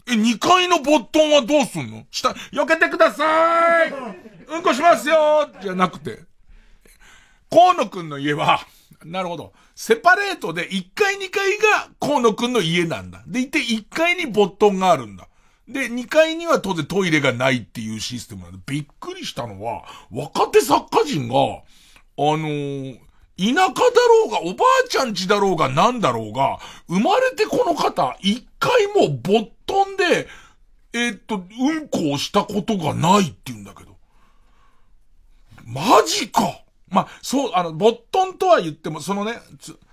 [0.09, 2.05] え、2階のボットンはどうすんの？
[2.11, 3.93] 下、避けてください
[4.49, 6.19] うんこしますよじゃなくて。
[7.49, 8.67] 河野くんの家は、
[9.07, 9.53] なるほど。
[9.75, 13.23] セパレートで1階2階が河野くんの家なんだ。
[13.27, 15.29] でいて1階にボットンがあるんだ。
[15.69, 21.63] で、2階には当然トイレがないっていうシステムなんで、びっくりしたのは、若手作家人が、あ
[22.17, 22.99] のー、
[23.37, 26.59] 田舎だろうが、おばあちゃん家だろうが、なんだろうが、
[26.89, 30.29] 生まれてこの方、一回もボットンで、
[30.93, 33.97] えー、っと、うんこをしたことがないって言うんだけど。
[35.67, 36.64] マジか
[36.95, 39.35] まあ、そう、あの、ボットンとは言っても、そのね、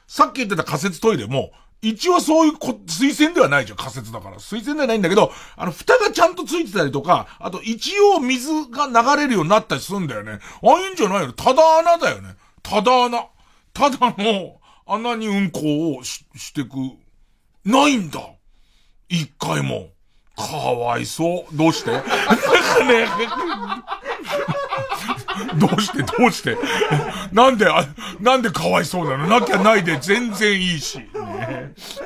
[0.07, 4.39] さっき言ってた仮設トイレも、一応そういうこ、水洗ではないじゃん、仮設だから。
[4.39, 10.39] 水洗ではないんだけど、あの、蓋がちゃんとついてたりとか、あと一応水が流れるようになったりするんだよね。
[10.63, 11.33] ああいうんじゃないよ。
[11.33, 12.35] ただ穴だよね。
[12.61, 13.25] ただ穴。
[13.73, 16.69] ただの穴にうんこをし、してく。
[17.65, 18.19] ないんだ。
[19.09, 19.87] 一回も。
[20.35, 21.57] かわいそう。
[21.57, 21.91] どうして？
[21.91, 22.01] ね
[25.57, 26.57] どうしてどうして？
[27.31, 27.85] なんで、あ、
[28.19, 29.27] なんでかわいそうなの？
[29.27, 30.97] なきゃないで全然いいし。
[30.99, 31.05] ね、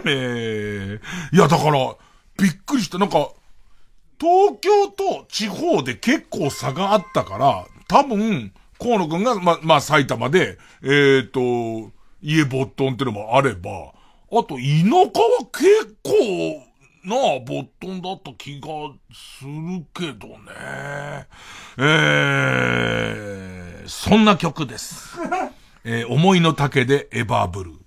[0.06, 1.96] えー、いやだから、
[2.38, 2.98] びっくりした。
[2.98, 3.30] なんか、
[4.20, 13.94] 東京と地方で結構差があったから、多分、河野くんが、ま、まあ、埼玉で、えっ、ー、と、家ボットンってのもあれば、
[14.32, 16.12] あと、田舎は結構、
[17.06, 18.68] なあ、ボットンだった気が
[19.14, 21.28] するけどね。
[21.78, 25.16] えー、そんな曲です。
[25.84, 27.85] えー、思いの丈でエバーブルー。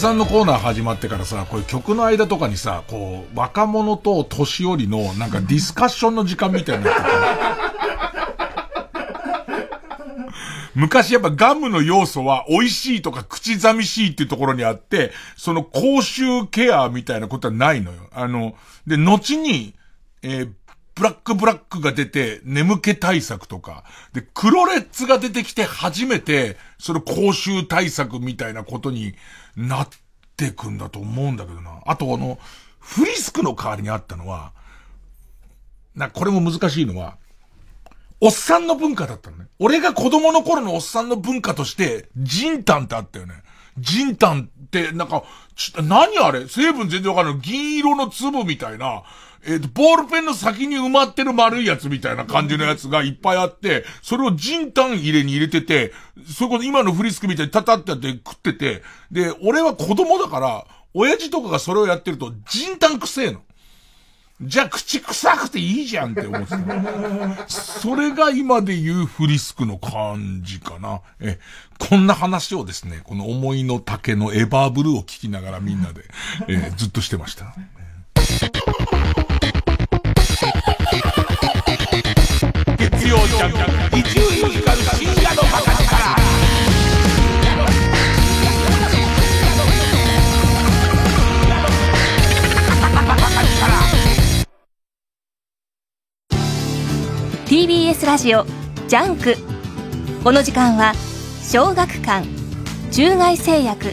[0.00, 7.00] さんのコーナー始まってからさ、こういう曲の間とかにさ、こう、若者と年寄りのなんかディスカッションの時間みたいになって
[10.74, 18.08] 昔やっぱガムの要素は美味しいとか口寂しいっていうところにあって、その口臭ケアみたいなことはないのよ。
[18.12, 18.54] あの、
[18.86, 19.74] で、後に、
[20.22, 20.52] えー、
[20.94, 23.84] ブラックブラックが出て、眠気対策とか、
[24.14, 29.14] で、クロレッツが出てきて初めて、その口臭対策みたいなことに
[29.56, 29.88] なっ
[30.36, 31.80] てくんだと思うんだけどな。
[31.86, 32.38] あとあの、
[32.78, 34.52] フリスクの代わりにあったのは、
[35.94, 37.18] な、これも難しいのは、
[38.20, 39.46] おっさんの文化だったのね。
[39.58, 43.42] 俺が子供の頃のおっさんの文化として、ジンタンってあったよね。
[43.78, 45.24] ジンタンって、なんか、
[45.82, 46.48] 何あれ？
[46.48, 47.40] 成分全然わかんない。
[47.40, 49.02] 銀色の粒みたいな、
[49.44, 55.92] えっ、ー、と、ボールペンの先に埋まってる丸いやつみたいな感じのやつがいっぱいあって、それをジンタン入れに入れてて、
[56.26, 63.42] そこで今のフリスクみたいにタタってやって食ってて、で、俺は子供だから、親父とかがそれをやってると、ジンタンくせえの。
[64.42, 66.58] じゃあ口臭くていいじゃんって思ってた。
[67.48, 71.02] それが今で言うフリスクの感じかな。
[71.20, 71.38] え、
[71.78, 76.04] こんな話をですね、この思いの丈のエバーブルーを聞きながらみんなで、
[76.48, 77.54] えずっとしてました。
[82.78, 83.52] 月曜ジャン
[83.90, 85.69] ク伊集院光深夜の
[97.50, 98.44] TBS ラジオ
[98.86, 99.34] ジャンク
[100.22, 100.92] この時間は
[101.42, 102.24] 小学館
[102.92, 103.86] 中外製薬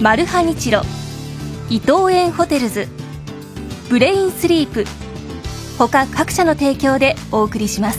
[0.00, 0.80] マルハニチロ
[1.68, 2.88] 伊藤園ホテルズ
[3.90, 4.86] ブレインスリープ
[5.76, 7.98] 他各社の提供でお送りします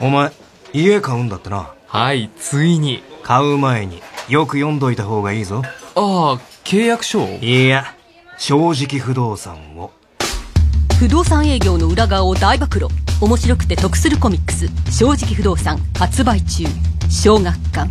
[0.00, 0.30] お前、
[0.72, 1.74] 家買うんだってな。
[1.88, 3.02] はい、ついに。
[3.24, 5.62] 買う前によく読んどいた方がいいぞ。
[5.96, 7.96] ああ、契約書いや、
[8.38, 9.90] 正直不動産を。
[11.04, 12.86] 不動産営業の裏側を大暴露。
[13.20, 16.64] 面白くて得するコミックス「正直不動産」発売中。
[17.10, 17.90] 小学館。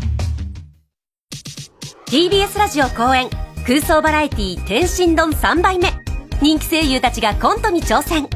[2.07, 3.29] TBS ラジオ公演。
[3.67, 5.93] 空想バラエティ天津丼3杯目。
[6.41, 8.27] 人気声優たちがコントに挑戦。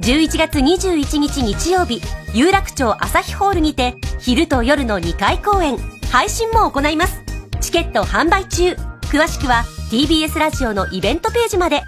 [0.00, 2.02] 11月21日日曜日。
[2.32, 5.78] 有楽町朝日ホールにて昼と夜の2回公演。
[6.10, 7.22] 配信も行います。
[7.60, 8.76] チケット販売中。
[9.02, 9.62] 詳しくは
[9.92, 11.84] TBS ラジオのイベントページまで。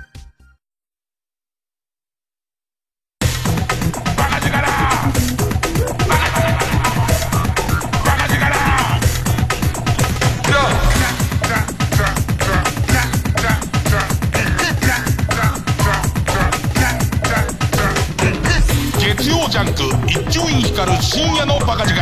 [19.49, 21.97] ジャンク一丁院光る深夜のバカ力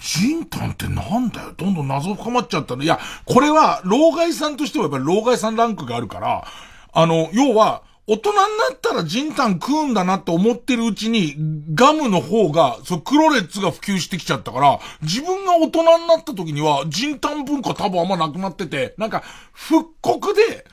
[0.00, 1.52] ジンタンってなんだよ？
[1.56, 2.84] どんどん謎深まっちゃったね。
[2.84, 6.44] いや、これは、老害さんとしてはやっぱり老害さんランクがあるから、
[6.92, 8.42] あの、要は、大人にな
[8.74, 11.36] ったらジンタン食うんだなって思ってるうちに、
[11.74, 19.22] ガムの方が、そう、クロレッツが普及してきちゃったから、自分が大人になった時には、ジンタン文化多分あんまなくなってて、なんか、
[19.52, 20.66] 復刻で、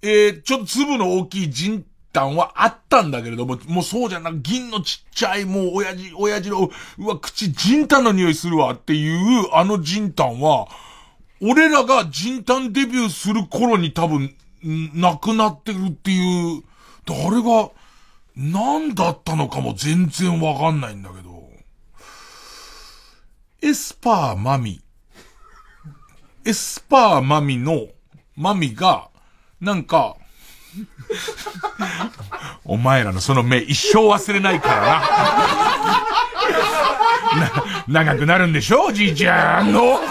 [0.00, 1.84] えー、ちょっと粒の大きいジン
[2.18, 10.66] タンはあったんだけれども、もうそうじゃなく、銀のちっちゃい、もう親父、親父の、うわ、口、ジンタンの匂いするわっていう、あのジンタンは、
[11.40, 14.34] 俺らがジンタンデビューする頃に多分、
[14.94, 16.62] なくなってるっていう、
[17.04, 17.70] 誰が、
[18.34, 21.48] 何だったのかも全然わかんないんだけど、
[23.62, 24.80] エスパーマミ。
[26.44, 27.86] エスパーマミの、
[28.36, 29.08] マミが、
[29.60, 30.16] なんか、
[32.64, 35.02] お前らのその目一生忘れないからな。
[37.88, 40.00] な、長くなるんでしょおじいちゃんの。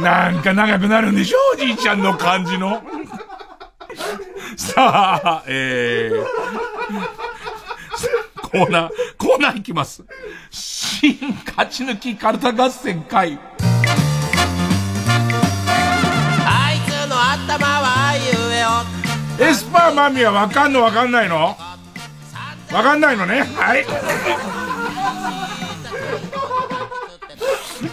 [0.00, 2.82] なんか長くなるんでしょおじいちゃんの感じの。
[4.56, 6.24] さあ、えー、
[8.42, 10.04] コーナー、コーナーいきます。
[10.50, 13.38] 新勝ち抜きカルタ合戦会。
[19.40, 21.56] エスパーマミはわかんのわかんないの？
[22.72, 23.42] わかんないのね？
[23.42, 23.84] はい。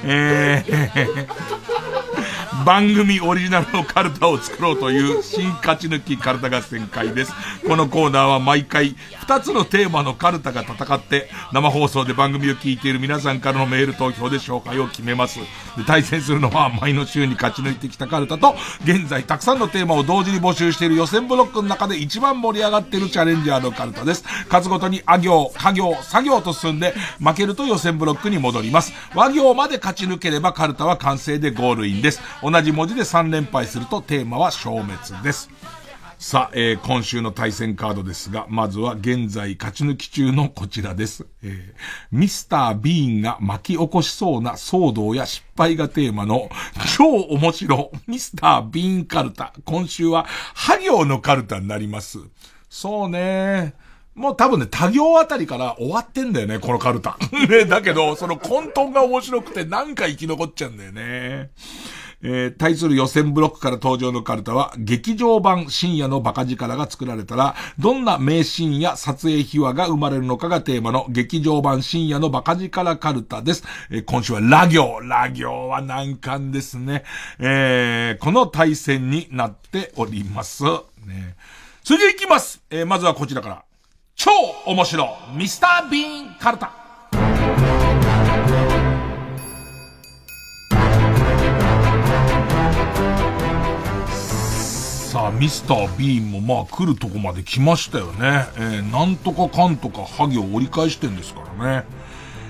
[0.03, 1.27] えー、
[2.65, 7.33] 番組オリジナルのカルタを作ろうという新勝ち抜きカルタ合戦会です。
[7.65, 8.95] このコーナーは毎回
[9.25, 15.39] 2つのテーマのカルタが戦って生放送で番組を聞いている皆さんからのメール投票で紹介を決めます。
[15.39, 15.45] で
[15.87, 24.23] 対戦するのは前の週に勝ち抜いてきたカルタと現在たくさんのテーマを同時に募集している予選ブロックの中で一番盛り上がっているチャレンジャーのカルタです。
[24.49, 28.93] 数ごとにあ行、家行、作業と進んで負けると予選ブロックに戻ります。
[29.15, 32.21] 和行まで勝ち抜ければカルタは完成でゴールインです。
[32.41, 35.49] 同じ文字で3連敗するとテーマは消滅です。
[36.17, 41.25] さあ、えー今週の対戦カードですが、まずは現在勝ち抜き中のこちらです。
[41.43, 41.61] えー
[42.11, 46.49] ミスター・ビーンが巻き起こしそうな騒動や失敗がテーマの
[46.95, 49.53] 超面白 ミスター・ビーンカルタ。
[49.65, 52.19] 今週は、ハ行のカルタになります。
[52.69, 53.73] そうね。
[54.13, 57.17] もう多分ね、他行あたりから終わってんだよね、このカルタ。
[57.49, 61.49] ね、だけど、その混沌が面白くてなんか生き残っちゃうんだよね。
[62.23, 73.63] えー対する予選ブロックから登場のカルタは、劇場版深夜のバカ力が作られたら、どんな名シーンや撮影秘話が生まれるのかがテーマの劇場版深夜のバカ力カルタです。
[73.89, 74.99] えー今週はラ行。
[75.01, 77.03] ラ行は難関ですね。
[77.39, 80.63] えーこの対戦になっております。
[80.63, 81.35] ね、
[81.83, 82.61] それでいきます。
[82.69, 83.63] えーまずはこちらから。
[84.15, 84.29] 超
[84.67, 86.71] 面白ミスター・ビーンカルタ。
[95.11, 98.45] さあ、ミスター・ビーンもまあ来るとこまで来ましたよね。
[98.55, 101.85] えーなんとかかんとかハゲを折り返してんですからね。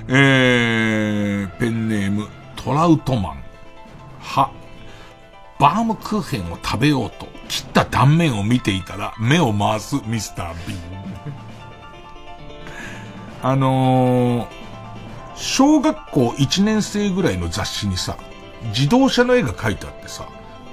[0.08, 3.44] えー、ペンネーム、トラウトマン。
[4.20, 4.52] は、
[5.60, 10.80] バームクーヘンを食べようと切った断面を見ていたら目を回すミスター・ビーン。
[13.42, 14.48] あのー、
[15.36, 18.18] 小学校1年生ぐらいの雑誌にさ、
[18.66, 20.28] 自動車の絵が描いてあってさ、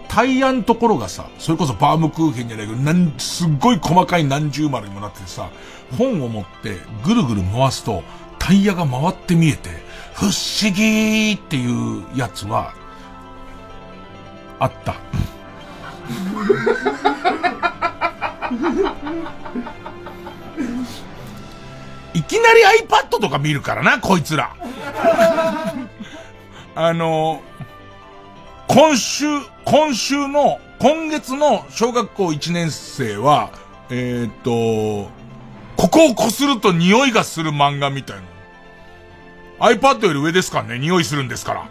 [0.08, 5.50] タイヤのところがさ、それこそバームクーヘンじゃないけど、なん、すっごい細かい何十丸にもなっててさ、
[5.96, 8.02] 本を持ってぐるぐる回すと、
[8.38, 9.70] タイヤが回って見えて、
[10.14, 12.74] 不思議っていうやつは、
[14.58, 14.96] あった。
[22.14, 24.56] いきなり iPad とか見るからな、こいつら。
[26.74, 27.42] あの、
[28.66, 29.26] 今週、
[29.70, 33.50] 今週の、今月の小学校1年生は、
[33.90, 35.10] えー、っと、
[35.76, 38.16] ここをこすると匂いがする漫画みたい
[39.60, 39.68] な。
[39.68, 41.68] iPad より上ですからね、匂いするんですから。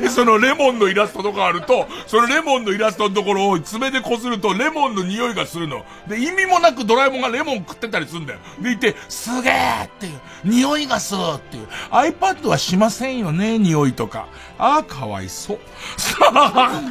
[0.00, 5.84] で、そのレモンのイラストとかあると、そのレモンのイラストのところを爪で擦るとレモンの匂いがするの。
[6.08, 8.40] で、意味もなくドラえもんがレモン食ってたりするんだよ。
[8.60, 11.68] でいて、すげーっていう、匂いがするっていう。
[11.90, 14.26] iPad はしませんよね、匂いとか。
[14.58, 15.58] ああ、かわいそう。
[15.96, 16.82] さあ、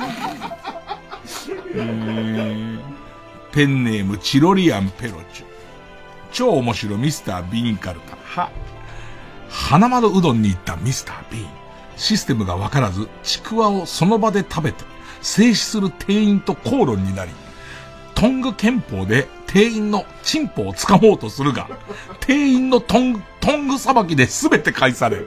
[1.74, 2.80] えー、
[3.52, 5.46] ペンネームチロリアンペロチュ。
[6.32, 8.18] 超面白ミスター・ビーンカルタ。
[8.42, 8.50] は。
[9.50, 11.65] 花丸うどんに行ったミスター・ビーン。
[11.96, 14.84] システムがわからず、ちくわをその場で食べて、
[15.22, 17.32] 静止する店員と口論になり、
[18.14, 21.70] トング憲法で店員のチンポを掴もうとするが、
[22.20, 25.26] 店員のトング、トングさばきで全て返され、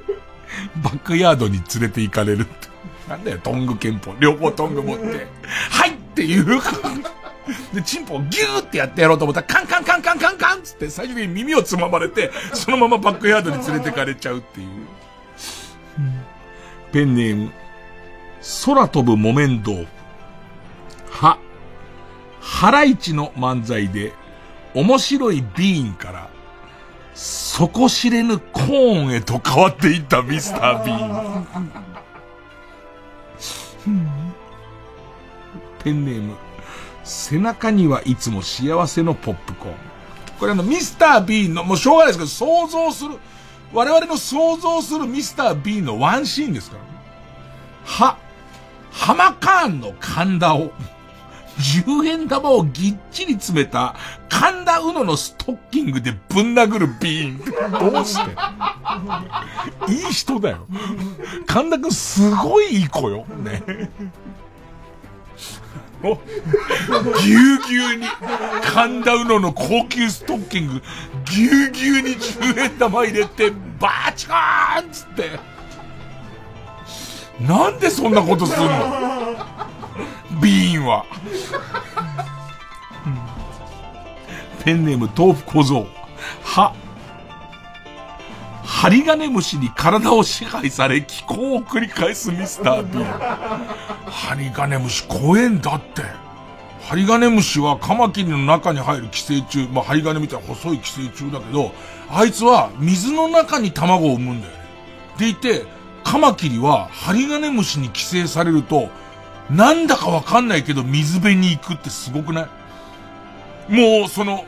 [0.82, 2.68] バックヤードに連れて行かれるって。
[3.08, 4.14] なんだよ、トング憲法。
[4.20, 5.26] 両方トング持って。
[5.70, 6.60] はいっていう
[7.72, 14.66] で、チンポをギューってやってやろうと思ったら、カンカンカンカンカンカンつって最終的に耳をつままれて、そのままバックヤードに連れてかれちゃうっていう。
[16.92, 17.52] ペンネーム、
[18.64, 19.86] 空飛ぶ木綿豆腐。
[21.10, 21.38] は、
[22.40, 24.12] ハライチの漫才で、
[24.74, 26.30] 面白いビーンから、
[27.14, 30.96] 底知れぬコーンへと変わっていったミスター・ビー
[31.50, 31.72] ン。
[35.82, 36.36] ペンネーム、
[37.04, 39.74] 背中にはいつも幸せのポップコーン。
[40.38, 43.18] これあの、ミスター・ビーンの、もうしょうがないですけど、想像する、
[43.72, 46.88] 我々の想像するミスター・ビーンのワンシーンですから、ね。
[47.84, 48.18] は、
[48.90, 50.72] ハマカーンの神田を、
[51.58, 53.96] 10円玉をぎっちり詰めた
[54.28, 57.90] 神田うののストッキングでぶん殴るビーン。
[57.92, 58.30] どうして？
[59.92, 60.68] いい人だよ。
[61.46, 63.26] 神田くんすごいいい子よ。
[63.42, 63.90] ね。
[66.02, 68.06] ぎゅうぎゅうに、
[68.62, 70.82] 神田うのの高級ストッキング、
[71.24, 73.50] ぎゅうぎゅうに10円玉入れて、
[73.80, 75.30] バーチコーンつって。
[77.40, 78.70] なんでそんなことすんの？
[80.40, 81.04] ビーンは。
[84.64, 85.86] ペンネーム豆腐小僧。
[86.42, 86.74] は、
[88.68, 93.04] 針金虫に体を支配され気候を繰り返すミスター・ビーン。
[94.10, 96.02] 針金虫怖えんだって。
[96.82, 101.72] 針金虫はカマキリの中に入る寄生虫、まあ、針金みたいな細い寄生虫だけど、
[102.10, 104.58] あいつは水の中に卵を産むんだよね。
[105.18, 105.64] でいて、
[106.04, 108.90] カマキリは針金虫に寄生されると、
[109.50, 112.42] なんだかわかんないけど水辺に行くってすごくな
[113.70, 113.72] い？
[113.72, 114.44] もう、その、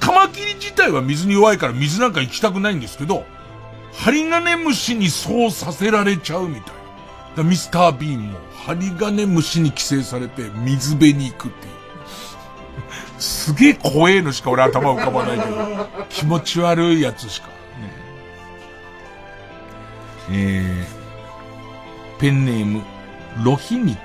[0.00, 3.24] カマキリ自体は水に弱いから水なんか行きたくないんですけど、
[3.92, 6.74] 針金虫にそうさせられちゃうみたい
[7.36, 7.42] な。
[7.42, 11.72] ミスター・ビーンも針金虫に寄生されて水辺に行くっていう。
[13.18, 17.48] すげえ怖えのしか俺頭浮かばないけど、気持ち悪いやつしか。
[20.30, 22.82] えー、ペンネーム、
[23.42, 23.98] ロヒ肉、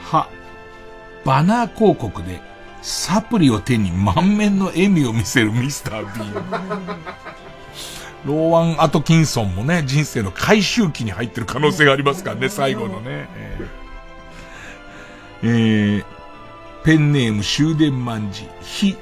[0.00, 0.28] は、
[1.24, 2.40] バナー広告で
[2.82, 7.22] サプリを手に満面の笑みを見せるミスター・ビーン。
[8.26, 13.28] ローワン・アトキンソンもね、人生の回収期に入ってる可能性がありますからね、最後のね。
[13.36, 16.04] えー、えー、
[16.84, 18.96] ペンネーム終電万事、ひ、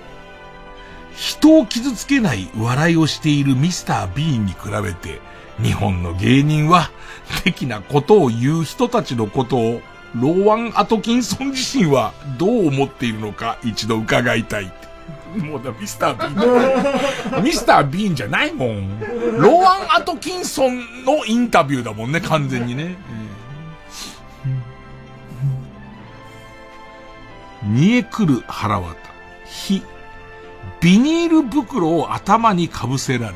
[1.15, 5.21] 人を傷つけない笑いをしているミスター・ビーンに比べて、
[5.63, 6.91] 日本の芸人は、
[7.45, 9.83] 的なことを言う人たちのことを
[10.15, 14.73] ローワン・アトキンソン自身はどう思っているのか一度伺いたい。
[15.37, 17.45] もうだ、ミスター・ビーン。
[17.45, 19.01] ミスター・ビーンじゃないもん。
[19.39, 22.97] ローワン・アトキンソンのインタビューだもんね、完全にね。
[27.63, 28.97] 煮えくる腹渡。
[29.47, 29.83] 火。
[30.81, 33.35] ビニール袋を頭にかぶせられ、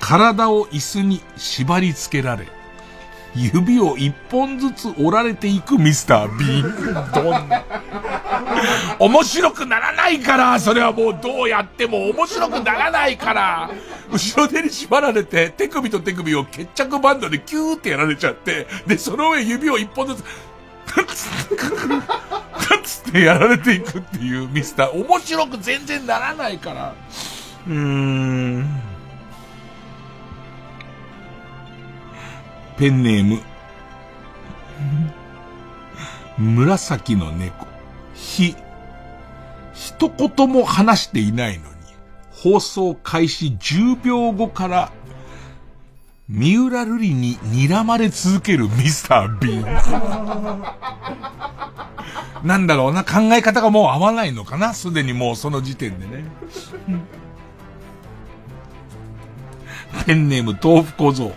[0.00, 2.48] 体を椅子に縛り付けられ、
[3.36, 7.12] 指を一本ずつ折られていくミスター・ビーン。
[7.12, 7.64] どんな。
[8.98, 13.70] 面白くならないから、それはもうどうやっても面白くならないから、
[14.10, 20.24] 後ろ手に縛られて、手首と手首を決着バンドでキューってやられちゃって、で、その上指を一本ずつ、
[20.86, 21.28] カツ
[23.10, 24.90] ってやられていくっていうミスター。
[24.92, 26.94] 面白く全然ならないから。
[27.68, 28.95] うーん。
[32.78, 33.40] ペンネーム。
[36.38, 37.66] 紫の猫。
[38.14, 38.54] ひ。
[39.72, 41.70] 一言も話していないのに、
[42.30, 44.90] 放送開始10秒後から、
[46.28, 49.64] 三浦瑠麗に睨まれ続けるミスター・ビーン。
[52.46, 54.74] なんだろうな、考え方がもう合わないのかな？
[54.74, 56.24] すでにもうその時点でね。
[60.04, 61.32] ペンネーム豆腐小僧。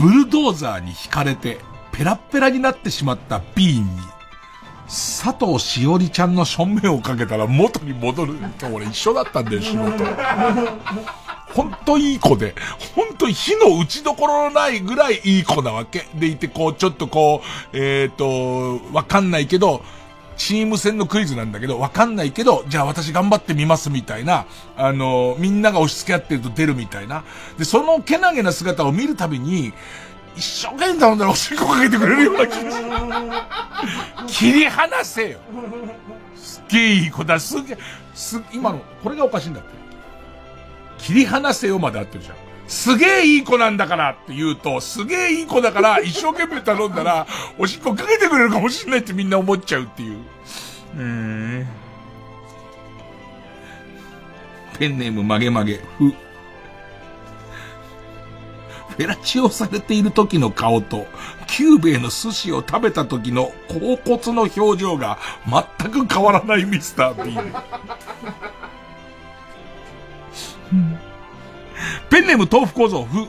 [0.00, 1.58] ブルドーザーに引かれて、
[1.92, 3.90] ペラッペラになってしまったビーンに、
[4.86, 8.34] 佐藤しおりちゃんの正面をかけたら元に戻る
[8.72, 10.04] 俺一緒だったんだよ、仕事。
[11.52, 12.54] ほんといい子で、
[12.94, 16.06] ほんと火の打ちどころのないぐらいいい子なわけ。
[16.14, 17.42] でいて、こう、ちょっとこ
[17.72, 19.82] う、えっ、ー、と、わかんないけど、
[20.38, 24.46] チーム戦のクイズなんだけど、わかんないけど、じゃあ私頑張ってみますみたいな、
[24.76, 27.24] あの、みんなが押し付け合ってると出るみたいな。
[27.58, 29.74] で、そのけなげな姿を見るたびに、
[30.36, 32.88] 一生懸命頼んだらおしっこかけてくれるような気がする。
[34.28, 35.40] 切り離せよ。
[36.36, 37.78] すっげえいい子だ、すげえ、
[38.14, 39.70] す、今の、これがおかしいんだって。
[40.98, 42.36] 切り離せよまで合ってるじゃん。
[42.68, 47.26] すげえいい子なんだからって言うと、すげえいい子だから 一生懸命頼んだら、
[47.58, 50.18] おしっこかけてくれるかもしれないってみんな思っちゃうっていう。
[50.96, 51.66] うーん。
[54.78, 56.10] ペンネーム曲げ曲げ、ふ。
[56.10, 61.06] フェラチオされている時の顔と、
[61.46, 65.18] キューベイの寿司を食べた時の恍惚の表情が
[65.78, 67.54] 全く変わらないミスター・ビーン。
[72.10, 73.28] ペンネーム豆腐小僧ふ。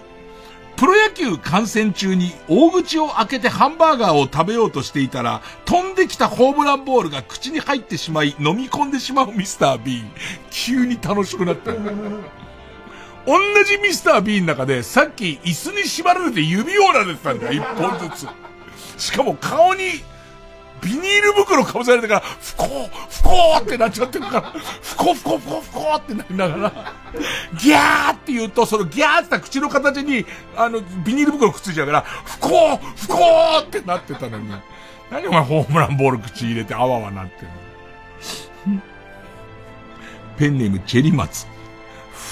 [0.76, 10.12] プロ野球観戦中に大口を開けてハンバーガーを食べようとしていたら、飛んできたホームランボールが口に入ってしまい、飲み込んでしまうミスター・ビーン。
[10.50, 11.74] 急に楽しくなった。
[11.74, 11.82] 同
[13.66, 18.28] じミスター・ビーンの中で、さっき椅子に縛られて指折られてたんだよ、一本ずつ。
[18.98, 20.02] しかも顔に、
[20.82, 26.94] ビニール袋かぶされてから、ふこー、ふこーってなっちゃってるから、ふこふこふこふこってなりながら、
[27.62, 30.26] ギャーって言うと、そのギャーってた口の形に、
[30.56, 34.50] あの、ビニール袋くっついちゃうから、ふこー、ふこーってなってたのに、
[35.12, 38.82] 何お前ホームランボール口入れてあわわなってるの。
[40.38, 41.48] ペンネームチェリマツ。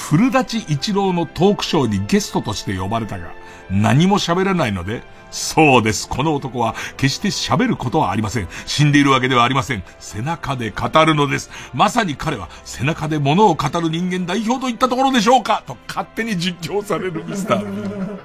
[0.10, 3.34] 古舘一郎のトークショーにゲストとして呼ばれたが、
[3.70, 5.04] 何も喋らないので、
[5.38, 6.10] そうです。
[6.10, 8.48] この男は決して喋ることはありません。
[8.66, 9.84] 死んでいるわけではありません。
[10.00, 11.52] 背中で語るのです。
[11.76, 18.18] まさに彼は背中で物を語る人間代表といったところでしょうかと勝手に実況されるミスター。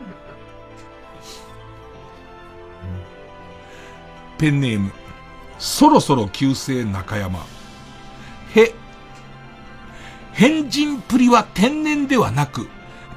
[4.38, 4.90] ペンネーム、
[5.58, 7.40] そろそろ旧姓中山。
[8.56, 8.72] へ、
[10.32, 12.68] 変人プリは天然ではなく、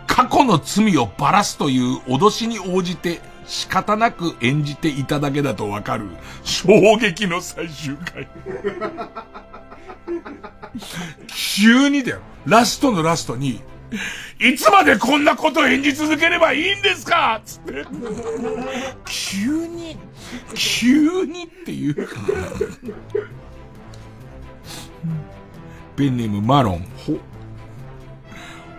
[0.06, 6.08] 過去の罪をばらすという脅しに応じて仕方なく演じていただけだとわかる
[6.44, 8.28] 衝撃の最終回。
[11.28, 12.20] 急にだよ。
[12.46, 13.62] ラストのラストに、
[14.40, 17.42] いつまでこんなこと演じ続ければいいんですか？
[17.46, 17.86] つって。
[19.06, 19.98] 急に、
[20.54, 22.08] 急にっていう。
[25.96, 27.18] ペンネームマロン、ほ、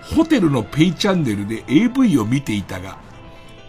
[0.02, 2.98] ホテルのペイチャンネルで AV を見ていたが、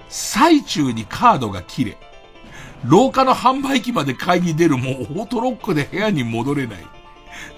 [0.09, 1.97] 最中にカードが切れ、
[2.85, 6.79] 廊下の販売機まで買いに出るもオートロックで部屋に戻れない。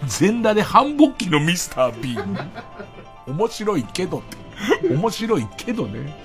[0.07, 2.17] 全裸で繁忙期のミスター B。
[3.27, 4.21] 面白いけどっ
[4.81, 4.93] て。
[4.93, 6.21] 面白いけどね。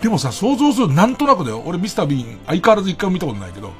[0.00, 1.62] でもさ、想像するなんとなくだよ。
[1.64, 3.72] 俺ミスター・ビーン相変わらず一回も見たことないけど、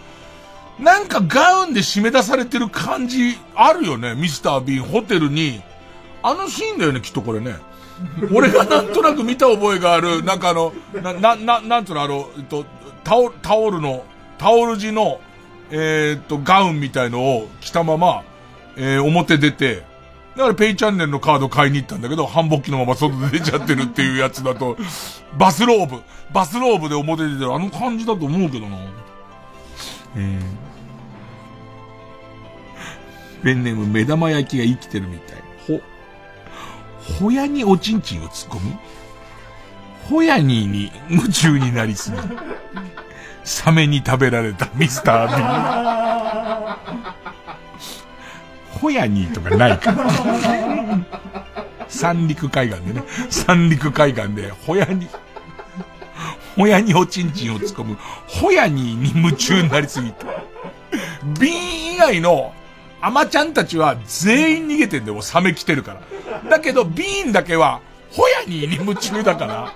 [0.79, 4.85] なんかガウンで締め出されてる感じあるよね、ミスター・ビーン。
[4.85, 5.63] ホテルに、
[6.23, 7.55] あのシーンだよね、きっとこれね。
[8.33, 12.65] 俺がなんとなく見た覚えがある、なんかあの、な、な、な、なんつうの、あの、えっと、
[13.05, 14.05] タオル、タオルの、
[14.39, 15.21] タオル地の、
[15.71, 18.23] えー、っと、ガウンみたいのを着たまま、
[18.77, 19.85] えー、表出て、
[20.37, 24.77] だからペイチャンネルのカード買いに行ったんだけど、繁忙期のまま外で出ちゃってるっていうやつだと、
[25.37, 26.03] バスローブ、
[26.33, 28.79] バスローブで表出てるあの感じだと思うけどな。
[30.17, 35.37] えー、ペンネーム目玉焼きが生きてるみたい。
[35.67, 35.81] ほ、
[37.03, 38.79] ほやにおちんちんを突っ込む
[40.09, 42.17] ほやにーに夢中になりすぎ。
[43.45, 47.13] サメに食べられたミスター・ビー。
[48.81, 50.11] ホヤニーとかないから。
[51.89, 53.05] 三陸海岸でね。
[53.31, 55.09] 三陸海岸で、ホヤに、
[56.57, 57.97] ホヤにおちんちんを突っ込む、
[58.27, 60.27] ホヤニーに夢中になりすぎて。
[61.39, 62.53] ビン以外の、
[63.03, 66.01] アマちゃんたちは全員逃げてんだよ、サメ来てるか
[66.43, 66.49] ら。
[66.49, 67.81] だけど、ビーンだけは、
[68.13, 69.75] ホヤニーに夢中だから、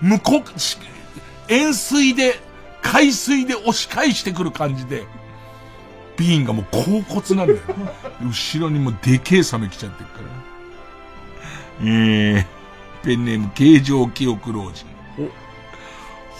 [0.00, 0.42] 向こう、
[1.48, 2.40] 塩水で、
[2.80, 5.04] 海水で押し返してくる感じで、
[6.16, 7.58] ビーンがもう甲骨なんだよ。
[8.22, 10.28] 後ろにもでけえサメ来ちゃってるから。
[11.82, 12.46] えー、
[13.02, 14.86] ペンネーム形状記憶老人。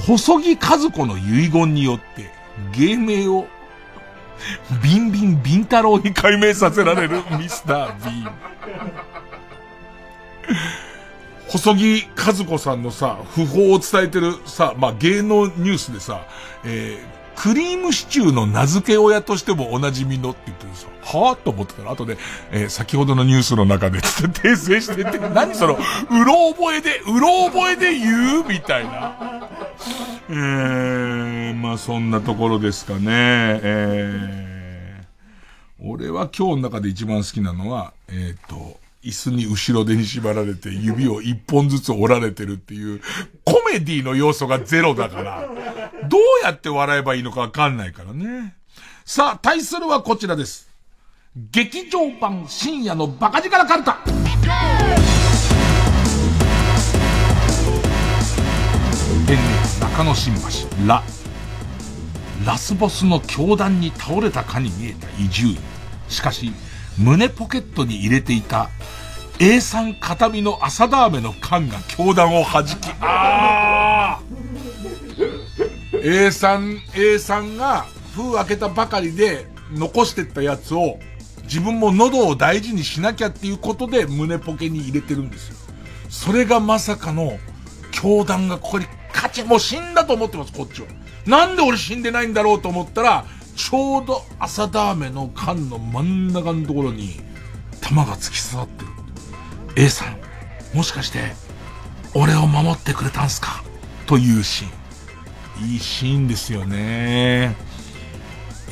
[0.07, 2.31] 細木和子の遺言によって、
[2.73, 3.47] 芸名を、
[4.83, 8.33] ビンビンビン太郎に改名させられるミスター・ビーン。
[11.49, 16.27] 細木和子さんのさ、訃報を伝えてるさ、まあ、芸能ニュースでさ、
[16.65, 22.19] えー、クリームシチューの名付け親としてもおなじみのって言ってるさ、はぁと思ってたら、後で、
[22.53, 28.45] えー、先ほどのニュースの中で、つって訂正してって、 何その、うろ覚えで、うろ覚えで言う？
[28.47, 29.49] みたいな。
[30.29, 33.01] えー、まあそんなところですかね。
[33.09, 43.01] えー、俺は今日の中で一番好きなのは、えっ、ー、と、椅子に後ろ手に縛られて指を一本ずつ折られてるっていう
[43.45, 45.49] コメディの要素がゼロだから、
[46.09, 48.55] どうやって笑えばいいのかわかんないからね。
[49.07, 50.69] さあ、対するはこちらです。
[51.35, 53.99] 劇場版深夜のバカ力カルタ。
[59.27, 59.47] 天然
[59.81, 61.03] 中野新橋、ラ。
[62.45, 65.59] ラスボスの教団に倒れたかに見えた移住院。
[66.09, 66.53] しかし、
[67.01, 68.69] 胸ポケットに入れていた
[69.39, 74.23] A さん片身の朝ダーメの缶が教団を弾き、ああ
[76.03, 80.99] !A さん、A さんが封開けたばかりで残してったやつを
[81.45, 85.57] 自分も喉を大事にしなきゃっていうことで胸ポケに入れてるんですよ。
[86.11, 87.39] それがまさかの
[87.93, 90.89] 教団がここに勝ち、もう死んだと思ってます、こっちは。
[91.27, 93.25] なんで俺死んでないんだろうと思ったら、
[93.61, 97.21] ちょうど朝ダーメの缶の真ん中のところに
[97.83, 98.85] 弾が突き刺さって
[99.77, 99.85] る。
[99.85, 100.17] A さん、
[100.75, 101.35] もしかして、
[102.15, 103.63] 俺を守ってくれたんすか？
[104.07, 104.69] というシー
[105.67, 105.69] ン。
[105.73, 107.55] いいシーンですよね。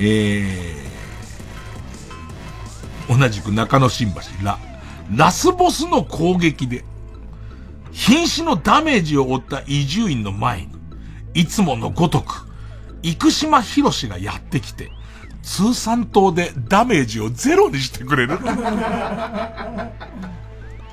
[0.00, 4.58] えー、同じく中野新橋、ラ、
[5.14, 6.82] ラスボスの攻撃で、
[7.92, 10.68] 瀕死のダメージを負った移住院の前に、
[11.34, 12.47] いつものごとく、
[13.02, 14.90] 生島博士がやってきて、
[15.42, 18.38] 通産島でダメージをゼロにしてくれる。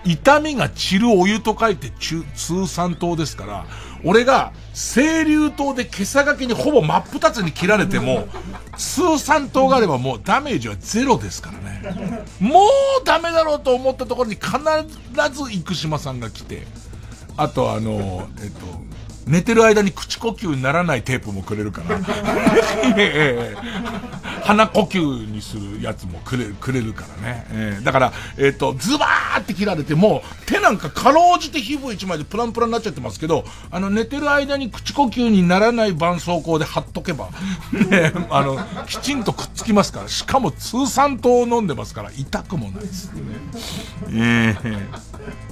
[0.06, 3.66] 痛みが散るお湯と書いて中通産島ですから、
[4.04, 8.28] 俺が清流島で今朝がけにほぼ真っ二つに切られても、
[8.78, 12.24] 通産島があればもうダメージはゼロですからね。
[12.40, 12.66] も
[13.02, 14.52] うダメだろうと思ったところに必
[15.32, 16.68] ず生島さんが来て、
[17.36, 18.60] あとあの、えっと、
[19.28, 22.00] 寝てる間に口呼吸にならないテープもくれるから。
[24.46, 27.48] 鼻呼吸にするやつもくれる、くれるからね。
[27.50, 37.30] えー、だから、えっ、ー、と、ズバーって切られても、手なんかかろうじて皮膚一枚でプランプランになっちゃってますけど、あの、寝てる間に口呼吸にならない絆創膏で貼っとけば、
[37.90, 43.22] ね、あの、きちんとくっつきますから、しかも通産糖を飲んでますから、痛くもないですね。
[44.12, 45.45] えー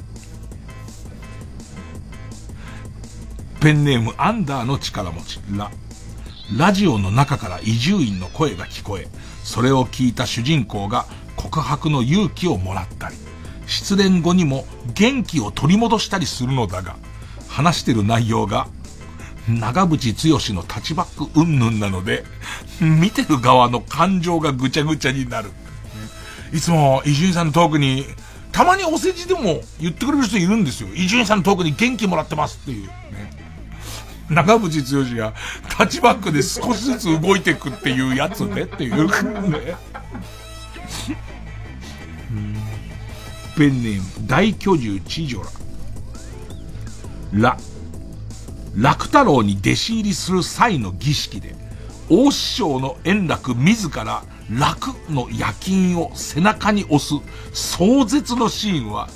[3.63, 5.71] ペンネームアンダーの力持ち、ラ。
[6.57, 9.07] ラジオの中から移住院の声が聞こえ、
[9.41, 11.05] それを聞いた主人公が
[11.37, 13.15] 告白の勇気をもらったり、
[13.65, 16.97] 失恋後にも元気を取り戻したりするのだが、
[17.47, 18.67] 話してる内容が、
[19.47, 22.25] 長渕剛のタッチバック云々なので、
[22.81, 25.51] 見てる側の感情がぐちゃぐちゃになる。
[26.51, 28.07] いつも伊集院さんのトークに、
[28.51, 30.89] たまにお世辞でも言ってくれる人いるんですよ。
[30.93, 32.89] 伊集院さんのトークに元気もらってますっていう。
[34.33, 35.33] 長渕剛が
[35.69, 39.07] タッチバックで少しずつ動いていくっていうやつねっていう
[39.49, 39.75] ね。
[43.55, 45.43] ペンネーム大巨獣チジョ
[47.33, 47.51] ラ。
[47.51, 47.57] ラ。
[48.75, 51.55] 楽太郎に弟子入りする際の儀式で、
[52.09, 57.13] 大師匠の円楽自ら楽の夜勤を背中に押す
[57.53, 59.07] 壮絶のシーンは、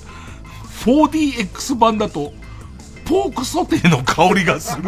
[0.85, 2.34] 4DX 版だと
[3.07, 4.84] ポークソテーの香りがする。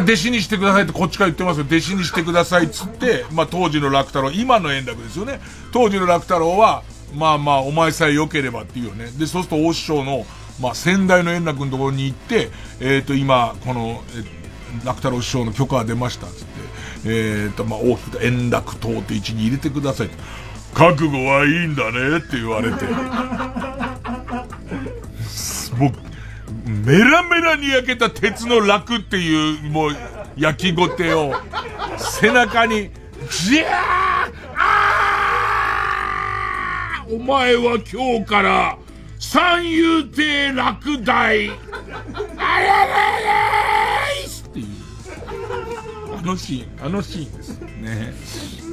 [0.00, 1.66] 弟子にしてくださいってこっちから言ってますよ。
[1.66, 5.40] 弟子にしてくださいっつって、まあ当時の楽太郎、今の円楽ですよね。
[5.72, 6.82] 当時の楽太郎は、
[7.14, 9.10] まあまあお前さえ良ければっていうよね。
[9.18, 10.24] で、そうすると大師匠の、
[10.58, 14.02] まあ先代の円楽のところに行って、えっ、ー、と今、この、
[14.84, 16.46] 楽太郎師匠の許可が出ましたっつって、
[17.04, 20.10] えっ、ー、と、まあ大きく円楽党って位置に入れてください
[20.74, 22.84] 覚悟はいいんだねって言われて。
[25.76, 25.92] もう、
[26.86, 29.96] メラメラに焼けた鉄の楽っていう、もう、
[30.36, 31.32] 焼きごてを、
[31.98, 32.90] 背中に、
[33.30, 33.70] じゃー
[34.56, 38.76] あーお前は今日から、
[39.18, 44.66] 三遊亭落第、あらららーいっていう。
[46.18, 47.60] あのシーン、あのシーンです。
[47.60, 48.14] ね。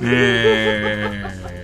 [0.03, 1.60] えー、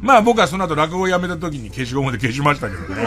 [0.00, 3.02] まあ僕はその後落語をやめた時に消しゴムで消しましたけどね。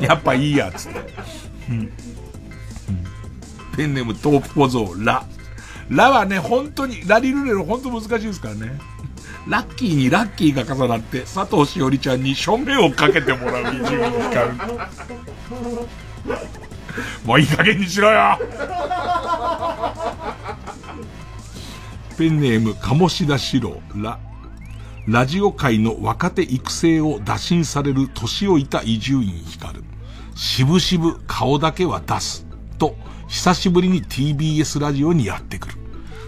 [0.06, 1.00] やっぱいいや、つって。
[1.70, 1.92] うん
[3.76, 5.24] ペンネームトープ小僧、ラ。
[5.88, 8.76] ラはね、本当に、ラリルレロ本当難しいですからね。
[9.46, 14.50] ラッキーにラッキーが重なって、佐藤しおりちゃんに正面をかけてもらう伊集院光。
[17.24, 18.36] もういい加減にしろよ
[22.18, 24.18] ペンネーム、鴨志田四郎、ラ。
[25.10, 29.80] ラジオ界の若手育成を打診される年老いた伊集院光。
[30.36, 32.46] しぶしぶ顔だけは出す。
[32.76, 32.94] と、
[33.26, 35.74] 久しぶりに TBS ラジオにやってくる。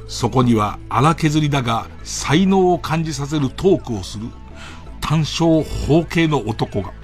[0.09, 4.29] そこには荒削りだが才能を感じさせるトークをする
[5.03, 6.95] 単勝方形の男が、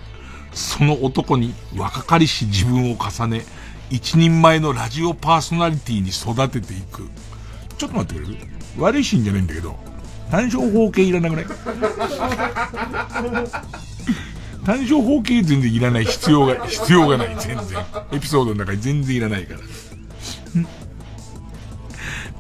[0.55, 3.45] その男に若かりし自分を重ね、
[3.91, 7.07] 一人前のラジオパーソナリティに育てていく。
[7.77, 8.39] ちょっと待ってくれる？
[8.79, 9.77] 悪いシーンじゃないんだけど、
[10.31, 11.47] 単勝方形いらなくない
[14.65, 17.85] 単勝方形全然いらない必要が、必要がない、全然。
[18.13, 19.61] エピソードの中に全然いらないから。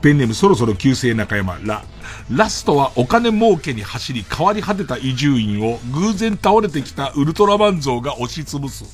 [0.02, 1.84] ペンネームそろそろ旧姓中山、ラ。
[2.30, 8.84] ラストはお金儲けに走り変わり果てた伊集院を偶然倒れてきたウルトラマン像が押しつぶす。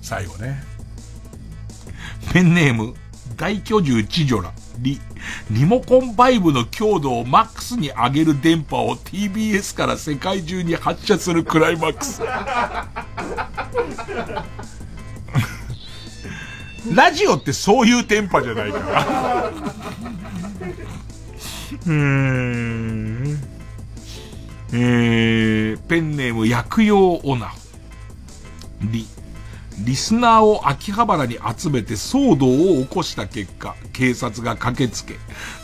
[0.00, 0.62] 最後ね。
[2.32, 2.94] ペンネーム、
[3.36, 5.00] 大巨獣チジョラ、リ。
[5.50, 12.22] リモコンバイブの強度をマックスに上げる電波を TBS から世界中に発射するクライマックス。
[16.94, 19.52] ラジオってそういう電波じゃないから。
[21.86, 23.38] うーん。
[24.72, 27.52] えー、ペンネーム薬用オナ。
[28.82, 29.06] リ。
[29.80, 35.16] リスナーを秋葉原に集めて騒動を起こした結果、警察が駆けつけ、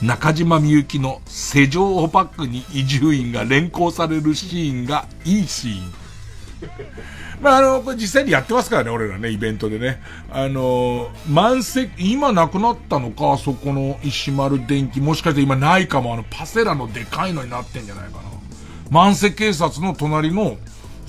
[0.02, 5.92] 中島みゆきの施錠をバックに伊集院が連行されるシーンがいいシーン。
[7.40, 10.02] まあ、あの、これ実際にやってますからね、俺らね、イベントでね。
[10.30, 18.24] あの、満席、今なくなったのか、そこの石丸電機、もしかして今ないかも、あの、パセラのでかいのになってんじゃないかな。
[18.90, 20.58] 満席警察の隣の、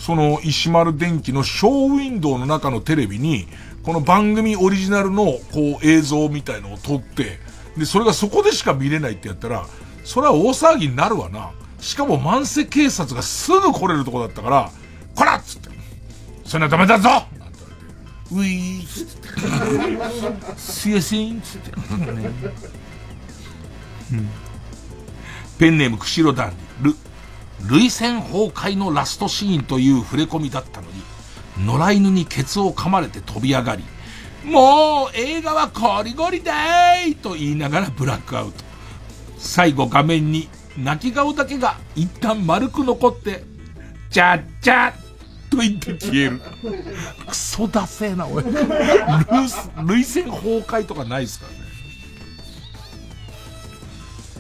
[0.02, 3.48] その石丸電機のショーウィンドウの中のテレビに、
[3.84, 7.40] この番組オリジナルの、こう、映像みたいのを撮って、
[7.78, 9.68] で、それがそこでしか見れないってやったら、
[10.04, 11.52] それは大騒ぎになるわな。
[11.80, 14.72] しかも満席警察がすぐ来れるとこだったから、
[15.14, 15.70] こらっつって、
[16.46, 17.08] そんなダメだぞ!
[17.08, 19.06] なんて言われて、ウィーっつっ
[20.56, 21.72] て、すいやせんっつって、
[24.14, 24.30] うん。
[25.60, 26.52] ペンネーム釧路団
[26.82, 26.96] 理、ル、
[27.70, 31.02] 涙腺崩壊のラストシーンという触れ込みだったのに、
[31.66, 33.84] 野良犬にケツを噛まれて飛び上がり、
[34.46, 38.64] もう映画はゴリゴリだいと言いながらブラックアウト。
[39.38, 43.44] 最後画面に泣き顔だけが一旦丸く残って、
[44.10, 44.94] チャッチャッ
[45.50, 46.42] と言って消える。
[47.28, 48.44] クソダセーな、おい。
[48.44, 51.62] 涙腺崩壊とかないっすからね。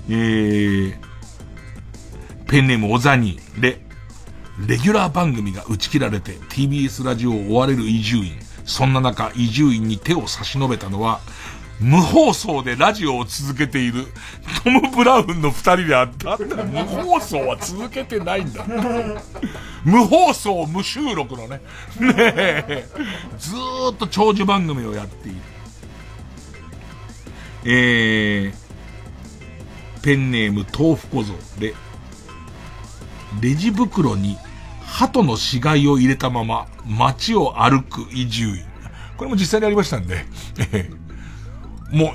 [0.09, 1.10] えー、
[2.51, 3.79] ペンネームオザニー、レ、
[4.67, 8.33] レギュラー番組が打ち切られて TBS ラジオを追われる伊集院。
[8.65, 11.21] そんな中、伊集院に手を差し伸べたのは、
[11.79, 14.05] 無放送でラジオを続けている
[14.65, 16.37] トム・ブラウンの二人であった。
[16.37, 18.65] 無放送は続けてないんだ。
[19.85, 21.61] 無放送、無収録のね。
[22.01, 22.85] ねえ。
[23.39, 25.37] ずーっと長寿番組をやっている。
[27.63, 31.73] えー、ペンネーム豆腐小僧で、
[33.39, 34.37] レジ袋に
[34.81, 38.71] 鳩の死骸を入れたまま街を歩く伊集院。
[39.15, 40.25] これも実際にありましたんで、
[41.91, 42.13] も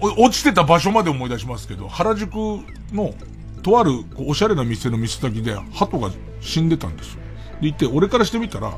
[0.00, 2.34] う、落ちてた場所まで思い出しますけど、原宿
[2.92, 3.14] の、
[3.62, 6.10] とある、こうおしゃれな店の店先で、鳩が
[6.40, 7.20] 死んでたんですよ。
[7.60, 8.72] で、行って、俺からしてみたら、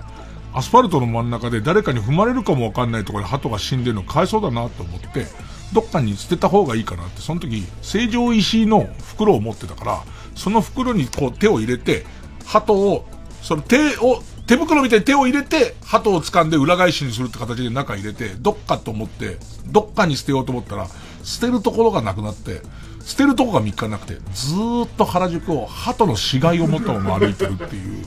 [0.53, 5.27] アスファルトの真ん中で誰かに踏まれるかもわかんないところで鳩が死んでるのかわいそうだなと思って、
[5.73, 10.03] どっかに捨てた方がいいかなって、その時、成城石井の袋を持ってたから、
[10.41, 12.07] その袋にこう手を入れて、
[12.47, 13.07] 鳩を、
[13.43, 19.37] その手を、手袋みたいに手を入れて、鳩を掴んで裏返しにするって形で中入れて、どっかと思って、
[19.67, 20.89] どっかに捨てようと思ったら、
[21.23, 22.63] 捨てるところがなくなって、
[23.05, 28.07] 捨てるとこが3日なくて、ずーっと原宿を鳩の死骸を持ったまま歩いてるっていう。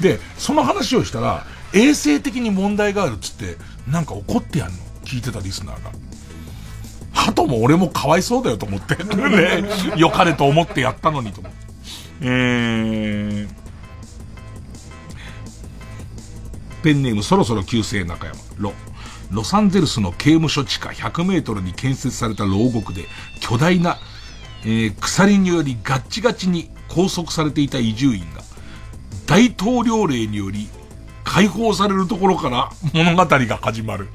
[0.00, 3.56] で、その話をしたら、衛生的に問題があるっつって、
[3.88, 4.74] なんか怒ってやんの。
[5.04, 5.92] 聞いてたリスナーが。
[7.12, 8.96] 鳩も俺もかわいそうだよと思って。
[8.96, 9.64] ね。
[9.96, 11.58] 良かれと思ってやったのにと思って。
[12.22, 13.48] えー、
[16.82, 18.36] ペンネームそろそろ旧姓中山。
[18.58, 18.72] ロ。
[19.30, 23.06] ロサンゼルスの刑務所地下100メートルに建設された牢獄で、
[23.40, 23.98] 巨大な、
[24.64, 28.42] えー、鎖によりガッチガチに拘束されていた移住員が、
[29.26, 30.68] 大統領令により
[31.22, 34.08] 解放されるところから物語が始まる。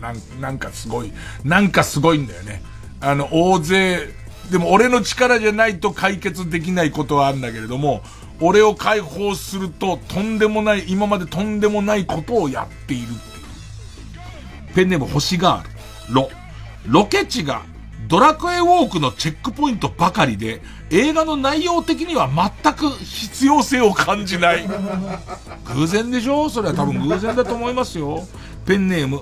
[0.00, 1.12] なんなんかすごい、
[1.44, 2.62] なんかすごいんだよね。
[3.00, 4.08] あの、大勢、
[4.50, 8.02] でも俺の力じゃないと解決できないことはあるんだけれども、
[8.40, 13.16] 俺を解放するととんでもない、今までとんでもないことをやっているってい
[14.70, 14.74] う。
[14.74, 16.14] ペンネーム星ガール。
[16.14, 16.30] ロ。
[16.86, 17.62] ロケ地が
[18.06, 24.66] ドラクエウォークのチェックポイントばかりで、映画の内容的には全く必要性を感じない。
[25.74, 26.48] 偶然でしょ？
[26.48, 28.26] それは多分偶然だと思いますよ。
[28.64, 29.20] ペンネーム、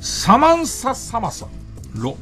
[0.00, 1.46] サマンサ・サマサ。
[1.94, 2.16] ロ。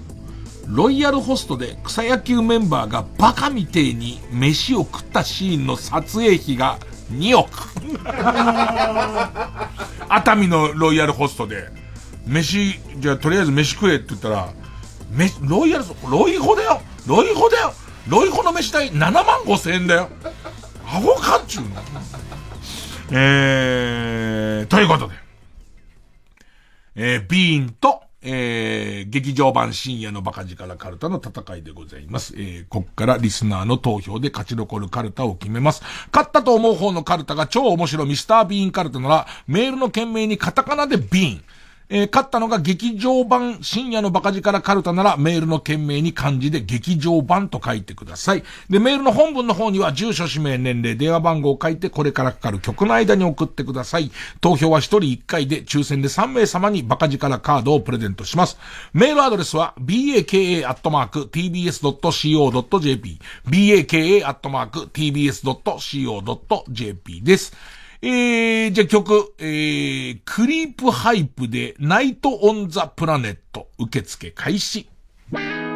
[0.67, 6.79] ロイヤルホストで草野球メンバーがバカみてえに飯を食ったシーンの撮影費が
[7.13, 7.51] 2億。
[10.09, 11.69] 熱海のロイヤルホストで、
[12.27, 14.49] 飯、じゃあとりあえず飯食えって言ったら、
[15.11, 17.73] め、ロイヤル、ロイホだよロイホだよ
[18.09, 20.09] ロイホの飯代7万5千円だよ
[20.87, 21.69] アホかっちゅうの
[23.11, 25.15] えー、ということで、
[26.97, 32.35] えー、ビーンと、えー、劇場版深夜のバカ力カルタの戦いでございます。
[32.37, 35.83] えー、こっからリスナーの投票で勝ち残るカルタを決めます。
[36.13, 41.45] 勝ったと思う方のカルタが超面白いミスタービーンカルタなら、メールの件名にカタカナでビーン。
[41.89, 48.43] えー、勝ったのが劇場版深夜のバカ力カルタならメールの件名に漢字で劇場版と書いてください。
[48.69, 54.11] で、メールの本文の方には住所、氏名、年齢、電話番号を書いてこれからかかる曲の間に送ってください。
[54.41, 58.59] 投票は1人1回で抽選で3名様にバカ力カードをプレゼントします。
[58.93, 60.67] メールアドレスは baka.tbs.co.jp
[63.47, 64.03] baka.tbs.co.jp
[67.23, 67.76] です。
[68.09, 74.89] えー、じゃあ曲、えー、クリープハイプでナイトオンザプラネット受付開始。
[75.33, 75.67] 夜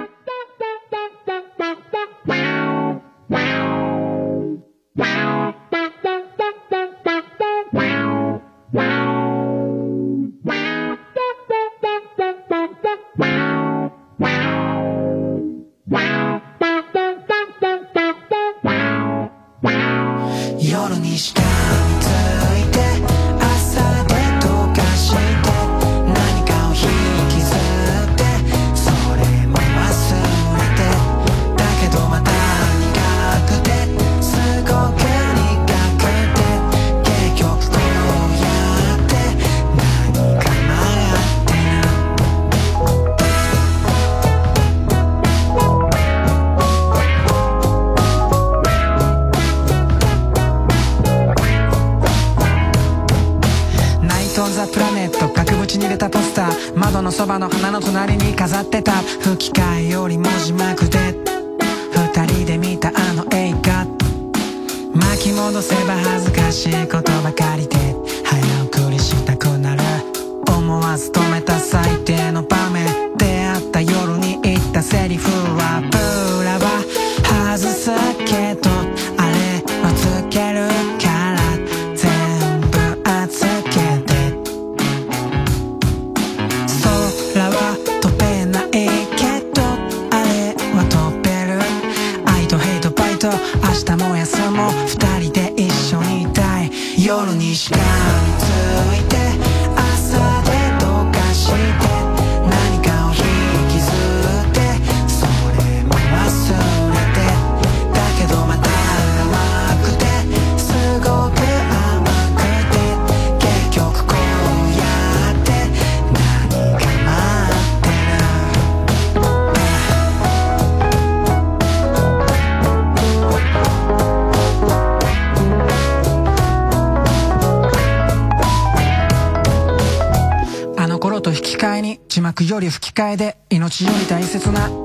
[132.60, 134.79] より吹き替えで命より大切な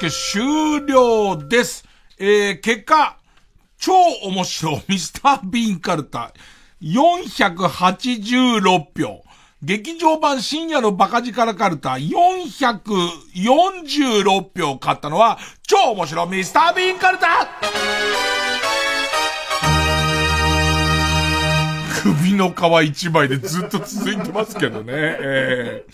[0.00, 1.84] 付終了です。
[2.18, 3.18] えー、結果、
[3.76, 3.92] 超
[4.24, 6.32] 面白ミスター・ビーンカルタ、
[6.80, 9.22] 486票。
[9.62, 17.46] 劇場版深夜のバカ力カルタ、446票買ったのは、超面白ミスター・ビーンカルタ
[22.02, 22.54] 首の皮
[22.88, 24.94] 一枚でずっと続いてますけどね。
[24.94, 25.92] えー、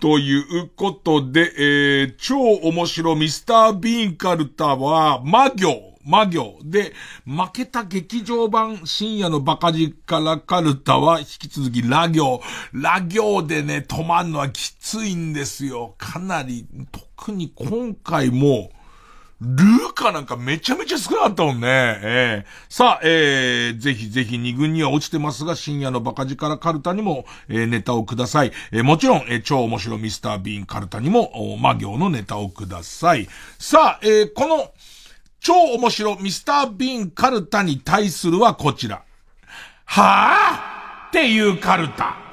[0.00, 5.96] ということで、えー、超面白ミスター・ビーンカルタは、魔行。
[6.04, 6.58] 魔行。
[6.64, 6.92] で、
[7.26, 12.40] 負けた劇場版深夜のバカ力カルタは引き続きラ行。
[12.72, 15.94] ラ行でね、止まんのはきついんですよ。
[15.98, 18.70] かなり、特に今回も、
[19.40, 21.66] ルーカなんかめちゃめちゃ少なかったもんね。
[21.68, 28.52] ええさあ、えー、ぜひぜひ二軍には落ちてますが、深夜のバカ力カルタにも、えー、ネタをください。
[28.72, 33.28] えー、もちろん、えー、超面白ミスタービーンカルタにも、お魔行のネタをください。
[33.58, 34.72] さあ、えー、この、
[35.40, 39.02] 超面白ミスタービーンカルタに対するはこちら。
[39.84, 42.25] はぁっていうカルタ。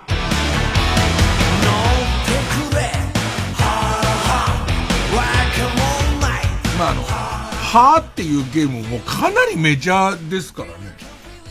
[6.78, 10.74] まあ、の、はーっていうゲームもかなりメジャーですからね。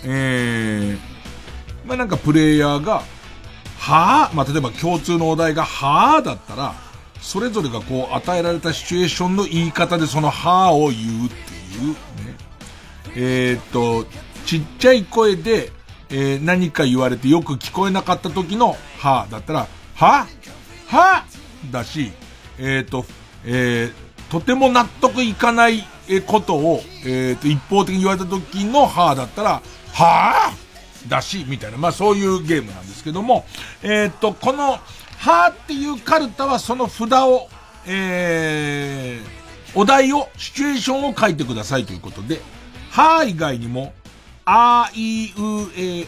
[0.05, 0.99] えー、
[1.87, 3.03] まあなんかプレイヤーが、
[3.79, 6.75] はーまあ例えば共通のお題がはーだったら、
[7.21, 11.45] それぞれがこう与えられたシチュエーションの言い方でそのはーを言うって
[11.79, 11.97] いうね。
[13.15, 14.07] えー、っと、
[14.45, 15.71] ちっちゃい声で、
[16.11, 20.27] えー、何か言われてよく聞こえなかった時のはーだったら、は
[20.89, 21.25] は
[21.71, 22.13] だし、
[22.59, 23.07] えー、っと、
[23.45, 24.02] えー、
[24.33, 25.85] とても納得いかない
[26.27, 31.09] ことを、えっ、ー、と、一方的に言われた時のはぁだったら、はぁ？
[31.11, 33.45] だし、みたいな、まあそういうゲームなんですけども、
[33.83, 37.47] えっ、ー、と、この、はぁっていうカルタはその札を、
[37.87, 42.41] えー、お題を、シチュエーションを書いてくださいということで、
[42.91, 43.93] はぁ以外にも、
[44.47, 46.07] あいうえ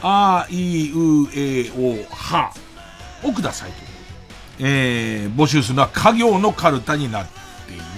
[0.00, 2.52] お、あいうえお、は
[3.24, 3.76] をくださいと。
[4.60, 7.47] えー、募集するのは家業のカルタになって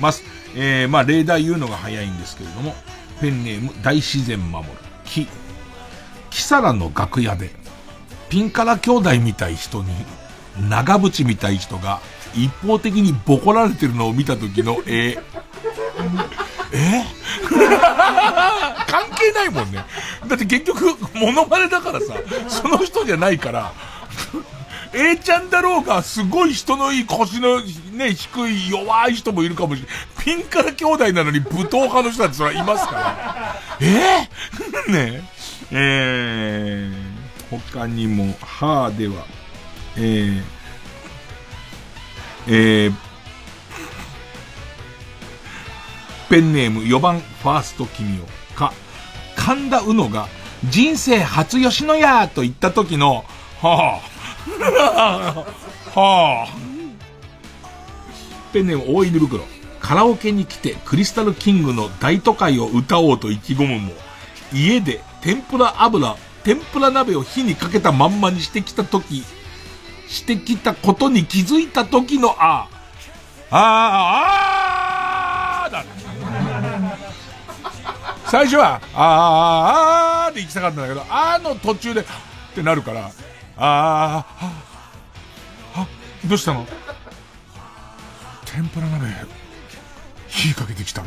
[0.00, 0.22] ます。
[0.54, 2.74] えー、まあ、例題言うのが早いんですけれども、
[3.20, 4.72] ペンネーム大自然守る。
[5.04, 5.28] 木。
[6.30, 7.50] 木更の楽屋で、
[8.28, 9.90] ピンカラ兄弟みたい人に、
[10.68, 12.00] 長渕みたい人が、
[12.34, 15.22] 一方的にボコられてるのを見た時の、えー、
[16.72, 17.04] え
[18.86, 19.84] 関係ないもんね。
[20.26, 22.14] だって結局、モノマネだからさ、
[22.48, 23.72] その人じゃないから、
[24.92, 30.24] A ちゃんだろうが、すごい人のいい腰のね、低い弱い人もいるかもしれない。
[30.24, 33.56] ピンカラ兄弟なのに武闘派の人たちはいますから。
[33.80, 34.28] え？
[34.88, 35.22] ー、ね
[35.70, 39.24] えー、他にも、はーでは、
[39.96, 40.42] えー、
[42.48, 42.94] えー、
[46.28, 48.72] ペンネーム4番ファースト君をか、
[49.36, 50.28] 神田うのが
[50.64, 53.24] 人生初吉野家と言った時の、
[53.62, 54.00] は
[54.74, 55.44] あ、
[55.94, 56.56] はあ。
[58.52, 59.44] ペンネーム大犬袋。
[59.80, 63.92] カラオケに来てクリスタルキングの大都会を歌おうと意気込むも、
[64.52, 69.24] 家で天ぷら油、天ぷら鍋を火にかけたまんまにしてきた時、
[70.08, 72.68] してきたことに気づいた時のあ
[73.50, 73.60] あ、ああ、
[75.62, 75.88] ああだね。
[78.26, 79.04] 最初は、ああ、
[80.24, 82.04] ああって行きたかったんだけど、あーの途中で、っ
[82.54, 83.10] てなるから、
[83.62, 84.52] ああ、
[85.76, 85.86] あ、
[86.26, 86.66] どうしたの？
[88.46, 89.06] 天ぷら鍋、
[90.28, 91.02] 火かけてきた。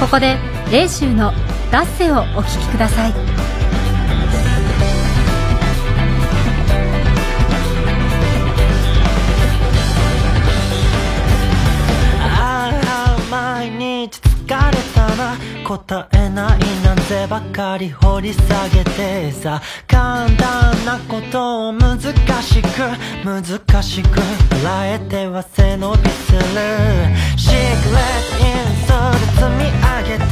[0.00, 0.36] ここで
[0.70, 1.32] 霊州の
[1.72, 3.14] 「ダッセ」をお聴きください。
[13.30, 15.36] 毎日疲れたな。
[15.64, 19.60] 答えないなんてばかり掘り下げてさ。
[19.88, 22.66] 簡単なことを難しく
[23.24, 23.42] 難
[23.82, 24.20] しく。
[24.20, 26.38] 捉えては背伸びする。
[27.36, 30.22] シークレットインソール積み上げて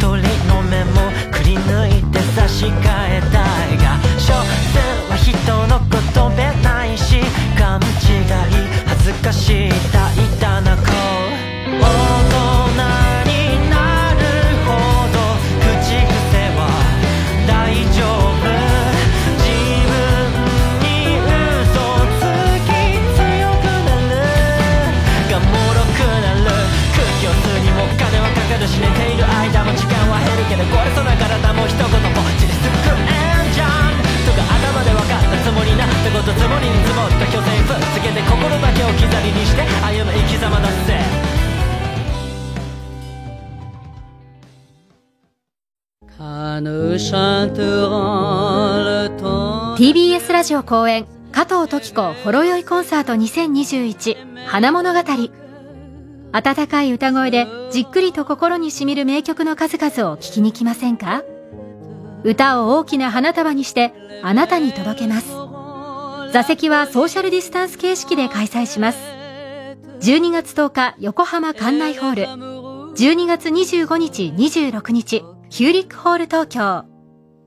[0.00, 2.70] 鳥の目もくり抜いて差し替
[3.08, 4.34] えたいが所
[4.72, 7.20] 詮は人のことべないし
[7.56, 10.82] 勘違い恥ずかしいたいたな子
[11.80, 11.84] 大
[13.04, 13.09] 人
[30.60, 31.96] は減るけどこれそな体も一言も
[32.36, 33.96] ちりすくえんじゃん
[34.28, 41.00] とか頭で分かったつもりなってこと積もりに積もった虚勢ぶつけて心だけを置き去りにして歩む生き様だって
[49.78, 55.39] TBS ラジオ公演加藤登紀子ほろ酔いコンサート2021花物語。
[56.32, 61.24] 温かい歌声でじっくりと心にしみる名曲の数々を聴きに来ませんか？
[62.22, 63.92] 歌を大きな花束にして
[64.22, 65.28] あなたに届けます。
[66.32, 68.98] 座席はソーシャルディスタンス形式で開催します。
[70.00, 72.24] 12月10日横浜館内ホール。
[72.94, 76.84] 12月25日26日ヒューリックホール東京。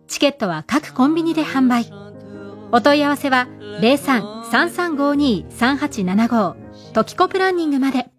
[0.08, 1.90] チケットは各コンビニで販売。
[2.72, 3.48] お問い合わせは
[3.82, 6.56] 03-3352-3875
[6.94, 8.13] トキコプランニングまで。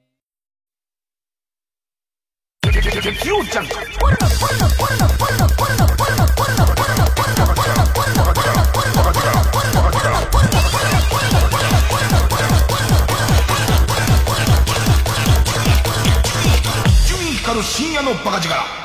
[17.45, 18.84] 光る深夜のバカ力。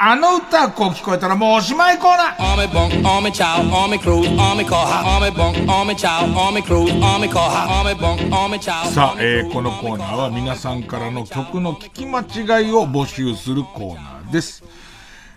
[0.00, 2.54] あの歌こう聞こえたらもうおしまいコーナー。
[2.54, 5.02] On me bunk, on me chow, on me cruise, on me koha.
[5.02, 7.66] On me bunk, on me chow, on me cruise, on me koha.
[7.66, 14.62] On me bunk, on me chow さあ、えー、このコーナーは皆さんからの曲の聞き間違いを募集するコーナーです。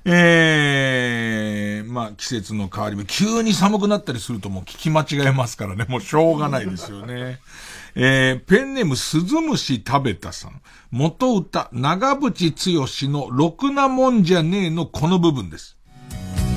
[0.06, 7.40] えー、まあ季節の変わり目、急に寒くなったりするともう聞き間違えますからね、もうしょうがないですよね。
[7.96, 10.62] えー、ペンネーム鈴虫食べたさん。
[10.92, 15.78] 元歌、長渕剛のろくなもんじゃねえのこの部分です。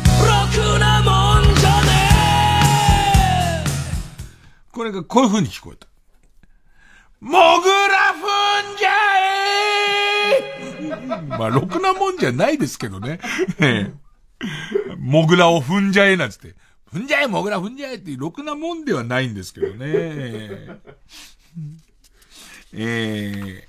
[0.06, 1.94] ろくなもんじゃね
[4.70, 5.88] これがこういう風に聞こえた。
[7.20, 7.30] も
[7.60, 8.18] ぐらふ
[8.74, 8.90] んじゃ
[11.00, 13.18] えまあ、ろくなもんじゃないですけどね。
[13.58, 14.04] ええ
[14.98, 16.54] もぐらを踏んじゃえなんつって。
[16.94, 19.78] 踏んじゃえ、もぐら踏んじゃえって、ろくなもんではないんですけどね。
[22.72, 23.68] ええ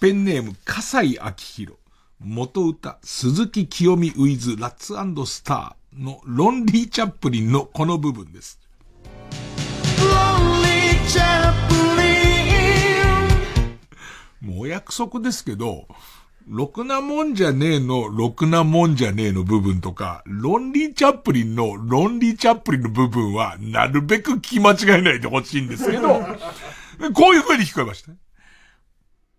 [0.00, 1.76] ペンネーム、笠井明宏。
[2.20, 4.94] 元歌、鈴木清美ウィズラッツ
[5.26, 8.58] スターのロンリーチャップリンのこの部分です。
[14.40, 15.86] もうお約束ですけど、
[16.48, 26.20] ろくなもんじゃねえの、ろくなもんじゃねえの部分とか、ロンリーチャップリンの、ロンリーチャップリンの部分は、なるべく聞き間違えないでほしいんですけど、
[27.14, 28.12] こういう風に聞こえました。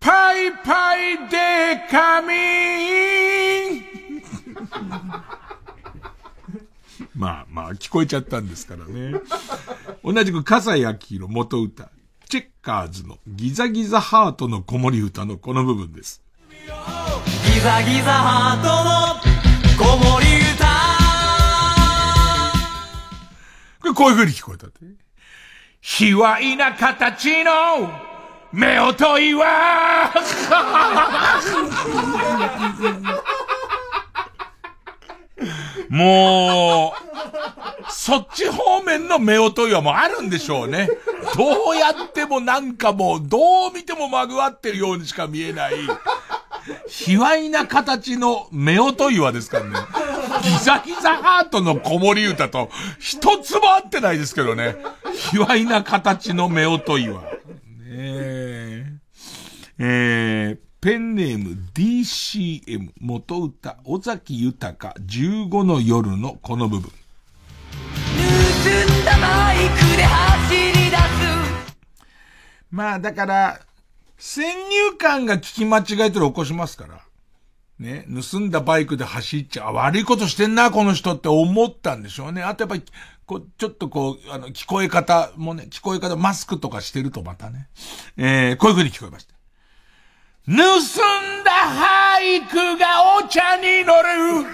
[0.00, 3.84] パイパイでカミーン
[7.14, 9.20] まあまあ、聞こえちゃったんですからね。
[10.02, 11.90] 同じく、笠井明宏元歌、
[12.28, 16.23] チェッカーズのギザギザハートの子守歌のこの部分です。
[16.64, 16.70] ギ
[17.60, 19.20] ザギザハートの
[19.76, 20.24] 子守
[20.54, 20.64] 歌
[23.80, 24.78] これこういう風に聞こえたって。
[25.82, 27.90] 卑猥な形の
[28.50, 30.10] 目といは、
[35.90, 37.00] もう、
[37.90, 40.88] そっち方面の目音いはもうあるんでしょうね。
[41.36, 45.74] どうやってもなんかもう、どう見てもまぐわってるようにしか見えない。
[46.88, 49.76] 卑猥な形の目音岩ですからね。
[50.42, 54.76] ギザギザハートの子守歌と一つも合ってないですけどね。
[55.32, 57.22] 卑猥な形の目音いは。
[57.22, 57.28] ね
[57.90, 58.86] え。
[59.78, 66.90] えー、ペンネーム DCM 元歌尾崎豊15の夜のこの部分。
[66.90, 66.94] 盗
[69.00, 71.00] んだバイクで走り出す
[72.70, 73.60] まあだから、
[74.16, 77.00] 先入観が聞き間違えたら起こしますから。
[77.78, 79.72] ね、盗んだバイクで走っちゃ。
[79.72, 82.42] 悪いことしてんな、この人って思ったんでしょうね。
[82.42, 82.84] あとやっぱり、
[83.26, 87.68] こう、ちょっとこう、あの、聞こえ方もね、聞こえ方、マスクとかしてるとまたね。
[88.16, 89.34] えー、こういう風に聞こえました。
[90.46, 90.56] 盗ん
[91.42, 94.46] だハイクがお茶に乗る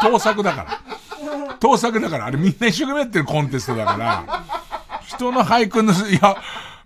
[0.00, 1.56] 盗作だから。
[1.58, 2.26] 盗作だから。
[2.26, 4.44] あれみんな一生懸命やってるコンテストだから。
[5.06, 6.36] 人の俳句盗、いや、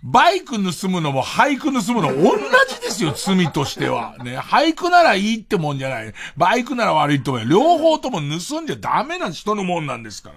[0.05, 2.37] バイク盗むのも俳句盗むの同
[2.69, 4.15] じですよ、罪としては。
[4.23, 6.13] ね、俳句ならいいってもんじゃない。
[6.37, 10.35] バイクなら悪いってもん両方とも盗んじゃダメな人のもんなんですから。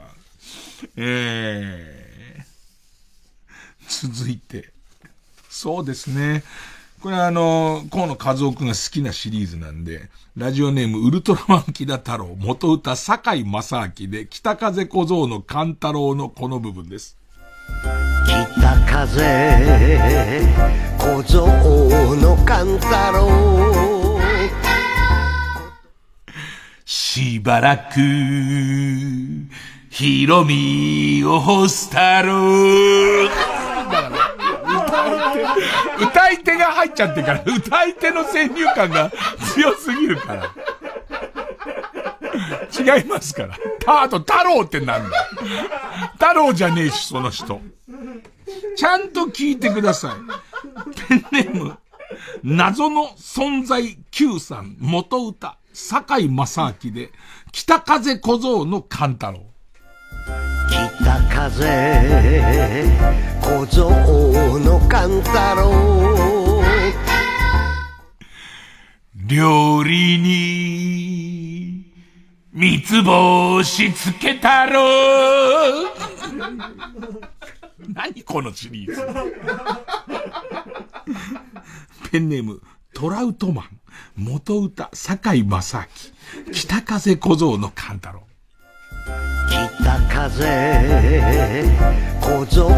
[0.96, 4.72] えー、続いて。
[5.50, 6.44] そうですね。
[7.02, 17.18] これはあの、河野和夫くんが好きなシリーズなんで、ラジオネームウルトラマン木田太郎、元歌坂井正明で、北風小僧の勘太郎のこの部分です。
[18.28, 18.36] 北
[18.86, 19.24] 風
[20.98, 21.46] 小僧
[22.16, 24.20] の勘太郎
[26.84, 27.98] しばらく、
[29.88, 33.28] ひろみを干す太郎。
[35.98, 39.10] 歌い手が入っちゃってから、歌い手の先入観が
[39.54, 40.50] 強すぎるから。
[42.72, 43.56] 違いますから。
[43.80, 45.28] た、あと、太郎ってなんだ。
[46.14, 47.60] 太郎じゃねえし、その人。
[48.76, 50.16] ちゃんと聞いてください。
[51.08, 51.78] ペンネーム、
[52.42, 57.12] 謎の存在 Q さん、元歌、坂井正明で、
[57.52, 59.44] 北風小僧の勘太郎。
[60.70, 62.84] 北風
[63.40, 66.62] 小僧の勘太郎
[69.14, 71.87] 料理に
[72.58, 74.82] 三つ星つけたろ
[77.94, 79.00] 何このシリーズ。
[82.10, 82.60] ペンネーム
[82.92, 83.78] トラウトマン。
[84.16, 85.86] 元歌坂井正
[86.46, 86.52] 明。
[86.52, 88.26] 北風小僧の勘太郎。
[89.78, 91.64] 北風
[92.20, 92.68] 小僧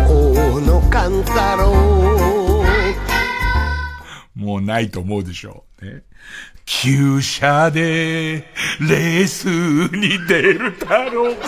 [0.61, 2.50] の勘太郎
[4.41, 5.85] もうないと思うでしょう。
[5.85, 6.03] ね。
[6.65, 8.43] 旧車で
[8.81, 9.45] レース
[9.95, 11.37] に出るだろう。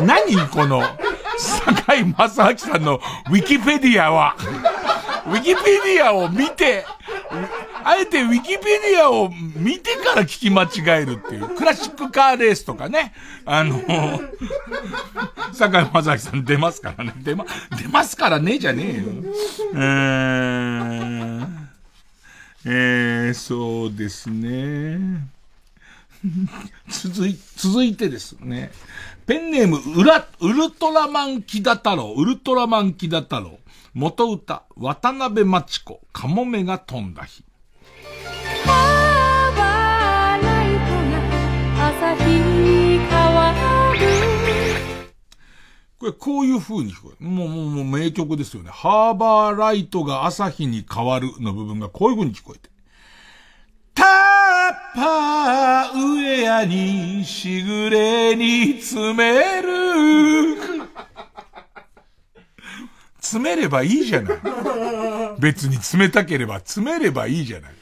[0.00, 0.82] 何この、
[1.38, 2.94] 坂井正明さんの
[3.30, 4.36] ウィキペディアは、
[5.26, 5.60] ウィキペ
[5.96, 6.86] ディアを見て、
[7.84, 11.54] あえてウィキペディアを見てから聞き間違えるっていう。
[11.54, 13.12] クラシックカーレースとかね。
[13.44, 13.80] あの、
[15.52, 17.12] 坂井正明さん出ますからね。
[17.18, 17.44] 出ま、
[17.78, 19.04] 出ますからねじゃねえよ。
[19.74, 21.48] えー、
[22.64, 25.28] えー、そうですね。
[26.88, 28.70] 続い、続いてですね。
[29.26, 33.58] ペンネーム、ウラ、ウルトラマンキダ太郎、ウルトラマンキダ太郎。
[33.92, 37.43] 元歌、渡辺真知子、カモメが飛んだ日。
[46.04, 47.30] これ、こういう風に聞こえる。
[47.30, 48.70] もう、もう、もう名曲ですよね。
[48.70, 52.68] ハーバーライトが朝日に変わるの部分がこういう風に聞こえて。
[53.94, 54.06] タッ
[54.94, 60.90] パーウェアにしぐれに詰める。
[63.20, 64.38] 詰めればいいじゃない。
[65.38, 67.72] 別に詰めたければ詰めればいいじゃない。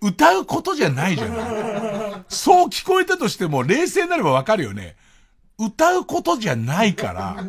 [0.00, 2.24] 歌うことじゃないじゃない。
[2.28, 4.94] そう聞こえたとしても、冷静になればわかるよね。
[5.58, 7.44] 歌うことじゃないから、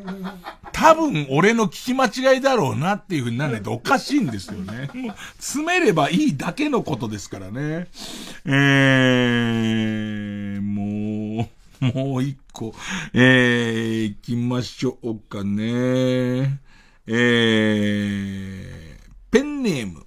[0.72, 4.90] 多分俺の聞き間違いだろうなっていう風にならないとおかしいんですよね。
[5.40, 7.88] 詰めればいいだけのことですからね。
[8.46, 11.50] えー、も
[11.82, 12.74] う、もう一個、
[13.14, 16.60] えー、行きましょうかね。
[17.06, 20.06] えー、ペンネーム、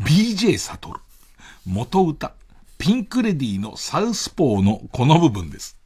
[0.00, 1.00] BJ サトル。
[1.66, 2.34] 元歌、
[2.78, 5.79] ピンクレディのサウスポーのこの部分です。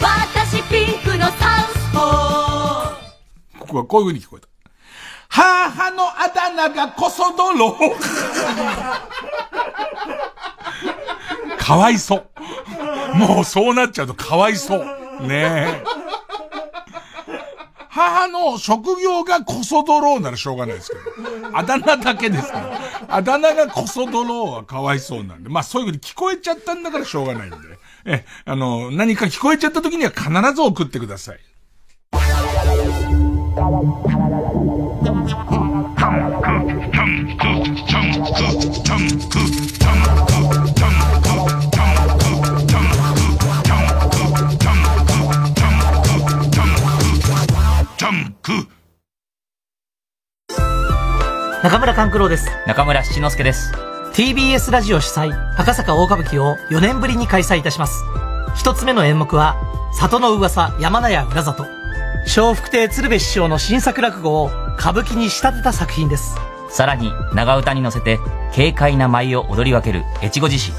[0.00, 1.32] 私ピンクのサウ
[1.78, 4.48] スポーここはこういう風に聞こえた。
[5.28, 7.76] 母のあだ名がこそ泥。
[11.58, 12.26] かわいそう。
[13.16, 14.80] もうそうなっちゃうとかわいそう。
[15.26, 15.84] ねえ。
[17.90, 21.02] 母の職業がコソドローならしょうがないですけど。
[21.56, 22.80] あだ名だけですから。
[23.08, 25.48] あだ名がコソドローはかわいそうなんで。
[25.48, 27.56] まあそういうふうに聞こえちゃったんだからしょうがないんで。
[28.04, 31.38] え、あの、何か聞こえちゃった時には必ず送ってください。
[51.62, 52.48] 中村勘九郎です。
[52.66, 53.89] 中村七之助です。
[54.12, 58.02] TBS ラジオ主催、赤坂大歌舞伎を4年ぶりに開催いたします。
[58.56, 59.56] 一つ目の演目は、
[59.92, 61.62] 里の噂山名屋浦里。
[62.26, 66.36] 笑福亭鶴瓶師匠の新作落語を歌舞伎に仕立てた作品です。
[66.70, 68.18] さらに、長唄に乗せて、
[68.54, 70.72] 軽快な舞を踊り分ける越後獅子。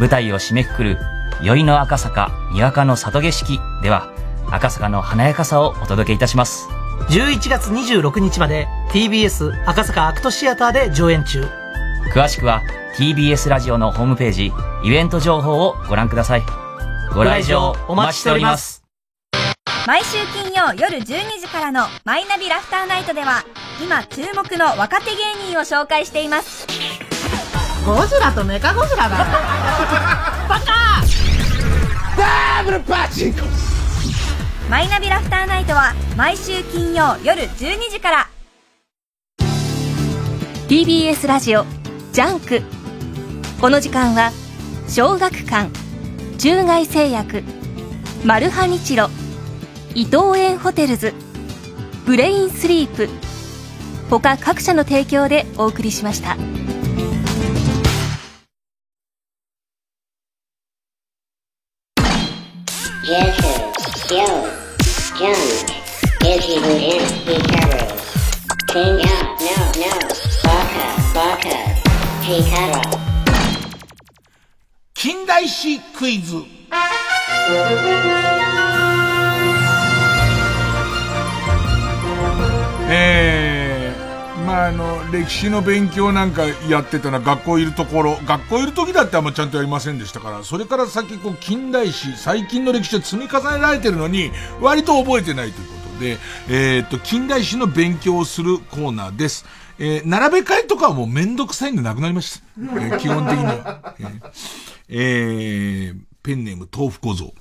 [0.00, 0.98] 舞台を締めくくる、
[1.42, 4.10] 宵の赤坂、にわかの里景色では、
[4.50, 6.68] 赤坂の華やかさをお届けいたします。
[7.08, 11.63] 11月26日まで TBS 赤坂アクトシアターで上演中。
[12.12, 12.62] 詳しくは
[12.96, 14.52] TBS ラジオのホームページ、
[14.84, 16.42] イベント情報をご覧ください。
[17.14, 18.84] ご来場お待ちしております。
[19.86, 21.04] 毎週金曜夜12
[21.40, 23.44] 時からのマイナビラフターナイトでは
[23.82, 26.66] 今注目の若手芸人を紹介しています。
[27.84, 29.18] ゴジラとメカゴジラだ。
[30.48, 31.02] バカ
[32.16, 33.40] ダブルパチンコ
[34.70, 38.28] マイナビラフターナイトは毎週金曜夜12時から。
[40.68, 41.66] TBS ラジオ
[42.14, 42.62] ジャンク
[43.60, 44.30] この時間は
[44.86, 45.68] 小学館
[46.38, 47.42] 中外製薬
[48.24, 49.08] マルハニチロ
[49.96, 51.12] 伊藤園ホテルズ
[52.06, 53.08] ブレインスリープ
[54.10, 56.36] 他各社の提供でお送りしました。
[75.44, 76.36] 近代史クイズ。
[82.88, 94.30] えー、まああの、歴史の勉強なんかやってたのは学校いるところ、学校いる時だってあんまちゃんとやりませんでしたから、それから先こう近代史、最近の歴史を積み重ねられてるのに、
[94.62, 96.18] 割と覚えてないということで、
[96.48, 99.44] えー、っと、近代史の勉強をするコーナーです。
[99.78, 102.44] えー、並べ替えとかはもうめんどくさいんでなくなりました。
[102.58, 103.94] えー基本的には。
[103.98, 104.30] えー
[104.88, 107.34] えーペンネーム豆腐小僧。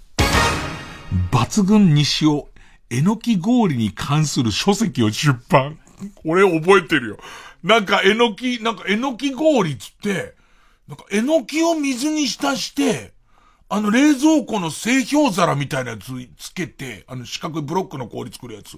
[1.31, 2.49] 抜群西尾、
[2.89, 5.79] えのき氷に関する書籍を出版。
[6.15, 7.17] これ覚えてるよ。
[7.63, 10.35] なんかえのき、なんかえのき氷っつって、
[10.87, 13.13] なんかえのきを水に浸して、
[13.69, 18.77] あの冷蔵庫の製氷皿みたいなやつつけて、あの四角いブロックの氷作るやつ。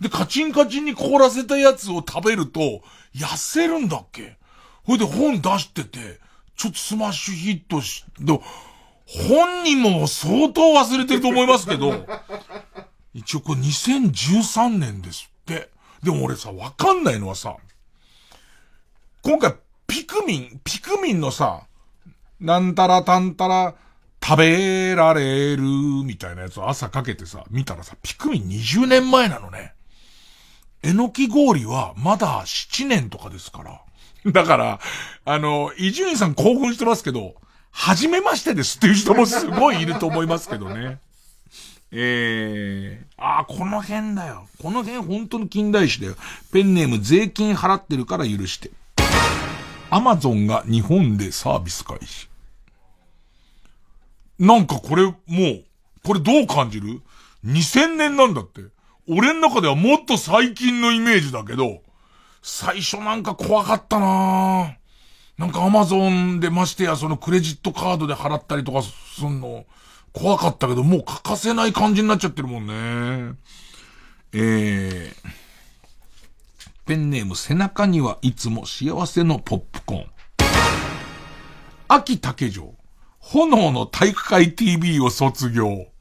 [0.00, 2.82] で、カチンカチンに凍らせたやつを食べると、
[3.14, 4.36] 痩せるんだっけ？
[4.84, 6.18] ほいで本出してて、
[6.56, 8.38] ちょっとスマッシュヒットし、で
[9.06, 12.06] 本人も相当忘れてると思いますけど、
[13.14, 15.70] 一応これ2013年ですって。
[16.02, 17.56] でも俺さ、わかんないのはさ、
[19.22, 19.54] 今回
[19.86, 21.66] ピクミン、ピクミンのさ、
[22.40, 23.74] なんたらたんたら
[24.24, 29.74] 食べられるみたいなやつを朝かけてさ、見たらさ、ピクミン20年前なのね。
[30.82, 34.32] えのき氷はまだ7年とかですから。
[34.32, 34.80] だから、
[35.24, 37.34] あの、伊集院さん興奮してますけど、
[37.70, 40.98] 初めましてですっていう人もすごいいると思いますけどね。
[41.94, 44.48] えー、ああ、この辺だよ。
[44.62, 46.16] この辺本当の近代史だよ。
[46.52, 48.70] ペンネーム税金払ってるから許して。
[49.90, 52.28] アマゾンが日本でサービス開始。
[54.38, 55.64] なんかこれもう、
[56.02, 57.02] これどう感じる
[57.44, 58.62] ?2000 年なんだって。
[59.08, 61.82] 俺の中ではもっと最近のイメージだけど、
[62.42, 64.76] 最初なんか怖かったな
[65.38, 69.64] なんかアマゾンでましてやそのクレジットカードで払ったりとかすんの、
[70.12, 73.34] 怖かったけどもう欠かせない感じになっちゃってるもんね。
[74.34, 75.14] えー、
[76.86, 80.06] ペンネーム背中にはいつも幸せのポップコーン。
[81.88, 82.74] 秋竹城、
[83.18, 85.91] 炎の体育会 TV を卒業。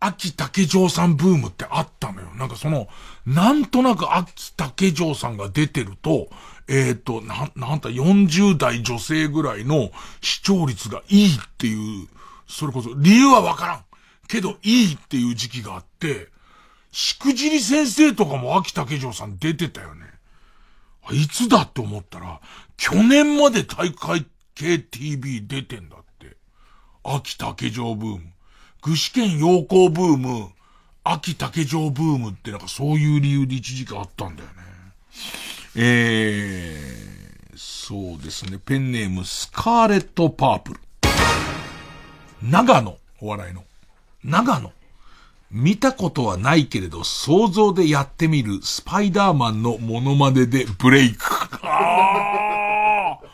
[0.00, 2.28] 秋竹城さんブームってあったのよ。
[2.36, 2.88] なんかその、
[3.26, 6.28] なんとなく秋竹城さんが出てると、
[6.68, 12.08] えっ、と、な、なんだ、40代女性ぐらいの視聴率がいいっていう、
[12.46, 13.84] それこそ、理由はわからん。
[14.28, 16.28] けど、いいっていう時期があって、
[16.92, 20.06] しくじり先生とかも秋竹城さん出てたよね。
[21.10, 22.40] いつだって思ったら、
[22.76, 26.36] 去年まで大会系 TV 出てんだって。
[27.02, 28.32] 秋竹城ブーム。
[28.88, 30.48] 具志堅陽光ブーム、
[31.04, 34.54] 秋竹城ブームってなんかそういう理由で一時期あったんだよね。
[35.76, 38.58] えー、そうですね。
[38.64, 40.80] ペンネームスカーレットパープル。
[42.42, 43.62] 長野、お笑いの。
[44.24, 44.72] 長野。
[45.50, 51.26] 見たことはないけれど、想像でやってみるスパイダーマンのモノマネでブレイク。
[51.62, 53.26] あ好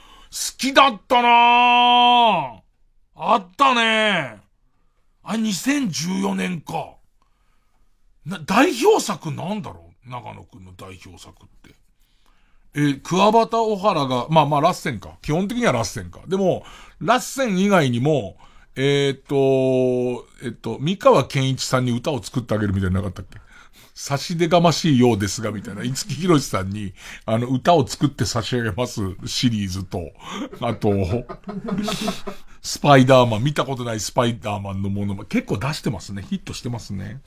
[0.58, 2.60] きだったな
[3.14, 4.43] あったね
[5.24, 6.94] あ、2014年か。
[8.26, 10.10] な、代表作なんだろう？
[10.10, 11.74] 長野くんの代表作って。
[12.74, 15.18] えー、桑畑小原が、まあまあラッセンか。
[15.22, 16.20] 基本的にはラッセンか。
[16.26, 16.64] でも、
[17.00, 18.36] ラッセン以外にも、
[18.76, 23.38] えー、っと、えっと、三河健一さんに歌を作ってあげるみたいななかったっけ？
[23.94, 26.92] 差し出がましいようですが、みたいな、五木ひろしさんに、
[27.26, 30.10] あの、歌を作って差し上げますシリーズと、
[30.60, 30.92] あと、
[32.60, 36.22] スパイダーマン、見たことないスパイダーマンのものも結構出してますね。
[36.22, 37.20] ヒットしてますね。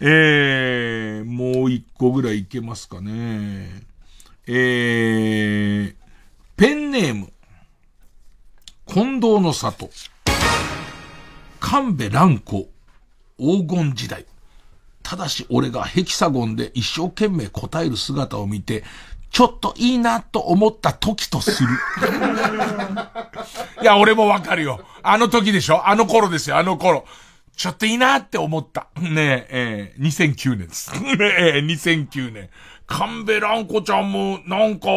[0.00, 3.82] えー、もう一個ぐらいいけますかね。
[4.46, 5.94] えー、
[6.56, 7.32] ペンネーム、
[8.86, 9.90] 近藤の里。
[11.58, 12.68] 神戸蘭子、
[13.38, 14.26] 黄金時代。
[15.02, 18.84] ただし俺がヘキサゴンで一生懸命答える姿を見て、
[19.30, 21.68] ちょっといいなと思った時とする。
[23.82, 24.80] いや、俺もわかるよ。
[25.02, 25.88] あの時でしょ？
[25.88, 27.04] あの頃ですよ、あの頃。
[27.56, 28.88] ちょっといいなって思った。
[29.00, 30.92] ねえ、えー、2009年です。
[31.00, 32.48] ねえ、2009年。
[32.86, 34.88] 神戸蘭子ちゃんも、なんか、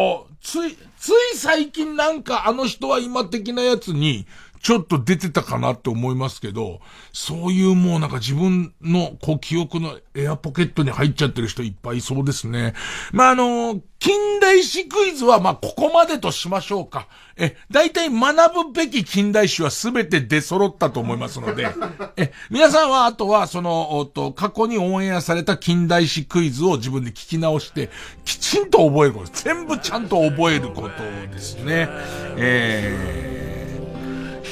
[0.42, 4.26] つい、つい最近なんかあの人は今的なやつに、
[4.60, 6.80] ちょっと出てたかなって思いますけど、
[7.12, 12.74] そういうもうなんか自分のこう記憶のエアポケットに入っちゃってる人いっぱいいそうですね。
[13.12, 17.08] まあ、あの、近代史クイズはまあここまでとしましょうか。
[17.36, 21.68] え、大体学ぶべき近代史はすべて出揃ったと思いますので、
[22.16, 27.90] え、皆さんはあとはその、おっと、過去にオンエアされた近代史クイズを自分で聞き直して、
[28.24, 29.30] きちんと覚えること。
[29.32, 31.02] 全部ちゃんと覚えること
[31.32, 31.88] ですね。
[32.36, 33.45] えー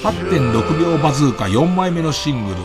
[0.05, 2.59] 8.6秒バズーカ4枚目のシングル、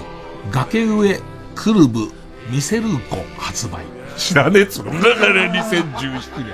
[0.52, 1.22] 崖上
[1.56, 2.12] クルブ
[2.50, 3.86] ミセルーコ発売。
[4.18, 4.92] 知らねえっつうの。
[4.92, 6.54] 2017年。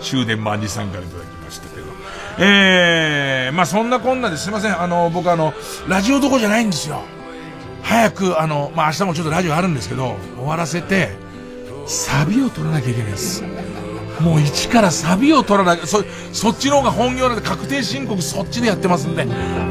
[0.00, 1.86] 終電マンニさんからいただきましたけど。
[2.38, 4.80] えー、まあそんなこんなですいません。
[4.80, 5.52] あの、僕あの、
[5.88, 7.02] ラジオどこじゃないんですよ。
[7.82, 11.10] 早く、あの、まあ明日もちょっとラジオあるんですけど、終わらせて、
[11.86, 13.44] サビを取らなきゃいけないです。
[14.20, 19.24] もう一からサビを取らなきゃ、そ、そっちの方が本業なんで確定申告そっちでやってますんで、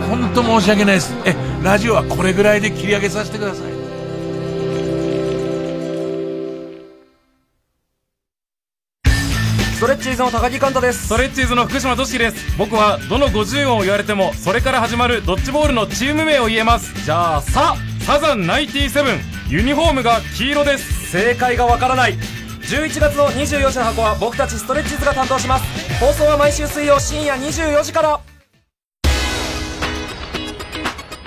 [0.10, 1.14] 本当申し訳ないです。
[1.26, 3.74] え、ラジオはこれぐらいで切り上げさせてください。
[9.76, 11.08] ストレッチーズの高木寛太です。
[11.08, 12.58] ストレッチーズの福島俊樹です。
[12.58, 16.94] 僕はどの50音を言われてもそれから始まるドッジボールのチーム名を言えます。
[17.04, 21.12] じゃあさサザン97ユニフォームが黄色です。
[21.12, 22.18] 正解がわからない
[22.74, 26.00] 11月の24時の箱は僕たちストレッチーズが担当します。
[26.00, 28.20] 放送は毎週水曜深夜24時から。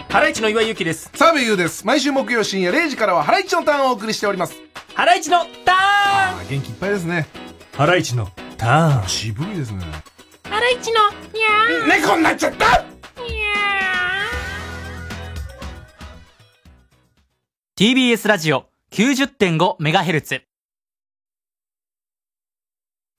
[0.08, 1.08] ハライチの岩井ゆきです。
[1.14, 1.86] 澤部優です。
[1.86, 4.56] 毎週木曜深夜0時からはハライチのターンをお送りしております。
[4.94, 6.48] ハライチのターン!
[6.48, 7.28] 元気いっぱいですね。
[7.74, 9.08] ハライチのターン。
[9.08, 9.84] 渋いですね。
[10.50, 12.00] ハライチのにゃー。
[12.02, 12.82] 猫になっちゃった!
[13.22, 13.46] にゃ
[17.78, 20.40] TBS ラジオ 90.5MHz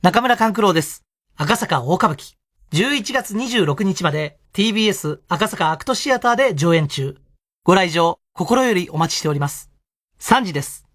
[0.08, 1.04] 中村勘九郎です。
[1.36, 2.38] 赤坂大歌舞伎。
[2.72, 7.18] 11月26日まで TBS 赤坂アクトシアターで上演中。
[7.66, 9.70] ご来場、心よりお待ちしております。
[10.22, 10.87] 3時です。